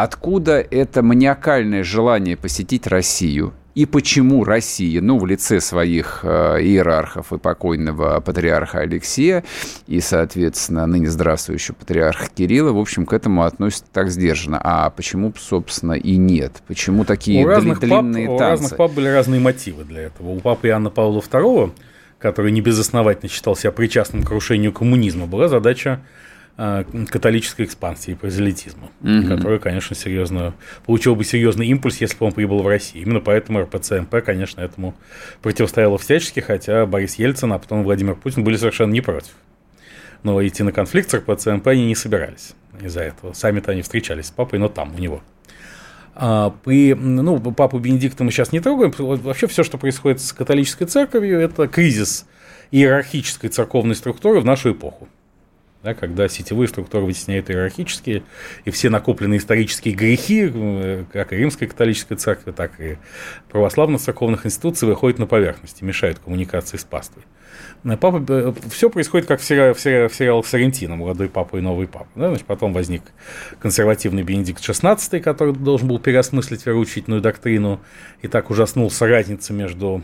Откуда 0.00 0.60
это 0.60 1.02
маниакальное 1.02 1.82
желание 1.82 2.36
посетить 2.36 2.86
Россию? 2.86 3.52
И 3.74 3.84
почему 3.84 4.44
Россия, 4.44 5.00
ну, 5.00 5.18
в 5.18 5.26
лице 5.26 5.60
своих 5.60 6.20
э, 6.22 6.60
иерархов 6.60 7.32
и 7.32 7.38
покойного 7.38 8.20
патриарха 8.20 8.78
Алексея, 8.78 9.42
и, 9.88 9.98
соответственно, 9.98 10.86
ныне 10.86 11.10
здравствующего 11.10 11.74
патриарха 11.74 12.28
Кирилла, 12.32 12.70
в 12.70 12.78
общем, 12.78 13.06
к 13.06 13.12
этому 13.12 13.42
относится 13.42 13.86
так 13.92 14.08
сдержанно. 14.10 14.60
А 14.62 14.88
почему, 14.90 15.32
собственно, 15.36 15.94
и 15.94 16.16
нет? 16.16 16.62
Почему 16.68 17.04
такие 17.04 17.44
у 17.44 17.48
разных 17.48 17.80
длинные 17.80 18.28
пап, 18.28 18.38
танцы? 18.38 18.44
У 18.44 18.62
разных 18.62 18.76
пап 18.76 18.92
были 18.92 19.08
разные 19.08 19.40
мотивы 19.40 19.82
для 19.82 20.02
этого. 20.02 20.28
У 20.28 20.38
папы 20.38 20.68
Иоанна 20.68 20.90
Павла 20.90 21.18
II, 21.18 21.72
который 22.20 22.52
не 22.52 22.60
безосновательно 22.60 23.28
считал 23.28 23.56
себя 23.56 23.72
причастным 23.72 24.22
к 24.22 24.28
крушению 24.28 24.72
коммунизма, 24.72 25.26
была 25.26 25.48
задача 25.48 26.00
католической 26.58 27.64
экспансии 27.64 28.10
и 28.10 28.14
прозелитизма, 28.16 28.90
угу. 29.00 29.28
который, 29.28 29.60
конечно, 29.60 29.94
серьезно, 29.94 30.54
получил 30.84 31.14
бы 31.14 31.22
серьезный 31.22 31.68
импульс, 31.68 32.00
если 32.00 32.18
бы 32.18 32.26
он 32.26 32.32
прибыл 32.32 32.62
в 32.62 32.66
Россию. 32.66 33.04
Именно 33.04 33.20
поэтому 33.20 33.60
РПЦ-МП, 33.60 34.20
конечно, 34.22 34.60
этому 34.60 34.96
противостояло 35.40 35.98
всячески, 35.98 36.40
хотя 36.40 36.84
Борис 36.84 37.14
Ельцин, 37.14 37.52
а 37.52 37.60
потом 37.60 37.84
Владимир 37.84 38.16
Путин 38.16 38.42
были 38.42 38.56
совершенно 38.56 38.90
не 38.90 39.00
против. 39.00 39.34
Но 40.24 40.44
идти 40.44 40.64
на 40.64 40.72
конфликт 40.72 41.08
с 41.10 41.14
РПЦ-МП 41.14 41.68
они 41.68 41.86
не 41.86 41.94
собирались 41.94 42.54
из-за 42.82 43.02
этого. 43.02 43.34
Сами-то 43.34 43.70
они 43.70 43.82
встречались 43.82 44.26
с 44.26 44.30
папой, 44.32 44.58
но 44.58 44.68
там, 44.68 44.92
у 44.96 44.98
него. 44.98 45.22
А, 46.16 46.52
при, 46.64 46.92
ну, 46.94 47.38
папу 47.52 47.78
Бенедикта 47.78 48.24
мы 48.24 48.32
сейчас 48.32 48.50
не 48.50 48.58
трогаем. 48.58 48.92
Вообще 48.98 49.46
все, 49.46 49.62
что 49.62 49.78
происходит 49.78 50.20
с 50.20 50.32
католической 50.32 50.86
церковью, 50.86 51.38
это 51.38 51.68
кризис 51.68 52.26
иерархической 52.72 53.48
церковной 53.48 53.94
структуры 53.94 54.40
в 54.40 54.44
нашу 54.44 54.72
эпоху 54.72 55.08
да, 55.82 55.94
когда 55.94 56.28
сетевые 56.28 56.66
структуры 56.66 57.04
вытесняют 57.04 57.50
иерархические, 57.50 58.24
и 58.64 58.70
все 58.70 58.90
накопленные 58.90 59.38
исторические 59.38 59.94
грехи, 59.94 60.50
э, 60.52 61.04
как 61.12 61.32
и 61.32 61.36
римской 61.36 61.68
католической 61.68 62.16
церкви, 62.16 62.50
так 62.50 62.80
и 62.80 62.98
православных 63.48 64.00
церковных 64.00 64.44
институций, 64.44 64.88
выходят 64.88 65.20
на 65.20 65.26
поверхность 65.26 65.80
и 65.80 65.84
мешают 65.84 66.18
коммуникации 66.18 66.78
с 66.78 66.84
паствой. 66.84 67.22
Э, 67.84 67.96
папа, 67.96 68.24
э, 68.28 68.52
все 68.70 68.90
происходит 68.90 69.28
как 69.28 69.40
в, 69.40 69.44
сериале, 69.44 69.72
в, 69.72 69.78
сериале, 69.78 70.08
в 70.08 70.14
сериалах 70.16 70.46
Сарентино, 70.46 70.96
молодой 70.96 71.28
папа 71.28 71.58
и 71.58 71.60
новый 71.60 71.86
папа. 71.86 72.08
Да? 72.16 72.30
Значит, 72.30 72.46
потом 72.46 72.72
возник 72.72 73.02
консервативный 73.60 74.24
Бенедикт 74.24 74.60
XVI, 74.60 75.20
который 75.20 75.54
должен 75.54 75.86
был 75.86 76.00
переосмыслить 76.00 76.66
вероучительную 76.66 77.22
доктрину, 77.22 77.80
и 78.20 78.26
так 78.26 78.50
ужаснулся 78.50 79.06
разница 79.06 79.52
между 79.52 80.02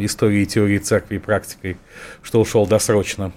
историей 0.00 0.46
теорией 0.46 0.78
церкви 0.78 1.16
и 1.16 1.18
практикой, 1.18 1.76
что 2.22 2.40
ушел 2.40 2.66
досрочно 2.66 3.32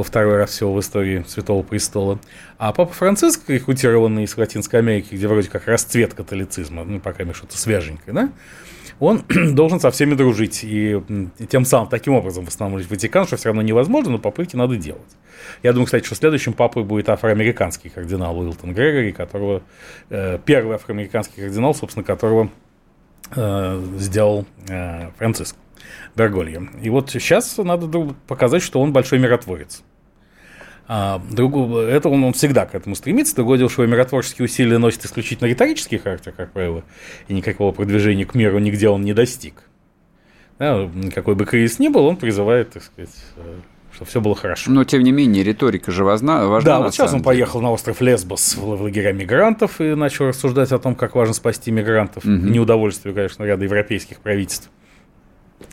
во 0.00 0.04
второй 0.04 0.36
раз 0.36 0.50
всего 0.50 0.72
в 0.72 0.80
истории 0.80 1.24
Святого 1.28 1.62
Престола. 1.62 2.18
А 2.58 2.72
Папа 2.72 2.92
Франциск, 2.92 3.48
рекрутированный 3.48 4.24
из 4.24 4.36
Латинской 4.36 4.80
Америки, 4.80 5.14
где 5.14 5.28
вроде 5.28 5.50
как 5.50 5.66
расцвет 5.66 6.14
католицизма, 6.14 6.84
ну, 6.84 7.00
пока 7.00 7.30
что-то 7.34 7.58
свеженькое, 7.58 8.14
да, 8.14 8.32
он 8.98 9.22
должен 9.54 9.78
со 9.78 9.90
всеми 9.90 10.14
дружить. 10.14 10.60
И 10.62 10.98
тем 11.50 11.64
самым, 11.64 11.88
таким 11.88 12.14
образом 12.14 12.44
восстанавливать 12.44 12.88
Ватикан, 12.88 13.26
что 13.26 13.36
все 13.36 13.48
равно 13.48 13.62
невозможно, 13.62 14.12
но 14.12 14.18
попытки 14.18 14.56
надо 14.56 14.76
делать. 14.76 15.02
Я 15.62 15.72
думаю, 15.72 15.86
кстати, 15.86 16.04
что 16.04 16.14
следующим 16.14 16.52
папой 16.52 16.84
будет 16.84 17.08
афроамериканский 17.08 17.90
кардинал 17.90 18.38
Уилтон 18.38 18.72
Грегори, 18.72 19.12
которого 19.12 19.62
э, 20.08 20.38
первый 20.44 20.76
афроамериканский 20.76 21.42
кардинал, 21.42 21.74
собственно, 21.74 22.04
которого 22.04 22.50
э, 23.34 23.82
сделал 23.98 24.46
э, 24.68 25.10
Франциск 25.18 25.56
Берголье. 26.14 26.68
И 26.82 26.90
вот 26.90 27.10
сейчас 27.10 27.56
надо 27.58 28.14
показать, 28.26 28.62
что 28.62 28.80
он 28.80 28.92
большой 28.92 29.18
миротворец. 29.18 29.82
А, 30.92 31.22
другу, 31.30 31.76
это 31.76 32.08
он, 32.08 32.24
он 32.24 32.32
всегда 32.32 32.66
к 32.66 32.74
этому 32.74 32.96
стремится. 32.96 33.36
Другое 33.36 33.58
дело, 33.58 33.70
что 33.70 33.84
его 33.84 33.92
миротворческие 33.92 34.46
усилия 34.46 34.76
носят 34.76 35.04
исключительно 35.04 35.46
риторический 35.46 35.98
характер, 35.98 36.34
как 36.36 36.50
правило, 36.50 36.82
и 37.28 37.32
никакого 37.32 37.70
продвижения 37.70 38.26
к 38.26 38.34
миру 38.34 38.58
нигде 38.58 38.88
он 38.88 39.02
не 39.02 39.14
достиг. 39.14 39.62
Да, 40.58 40.90
какой 41.14 41.36
бы 41.36 41.46
кризис 41.46 41.78
ни 41.78 41.86
был, 41.86 42.06
он 42.06 42.16
призывает, 42.16 42.72
так 42.72 42.82
сказать, 42.82 43.14
э, 43.36 43.60
чтобы 43.92 44.10
все 44.10 44.20
было 44.20 44.34
хорошо. 44.34 44.72
Но, 44.72 44.82
тем 44.82 45.04
не 45.04 45.12
менее, 45.12 45.44
риторика 45.44 45.92
же 45.92 46.02
важна. 46.02 46.48
важна 46.48 46.78
да, 46.78 46.80
вот 46.80 46.92
сейчас 46.92 47.12
он 47.12 47.18
деле. 47.18 47.24
поехал 47.24 47.60
на 47.60 47.70
остров 47.70 48.00
Лесбос 48.00 48.56
в 48.56 48.82
лагеря 48.82 49.12
мигрантов 49.12 49.80
и 49.80 49.94
начал 49.94 50.26
рассуждать 50.26 50.72
о 50.72 50.80
том, 50.80 50.96
как 50.96 51.14
важно 51.14 51.34
спасти 51.34 51.70
мигрантов. 51.70 52.24
Угу. 52.24 52.32
Неудовольствие, 52.32 53.14
конечно, 53.14 53.44
ряда 53.44 53.62
европейских 53.62 54.18
правительств. 54.18 54.70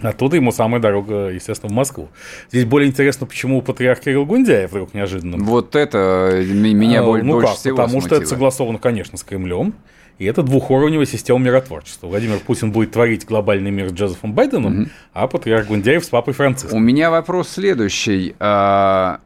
Оттуда 0.02 0.36
ему 0.36 0.52
самая 0.52 0.82
дорога, 0.82 1.30
естественно, 1.30 1.72
в 1.72 1.76
Москву. 1.76 2.10
Здесь 2.52 2.66
более 2.66 2.90
интересно, 2.90 3.26
почему 3.26 3.62
патриарх 3.62 4.02
Кирилл 4.02 4.26
Гундяев 4.26 4.72
вдруг 4.72 4.94
неожиданно. 4.94 5.38
Вот 5.38 5.76
это 5.76 6.44
меня 6.46 7.02
а, 7.02 7.04
больше 7.04 7.26
ну 7.26 7.42
как, 7.42 7.56
всего 7.56 7.78
Потому 7.78 7.92
смутило. 8.02 8.10
что 8.10 8.16
это 8.18 8.26
согласовано, 8.28 8.80
конечно, 8.80 9.18
с 9.18 9.24
Кремлем. 9.24 9.74
И 10.20 10.26
это 10.26 10.42
двухуровневая 10.42 11.06
система 11.06 11.40
миротворчества. 11.40 12.08
Владимир 12.08 12.40
Путин 12.40 12.72
будет 12.72 12.92
творить 12.92 13.26
глобальный 13.26 13.70
мир 13.70 13.90
с 13.90 13.94
Джозефом 13.94 14.34
Байденом, 14.34 14.82
угу. 14.82 14.90
а 15.14 15.28
патриарх 15.28 15.68
Гундяев 15.68 16.04
с 16.04 16.10
папой 16.10 16.34
Франциском. 16.34 16.78
У 16.78 16.82
меня 16.82 17.12
вопрос 17.12 17.50
следующий. 17.50 18.36
А, 18.40 19.20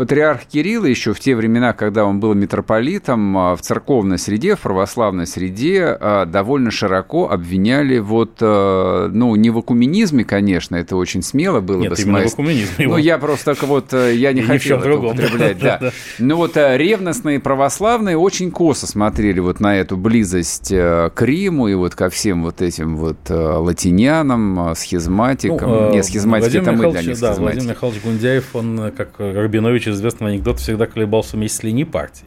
патриарх 0.00 0.46
Кирилл 0.46 0.84
еще 0.84 1.12
в 1.12 1.20
те 1.20 1.36
времена, 1.36 1.72
когда 1.72 2.04
он 2.04 2.20
был 2.20 2.34
митрополитом, 2.34 3.36
а, 3.36 3.56
в 3.56 3.60
церковной 3.60 4.18
среде, 4.18 4.56
в 4.56 4.60
православной 4.60 5.26
среде 5.26 5.84
а, 5.84 6.24
довольно 6.24 6.70
широко 6.70 7.30
обвиняли 7.30 7.98
вот, 7.98 8.38
а, 8.40 9.08
ну, 9.08 9.34
не 9.36 9.50
в 9.50 9.60
экуменизме, 9.60 10.24
конечно, 10.24 10.76
это 10.76 10.96
очень 10.96 11.22
смело 11.22 11.60
было 11.60 11.82
Нет, 11.82 11.96
бы. 11.96 12.02
именно 12.02 12.20
в 12.20 12.32
экуменизме. 12.32 12.88
Ну, 12.88 12.96
я 12.96 13.18
просто 13.18 13.54
так 13.54 13.62
вот, 13.64 13.92
э, 13.92 14.14
я 14.14 14.32
не 14.32 14.42
хотел 14.42 14.78
это 14.78 14.94
употреблять, 14.94 15.58
да. 15.58 15.80
Но 16.18 16.36
вот 16.36 16.56
э, 16.56 16.76
ревностные 16.76 17.40
православные 17.40 18.16
очень 18.16 18.50
косо 18.50 18.86
смотрели 18.86 19.40
вот 19.40 19.60
на 19.60 19.76
эту 19.76 19.96
близость 19.96 20.72
э, 20.72 21.10
к 21.14 21.22
Риму 21.22 21.68
и 21.68 21.74
вот 21.74 21.94
ко 21.94 22.08
всем 22.08 22.42
вот 22.42 22.62
этим 22.62 22.96
вот 22.96 23.18
латинянам, 23.28 24.74
схизматикам. 24.74 25.70
Ну, 25.70 25.90
не, 25.92 26.02
схизматики 26.02 26.56
это 26.56 26.72
мы, 26.72 26.86
не 26.86 27.14
Да, 27.14 27.34
Владимир 27.34 27.70
Михайлович 27.70 28.02
Гундяев, 28.02 28.56
он, 28.56 28.92
как 28.96 29.10
Рабинович 29.18 29.69
известный 29.92 30.28
анекдот, 30.28 30.58
всегда 30.58 30.86
колебался 30.86 31.36
вместе 31.36 31.58
с 31.58 31.62
линией 31.62 31.84
партии. 31.84 32.26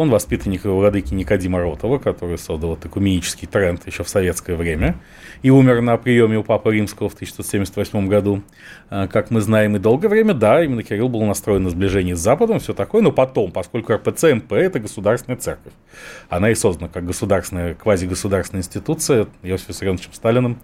Он 0.00 0.08
воспитанник 0.08 0.64
владыки 0.64 1.12
Никодима 1.12 1.60
Ротова, 1.60 1.98
который 1.98 2.38
создал 2.38 2.70
вот 2.70 2.86
экуменический 2.86 3.46
тренд 3.46 3.86
еще 3.86 4.02
в 4.02 4.08
советское 4.08 4.56
время 4.56 4.96
и 5.42 5.50
умер 5.50 5.82
на 5.82 5.98
приеме 5.98 6.38
у 6.38 6.42
Папы 6.42 6.72
Римского 6.72 7.10
в 7.10 7.12
1978 7.12 8.08
году. 8.08 8.42
А, 8.88 9.08
как 9.08 9.30
мы 9.30 9.42
знаем, 9.42 9.76
и 9.76 9.78
долгое 9.78 10.08
время, 10.08 10.32
да, 10.32 10.64
именно 10.64 10.82
Кирилл 10.82 11.10
был 11.10 11.22
настроен 11.24 11.64
на 11.64 11.68
сближение 11.68 12.16
с 12.16 12.18
Западом, 12.18 12.60
все 12.60 12.72
такое, 12.72 13.02
но 13.02 13.12
потом, 13.12 13.52
поскольку 13.52 13.92
РПЦ 13.92 14.36
МП– 14.36 14.52
это 14.54 14.80
государственная 14.80 15.36
церковь, 15.36 15.74
она 16.30 16.48
и 16.48 16.54
создана 16.54 16.88
как 16.88 17.04
государственная, 17.04 17.74
квазигосударственная 17.74 18.62
институция 18.62 19.26
Иосифом 19.42 19.74
Виссарионовичем 19.74 20.14
Сталиным 20.14 20.60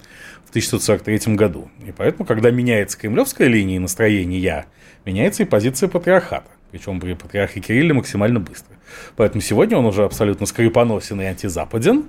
в 0.47 0.49
1943 0.49 1.34
году. 1.34 1.68
И 1.87 1.93
поэтому, 1.93 2.24
когда 2.24 2.51
меняется 2.51 2.99
кремлевская 2.99 3.49
линия 3.49 3.76
и 3.76 3.80
настроение, 3.80 4.64
меняется 5.05 5.43
и 5.43 5.47
позиция 5.47 5.91
патриархата. 5.91 6.55
Причем 6.70 7.00
при 7.00 7.14
патриархе 7.14 7.60
Кирилле 7.60 7.94
максимально 7.94 8.40
быстро. 8.40 8.76
Поэтому 9.16 9.40
сегодня 9.40 9.76
он 9.78 9.86
уже 9.86 10.04
абсолютно 10.04 10.46
скрипоносен 10.46 11.20
и 11.20 11.24
антизападен, 11.24 12.04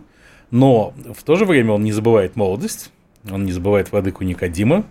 но 0.51 0.93
в 1.15 1.23
то 1.23 1.35
же 1.35 1.45
время 1.45 1.73
он 1.73 1.83
не 1.83 1.91
забывает 1.91 2.35
молодость, 2.35 2.91
он 3.29 3.45
не 3.45 3.51
забывает 3.51 3.91
владыку 3.91 4.23
Никодима, 4.23 4.85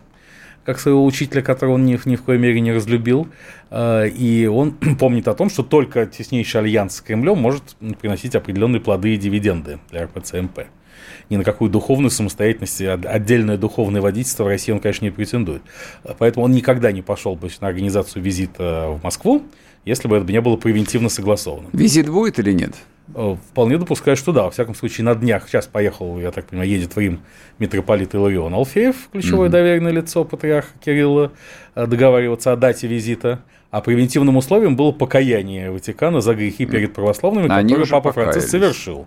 как 0.64 0.80
своего 0.80 1.04
учителя, 1.04 1.42
которого 1.42 1.74
он 1.74 1.84
ни, 1.84 1.98
ни 2.08 2.16
в 2.16 2.22
коей 2.22 2.38
мере 2.38 2.60
не 2.60 2.72
разлюбил. 2.72 3.28
А, 3.70 4.04
и 4.04 4.46
он 4.46 4.72
помнит 4.98 5.28
о 5.28 5.34
том, 5.34 5.48
что 5.48 5.62
только 5.62 6.06
теснейший 6.06 6.60
альянс 6.60 6.96
с 6.96 7.00
Кремлем 7.00 7.38
может 7.38 7.76
приносить 8.00 8.34
определенные 8.34 8.80
плоды 8.80 9.14
и 9.14 9.16
дивиденды 9.16 9.78
для 9.90 10.04
РПЦМП 10.04 10.60
ни 11.30 11.36
на 11.36 11.44
какую 11.44 11.70
духовную 11.70 12.10
самостоятельность, 12.10 12.80
отдельное 12.80 13.56
духовное 13.56 14.00
водительство 14.00 14.44
в 14.44 14.48
России 14.48 14.72
он, 14.72 14.80
конечно, 14.80 15.04
не 15.04 15.10
претендует. 15.10 15.62
Поэтому 16.18 16.44
он 16.44 16.52
никогда 16.52 16.92
не 16.92 17.02
пошел 17.02 17.36
бы 17.36 17.48
на 17.60 17.68
организацию 17.68 18.22
визита 18.22 18.98
в 19.00 19.02
Москву, 19.02 19.42
если 19.84 20.08
бы 20.08 20.16
это 20.16 20.30
не 20.30 20.40
было 20.40 20.56
превентивно 20.56 21.08
согласовано. 21.08 21.68
Визит 21.72 22.08
будет 22.08 22.38
или 22.38 22.52
нет? 22.52 22.74
Э, 23.14 23.36
вполне 23.50 23.78
допускаю, 23.78 24.16
что 24.16 24.32
да. 24.32 24.42
Во 24.42 24.50
всяком 24.50 24.74
случае, 24.74 25.04
на 25.04 25.14
днях, 25.14 25.48
сейчас 25.48 25.66
поехал, 25.66 26.18
я 26.18 26.32
так 26.32 26.46
понимаю, 26.46 26.68
едет 26.68 26.96
в 26.96 26.98
Рим 26.98 27.20
митрополит 27.58 28.14
Иларион 28.14 28.52
Алфеев, 28.52 28.96
ключевое 29.12 29.48
mm-hmm. 29.48 29.52
доверенное 29.52 29.92
лицо 29.92 30.24
патриарха 30.24 30.72
Кирилла, 30.84 31.32
э, 31.74 31.86
договариваться 31.86 32.52
о 32.52 32.56
дате 32.56 32.88
визита. 32.88 33.40
А 33.70 33.80
превентивным 33.80 34.36
условием 34.36 34.74
было 34.74 34.92
покаяние 34.92 35.70
Ватикана 35.70 36.20
за 36.20 36.34
грехи 36.34 36.66
перед 36.66 36.94
православными, 36.94 37.50
Они 37.50 37.74
которые 37.74 37.90
Папа 37.90 38.12
Франциск 38.12 38.48
совершил 38.48 39.06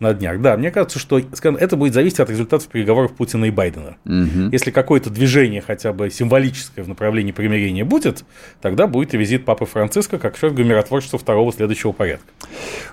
на 0.00 0.12
днях. 0.12 0.40
Да, 0.40 0.56
мне 0.56 0.70
кажется, 0.70 0.98
что 0.98 1.20
скажем, 1.32 1.56
это 1.56 1.76
будет 1.76 1.94
зависеть 1.94 2.20
от 2.20 2.30
результатов 2.30 2.68
переговоров 2.68 3.12
Путина 3.12 3.46
и 3.46 3.50
Байдена. 3.50 3.96
Угу. 4.04 4.50
Если 4.52 4.70
какое-то 4.70 5.10
движение 5.10 5.60
хотя 5.60 5.92
бы 5.92 6.10
символическое 6.10 6.84
в 6.84 6.88
направлении 6.88 7.32
примирения 7.32 7.84
будет, 7.84 8.24
тогда 8.60 8.86
будет 8.86 9.14
и 9.14 9.16
визит 9.16 9.44
Папы 9.44 9.66
Франциска 9.66 10.18
как 10.18 10.36
шеф 10.36 10.52
миротворчества 10.52 11.18
второго 11.18 11.52
следующего 11.52 11.92
порядка. 11.92 12.26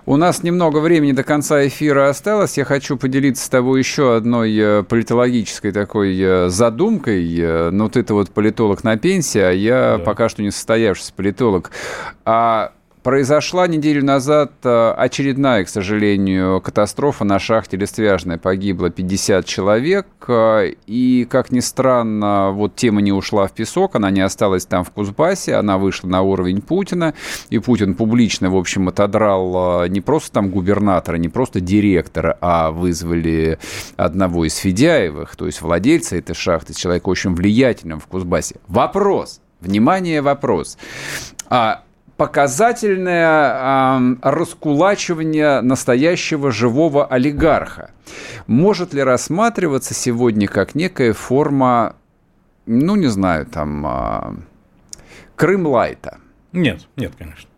У 0.05 0.17
нас 0.17 0.43
немного 0.43 0.79
времени 0.79 1.11
до 1.11 1.23
конца 1.23 1.65
эфира 1.67 2.09
осталось. 2.09 2.57
Я 2.57 2.65
хочу 2.65 2.97
поделиться 2.97 3.45
с 3.45 3.49
тобой 3.49 3.79
еще 3.79 4.15
одной 4.15 4.55
э, 4.57 4.83
политологической 4.83 5.71
такой 5.71 6.17
э, 6.19 6.49
задумкой. 6.49 7.39
Э, 7.39 7.69
ну, 7.71 7.89
ты-то 7.89 8.13
вот 8.13 8.31
политолог 8.31 8.83
на 8.83 8.97
пенсии, 8.97 9.41
а 9.41 9.51
я 9.51 9.97
да. 9.97 10.03
пока 10.03 10.29
что 10.29 10.41
не 10.41 10.51
состоявшийся 10.51 11.13
политолог. 11.13 11.71
А 12.25 12.73
Произошла 13.03 13.65
неделю 13.65 14.05
назад 14.05 14.51
э, 14.63 14.91
очередная, 14.95 15.63
к 15.65 15.69
сожалению, 15.69 16.61
катастрофа 16.61 17.23
на 17.23 17.39
шахте 17.39 17.75
Листвяжная. 17.75 18.37
Погибло 18.37 18.91
50 18.91 19.43
человек. 19.43 20.05
Э, 20.27 20.71
и, 20.85 21.25
как 21.27 21.51
ни 21.51 21.61
странно, 21.61 22.51
вот 22.51 22.75
тема 22.75 23.01
не 23.01 23.11
ушла 23.11 23.47
в 23.47 23.53
песок, 23.53 23.95
она 23.95 24.11
не 24.11 24.21
осталась 24.21 24.67
там 24.67 24.83
в 24.83 24.91
Кузбассе, 24.91 25.55
она 25.55 25.79
вышла 25.79 26.09
на 26.09 26.21
уровень 26.21 26.61
Путина. 26.61 27.15
И 27.49 27.57
Путин 27.57 27.95
публично, 27.95 28.51
в 28.51 28.55
общем, 28.55 28.87
отодрал 28.87 29.85
э, 29.85 29.87
не 29.87 30.01
просто 30.01 30.33
там 30.33 30.51
губернатора, 30.51 31.15
не 31.15 31.29
просто 31.29 31.59
директора, 31.59 32.37
а 32.39 32.69
вызвали 32.69 33.57
одного 33.97 34.45
из 34.45 34.57
Федяевых, 34.57 35.35
то 35.35 35.47
есть 35.47 35.61
владельца 35.63 36.17
этой 36.17 36.35
шахты, 36.35 36.75
человека 36.75 37.09
очень 37.09 37.33
влиятельного 37.33 37.99
в 37.99 38.05
Кузбассе. 38.05 38.57
Вопрос. 38.67 39.41
Внимание, 39.59 40.21
вопрос. 40.21 40.77
А 41.49 41.83
показательное 42.17 43.99
э, 43.99 44.15
раскулачивание 44.21 45.61
настоящего 45.61 46.51
живого 46.51 47.05
олигарха 47.05 47.91
может 48.47 48.93
ли 48.93 49.01
рассматриваться 49.03 49.93
сегодня 49.93 50.47
как 50.47 50.75
некая 50.75 51.13
форма, 51.13 51.95
ну, 52.65 52.95
не 52.95 53.07
знаю, 53.07 53.45
там, 53.45 53.85
э, 53.85 54.33
Крым-лайта? 55.35 56.19
Нет, 56.51 56.87
нет, 56.95 57.13
конечно. 57.17 57.49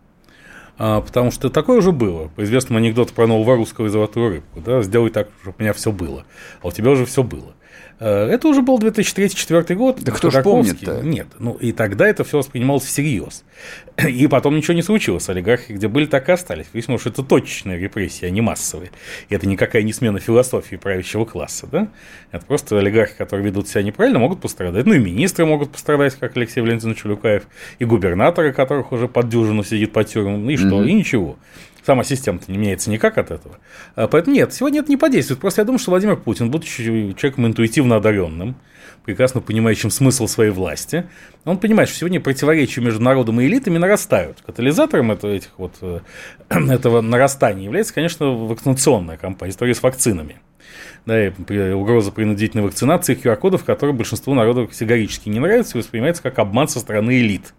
А, 0.77 1.01
потому 1.01 1.31
что 1.31 1.49
такое 1.49 1.79
уже 1.79 1.91
было. 1.91 2.29
По 2.29 2.43
известному 2.43 2.79
анекдоту 2.79 3.13
про 3.13 3.27
нового 3.27 3.55
русского 3.55 3.87
и 3.87 3.89
золотую 3.89 4.29
рыбку. 4.29 4.61
Да? 4.61 4.81
Сделай 4.81 5.09
так, 5.09 5.27
чтобы 5.41 5.55
у 5.59 5.61
меня 5.61 5.73
все 5.73 5.91
было. 5.91 6.25
А 6.61 6.67
у 6.67 6.71
тебя 6.71 6.91
уже 6.91 7.05
все 7.05 7.23
было. 7.23 7.53
Э, 7.99 8.27
это 8.27 8.47
уже 8.47 8.61
был 8.61 8.79
2003-2004 8.79 9.75
год. 9.75 10.01
Да 10.01 10.11
кто 10.11 10.29
ж 10.29 10.41
помнит-то? 10.41 11.01
Нет, 11.01 11.27
ну 11.39 11.53
и 11.53 11.71
тогда 11.71 12.07
это 12.07 12.23
все 12.23 12.37
воспринималось 12.37 12.83
всерьез. 12.83 13.43
И 14.07 14.27
потом 14.27 14.55
ничего 14.55 14.73
не 14.73 14.81
случилось. 14.81 15.29
Олигархи 15.29 15.73
где 15.73 15.87
были, 15.87 16.05
так 16.05 16.29
и 16.29 16.31
остались. 16.31 16.65
Выяснилось, 16.73 17.01
что 17.01 17.11
это 17.11 17.23
точечные 17.23 17.79
репрессии, 17.79 18.25
а 18.25 18.29
не 18.29 18.41
массовые. 18.41 18.91
И 19.29 19.35
это 19.35 19.47
никакая 19.47 19.83
не 19.83 19.93
смена 19.93 20.19
философии 20.19 20.75
правящего 20.75 21.25
класса. 21.25 21.67
Да? 21.71 21.87
Это 22.31 22.45
просто 22.45 22.77
олигархи, 22.77 23.15
которые 23.17 23.45
ведут 23.45 23.67
себя 23.67 23.83
неправильно, 23.83 24.19
могут 24.19 24.41
пострадать. 24.41 24.85
Ну 24.85 24.93
и 24.93 24.99
министры 24.99 25.45
могут 25.45 25.71
пострадать, 25.71 26.15
как 26.15 26.35
Алексей 26.35 26.61
Валентинович 26.61 27.01
Чулюкаев, 27.01 27.43
и 27.79 27.85
губернаторы, 27.85 28.53
которых 28.53 28.91
уже 28.91 29.07
под 29.07 29.29
дюжину 29.29 29.63
сидит 29.63 29.93
по 29.93 30.03
тюрьмам. 30.03 30.43
Ну 30.43 30.49
и 30.49 30.57
что? 30.57 30.83
Mm-hmm. 30.83 30.89
И 30.89 30.93
ничего. 30.93 31.37
Сама 31.85 32.03
система-то 32.03 32.51
не 32.51 32.57
меняется 32.57 32.89
никак 32.89 33.17
от 33.17 33.31
этого. 33.31 33.57
А, 33.95 34.07
поэтому 34.07 34.35
нет, 34.35 34.53
сегодня 34.53 34.79
это 34.79 34.89
не 34.89 34.97
подействует. 34.97 35.41
Просто 35.41 35.61
я 35.61 35.65
думаю, 35.65 35.79
что 35.79 35.91
Владимир 35.91 36.15
Путин, 36.15 36.49
будучи 36.49 36.83
человеком 36.83 37.45
интуитивно 37.45 37.97
одаренным, 37.97 38.55
прекрасно 39.03 39.41
понимающим 39.41 39.89
смысл 39.89 40.27
своей 40.27 40.51
власти, 40.51 41.05
он 41.43 41.57
понимает, 41.57 41.89
что 41.89 41.99
сегодня 41.99 42.21
противоречия 42.21 42.79
между 42.79 43.01
народом 43.01 43.41
и 43.41 43.45
элитами 43.45 43.77
нарастают. 43.77 44.41
Катализатором 44.45 45.11
этого, 45.11 45.31
этих 45.31 45.51
вот, 45.57 45.73
э, 45.81 45.99
этого 46.49 47.01
нарастания 47.01 47.65
является, 47.65 47.93
конечно, 47.93 48.27
вакцинационная 48.27 49.17
кампания, 49.17 49.51
история 49.51 49.75
с 49.75 49.83
вакцинами. 49.83 50.37
Да, 51.05 51.27
и 51.27 51.31
угроза 51.73 52.11
принудительной 52.11 52.63
вакцинации 52.63 53.19
QR-кодов, 53.21 53.65
которые 53.65 53.93
большинству 53.93 54.33
народов 54.33 54.69
категорически 54.69 55.27
не 55.27 55.41
нравятся 55.41 55.77
и 55.77 55.81
воспринимается 55.81 56.23
как 56.23 56.39
обман 56.39 56.69
со 56.69 56.79
стороны 56.79 57.19
элит. 57.19 57.53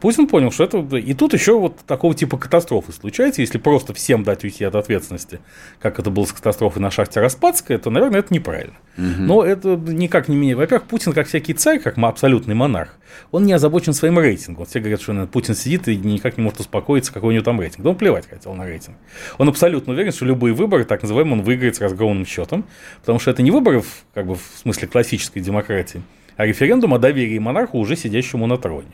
Путин 0.00 0.26
понял, 0.26 0.50
что 0.50 0.64
это... 0.64 0.78
И 0.96 1.14
тут 1.14 1.32
еще 1.32 1.58
вот 1.58 1.78
такого 1.86 2.14
типа 2.14 2.36
катастрофы 2.36 2.92
случается. 2.92 3.40
Если 3.40 3.56
просто 3.56 3.94
всем 3.94 4.24
дать 4.24 4.44
уйти 4.44 4.64
от 4.64 4.74
ответственности, 4.74 5.40
как 5.80 5.98
это 5.98 6.10
было 6.10 6.26
с 6.26 6.32
катастрофой 6.32 6.82
на 6.82 6.90
шахте 6.90 7.20
Распадская, 7.20 7.78
то, 7.78 7.88
наверное, 7.90 8.20
это 8.20 8.34
неправильно. 8.34 8.74
Угу. 8.98 9.06
Но 9.18 9.42
это 9.42 9.76
никак 9.76 10.28
не 10.28 10.36
меняет. 10.36 10.58
Во-первых, 10.58 10.86
Путин, 10.86 11.12
как 11.12 11.28
всякий 11.28 11.54
царь, 11.54 11.78
как 11.78 11.96
абсолютный 11.96 12.54
монарх, 12.54 12.98
он 13.30 13.46
не 13.46 13.54
озабочен 13.54 13.94
своим 13.94 14.18
рейтингом. 14.18 14.60
Вот 14.60 14.68
все 14.68 14.80
говорят, 14.80 15.00
что 15.00 15.26
Путин 15.26 15.54
сидит 15.54 15.88
и 15.88 15.96
никак 15.96 16.36
не 16.36 16.44
может 16.44 16.60
успокоиться, 16.60 17.12
какой 17.12 17.30
у 17.30 17.32
него 17.32 17.44
там 17.44 17.58
рейтинг. 17.58 17.82
Да 17.82 17.90
он 17.90 17.96
плевать 17.96 18.28
хотел 18.28 18.52
на 18.54 18.66
рейтинг. 18.66 18.96
Он 19.38 19.48
абсолютно 19.48 19.94
уверен, 19.94 20.12
что 20.12 20.26
любые 20.26 20.52
выборы, 20.52 20.84
так 20.84 21.00
называемые, 21.00 21.38
он 21.38 21.42
выиграет 21.42 21.76
с 21.76 21.80
разгромным 21.80 22.26
счетом, 22.26 22.66
потому 23.00 23.18
что 23.18 23.30
это 23.30 23.42
не 23.42 23.50
выборы, 23.50 23.82
как 24.12 24.26
бы 24.26 24.34
в 24.34 24.58
смысле 24.60 24.88
классической 24.88 25.40
демократии, 25.40 26.02
а 26.36 26.44
референдум 26.44 26.92
о 26.92 26.98
доверии 26.98 27.38
монарху, 27.38 27.78
уже 27.78 27.96
сидящему 27.96 28.46
на 28.46 28.58
троне. 28.58 28.92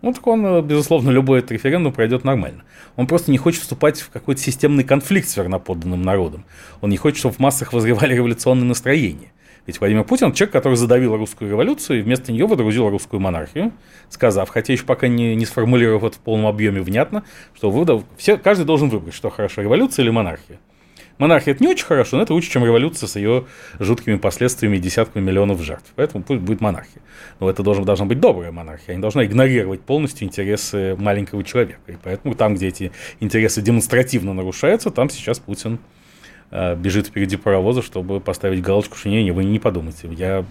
Ну, 0.00 0.12
так 0.12 0.26
он, 0.26 0.46
э, 0.46 0.62
безусловно, 0.62 1.10
любой 1.10 1.40
этот 1.40 1.52
референдум 1.52 1.92
пройдет 1.92 2.24
нормально. 2.24 2.62
Он 2.96 3.06
просто 3.06 3.30
не 3.30 3.38
хочет 3.38 3.62
вступать 3.62 4.00
в 4.00 4.10
какой-то 4.10 4.40
системный 4.40 4.84
конфликт 4.84 5.28
с 5.28 5.36
верноподданным 5.36 6.02
народом. 6.02 6.44
Он 6.80 6.90
не 6.90 6.96
хочет, 6.96 7.18
чтобы 7.18 7.34
в 7.34 7.38
массах 7.40 7.72
возревали 7.72 8.14
революционные 8.14 8.66
настроения. 8.66 9.32
Ведь 9.66 9.80
Владимир 9.80 10.04
Путин 10.04 10.32
человек, 10.32 10.52
который 10.52 10.76
задавил 10.76 11.14
русскую 11.14 11.50
революцию 11.50 11.98
и 11.98 12.02
вместо 12.02 12.32
нее 12.32 12.46
водрузил 12.46 12.88
русскую 12.88 13.20
монархию, 13.20 13.72
сказав, 14.08 14.48
хотя 14.48 14.72
еще 14.72 14.84
пока 14.84 15.08
не, 15.08 15.34
не 15.34 15.44
сформулировав 15.44 16.04
это 16.04 16.16
в 16.16 16.20
полном 16.20 16.46
объеме 16.46 16.80
внятно, 16.80 17.22
что 17.54 17.70
выводов, 17.70 18.04
все, 18.16 18.38
каждый 18.38 18.64
должен 18.64 18.88
выбрать, 18.88 19.14
что 19.14 19.28
хорошо, 19.28 19.60
революция 19.60 20.04
или 20.04 20.10
монархия. 20.10 20.58
Монархия 21.18 21.54
это 21.54 21.62
не 21.62 21.68
очень 21.68 21.84
хорошо, 21.84 22.16
но 22.16 22.22
это 22.22 22.32
лучше, 22.32 22.50
чем 22.50 22.64
революция 22.64 23.08
с 23.08 23.16
ее 23.16 23.44
жуткими 23.78 24.16
последствиями 24.16 24.76
и 24.76 24.80
десятками 24.80 25.22
миллионов 25.24 25.60
жертв. 25.62 25.92
Поэтому 25.96 26.22
пусть 26.22 26.40
будет 26.40 26.60
монархия. 26.60 27.02
Но 27.40 27.50
это 27.50 27.62
должен, 27.62 27.84
должна 27.84 28.06
быть 28.06 28.20
добрая 28.20 28.52
монархия. 28.52 28.94
Она 28.94 29.02
должна 29.02 29.24
игнорировать 29.24 29.80
полностью 29.80 30.26
интересы 30.26 30.94
маленького 30.96 31.42
человека. 31.42 31.80
И 31.88 31.96
поэтому 32.02 32.34
там, 32.34 32.54
где 32.54 32.68
эти 32.68 32.92
интересы 33.20 33.62
демонстративно 33.62 34.32
нарушаются, 34.32 34.90
там 34.90 35.10
сейчас 35.10 35.40
Путин 35.40 35.80
бежит 36.50 37.08
впереди 37.08 37.36
паровоза, 37.36 37.82
чтобы 37.82 38.20
поставить 38.20 38.62
галочку, 38.62 38.96
что 38.96 39.08
не, 39.08 39.22
не, 39.22 39.30
вы 39.30 39.44
не 39.44 39.58
подумайте, 39.58 40.08
я 40.12 40.44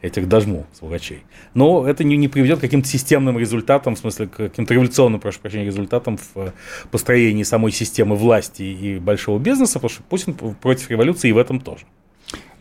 этих 0.00 0.28
дожму, 0.28 0.66
сволочей. 0.72 1.24
Но 1.54 1.86
это 1.86 2.04
не, 2.04 2.16
не 2.16 2.28
приведет 2.28 2.58
к 2.58 2.62
каким-то 2.62 2.88
системным 2.88 3.38
результатам, 3.38 3.96
в 3.96 3.98
смысле, 3.98 4.28
к 4.28 4.36
каким-то 4.36 4.74
революционным, 4.74 5.20
прошу 5.20 5.40
прощения, 5.40 5.64
результатам 5.64 6.16
в 6.16 6.36
э, 6.36 6.52
построении 6.90 7.42
самой 7.42 7.72
системы 7.72 8.16
власти 8.16 8.62
и 8.62 8.98
большого 8.98 9.38
бизнеса, 9.38 9.74
потому 9.74 9.90
что 9.90 10.02
Путин 10.04 10.34
против 10.34 10.90
революции 10.90 11.28
и 11.28 11.32
в 11.32 11.38
этом 11.38 11.60
тоже. 11.60 11.84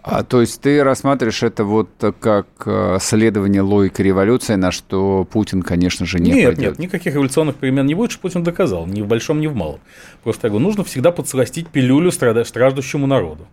А, 0.03 0.23
то 0.23 0.41
есть 0.41 0.61
ты 0.61 0.83
рассматриваешь 0.83 1.43
это 1.43 1.63
вот 1.63 1.89
как 2.19 2.47
э, 2.65 2.97
следование 2.99 3.61
логики 3.61 4.01
революции, 4.01 4.55
на 4.55 4.71
что 4.71 5.27
Путин, 5.29 5.61
конечно 5.61 6.05
же, 6.07 6.19
не 6.19 6.31
Нет, 6.31 6.45
пойдет. 6.55 6.63
нет, 6.63 6.79
никаких 6.79 7.13
революционных 7.13 7.55
перемен 7.55 7.85
не 7.85 7.93
будет, 7.93 8.11
что 8.11 8.21
Путин 8.21 8.43
доказал, 8.43 8.87
ни 8.87 9.01
в 9.01 9.07
большом, 9.07 9.39
ни 9.41 9.47
в 9.47 9.55
малом. 9.55 9.79
Просто 10.23 10.47
я 10.47 10.49
говорю, 10.49 10.65
нужно 10.65 10.83
всегда 10.83 11.11
подсластить 11.11 11.67
пилюлю 11.67 12.11
страждущему 12.11 13.05
народу 13.05 13.47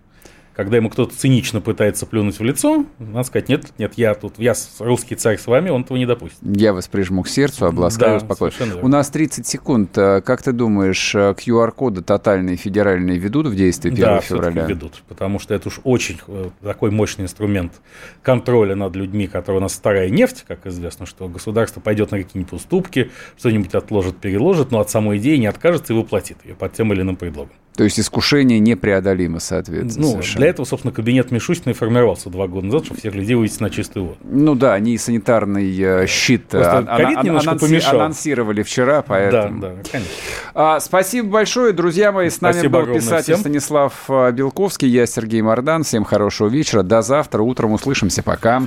когда 0.58 0.76
ему 0.76 0.90
кто-то 0.90 1.14
цинично 1.14 1.60
пытается 1.60 2.04
плюнуть 2.04 2.40
в 2.40 2.42
лицо, 2.42 2.84
надо 2.98 3.22
сказать, 3.22 3.48
нет, 3.48 3.66
нет, 3.78 3.92
я 3.94 4.12
тут, 4.16 4.40
я 4.40 4.54
русский 4.80 5.14
царь 5.14 5.38
с 5.38 5.46
вами, 5.46 5.70
он 5.70 5.82
этого 5.82 5.96
не 5.96 6.04
допустит. 6.04 6.40
Я 6.42 6.72
вас 6.72 6.88
прижму 6.88 7.22
к 7.22 7.28
сердцу, 7.28 7.66
обласкаю 7.66 8.18
да, 8.18 8.24
спокойно. 8.24 8.80
У 8.82 8.88
нас 8.88 9.08
30 9.08 9.46
секунд. 9.46 9.96
Э, 9.96 10.20
как 10.20 10.42
ты 10.42 10.50
думаешь, 10.50 11.14
QR-коды 11.14 12.00
э, 12.00 12.02
тотальные 12.02 12.56
федеральные 12.56 13.18
ведут 13.18 13.46
в 13.46 13.54
действие 13.54 13.92
1 13.92 14.04
да, 14.04 14.20
февраля? 14.20 14.62
Да, 14.62 14.66
ведут, 14.66 15.04
потому 15.06 15.38
что 15.38 15.54
это 15.54 15.68
уж 15.68 15.78
очень 15.84 16.18
э, 16.26 16.50
такой 16.60 16.90
мощный 16.90 17.26
инструмент 17.26 17.74
контроля 18.22 18.74
над 18.74 18.96
людьми, 18.96 19.28
который 19.28 19.58
у 19.58 19.60
нас 19.60 19.74
старая 19.74 20.10
нефть, 20.10 20.44
как 20.48 20.66
известно, 20.66 21.06
что 21.06 21.28
государство 21.28 21.78
пойдет 21.78 22.10
на 22.10 22.18
какие-нибудь 22.18 22.54
уступки, 22.54 23.12
что-нибудь 23.38 23.76
отложит, 23.76 24.16
переложит, 24.16 24.72
но 24.72 24.80
от 24.80 24.90
самой 24.90 25.18
идеи 25.18 25.36
не 25.36 25.46
откажется 25.46 25.92
и 25.92 25.96
воплотит 25.96 26.38
ее 26.44 26.56
под 26.56 26.72
тем 26.72 26.92
или 26.92 27.02
иным 27.02 27.14
предлогом. 27.14 27.52
То 27.78 27.84
есть 27.84 28.00
искушение 28.00 28.58
непреодолимо, 28.58 29.38
соответственно. 29.38 30.06
Ну, 30.06 30.12
совершенно. 30.14 30.38
для 30.38 30.48
этого, 30.48 30.66
собственно, 30.66 30.92
кабинет 30.92 31.30
Мишустина 31.30 31.70
и 31.70 31.74
формировался 31.74 32.28
два 32.28 32.48
года 32.48 32.66
назад, 32.66 32.86
чтобы 32.86 32.98
всех 32.98 33.14
людей 33.14 33.36
вывести 33.36 33.62
на 33.62 33.70
чистую 33.70 34.06
воду. 34.06 34.18
Ну 34.24 34.56
да, 34.56 34.74
они 34.74 34.98
санитарный 34.98 35.72
э, 35.80 36.06
щит 36.08 36.52
а, 36.56 36.82
анонси- 36.82 37.88
анонсировали 37.88 38.64
вчера, 38.64 39.02
поэтому... 39.02 39.60
Да, 39.60 39.68
да, 39.68 39.74
конечно. 39.92 40.12
А, 40.54 40.80
спасибо 40.80 41.28
большое, 41.28 41.72
друзья 41.72 42.10
мои. 42.10 42.30
С 42.30 42.40
нами 42.40 42.54
спасибо 42.54 42.84
был 42.84 42.94
писатель 42.96 43.34
всем. 43.34 43.38
Станислав 43.38 43.92
э, 44.08 44.32
Белковский, 44.32 44.88
я 44.88 45.06
Сергей 45.06 45.42
Мордан. 45.42 45.84
Всем 45.84 46.02
хорошего 46.02 46.48
вечера. 46.48 46.82
До 46.82 47.00
завтра. 47.02 47.42
Утром 47.42 47.74
услышимся. 47.74 48.24
Пока. 48.24 48.64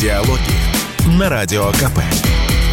Диалоги 0.00 0.40
на 1.16 1.28
Радио 1.28 1.70
КП. 1.74 2.00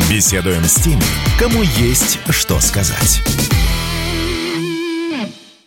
Беседуем 0.09 0.63
с 0.63 0.73
теми, 0.81 1.03
кому 1.37 1.61
есть 1.61 2.17
что 2.31 2.59
сказать. 2.59 3.21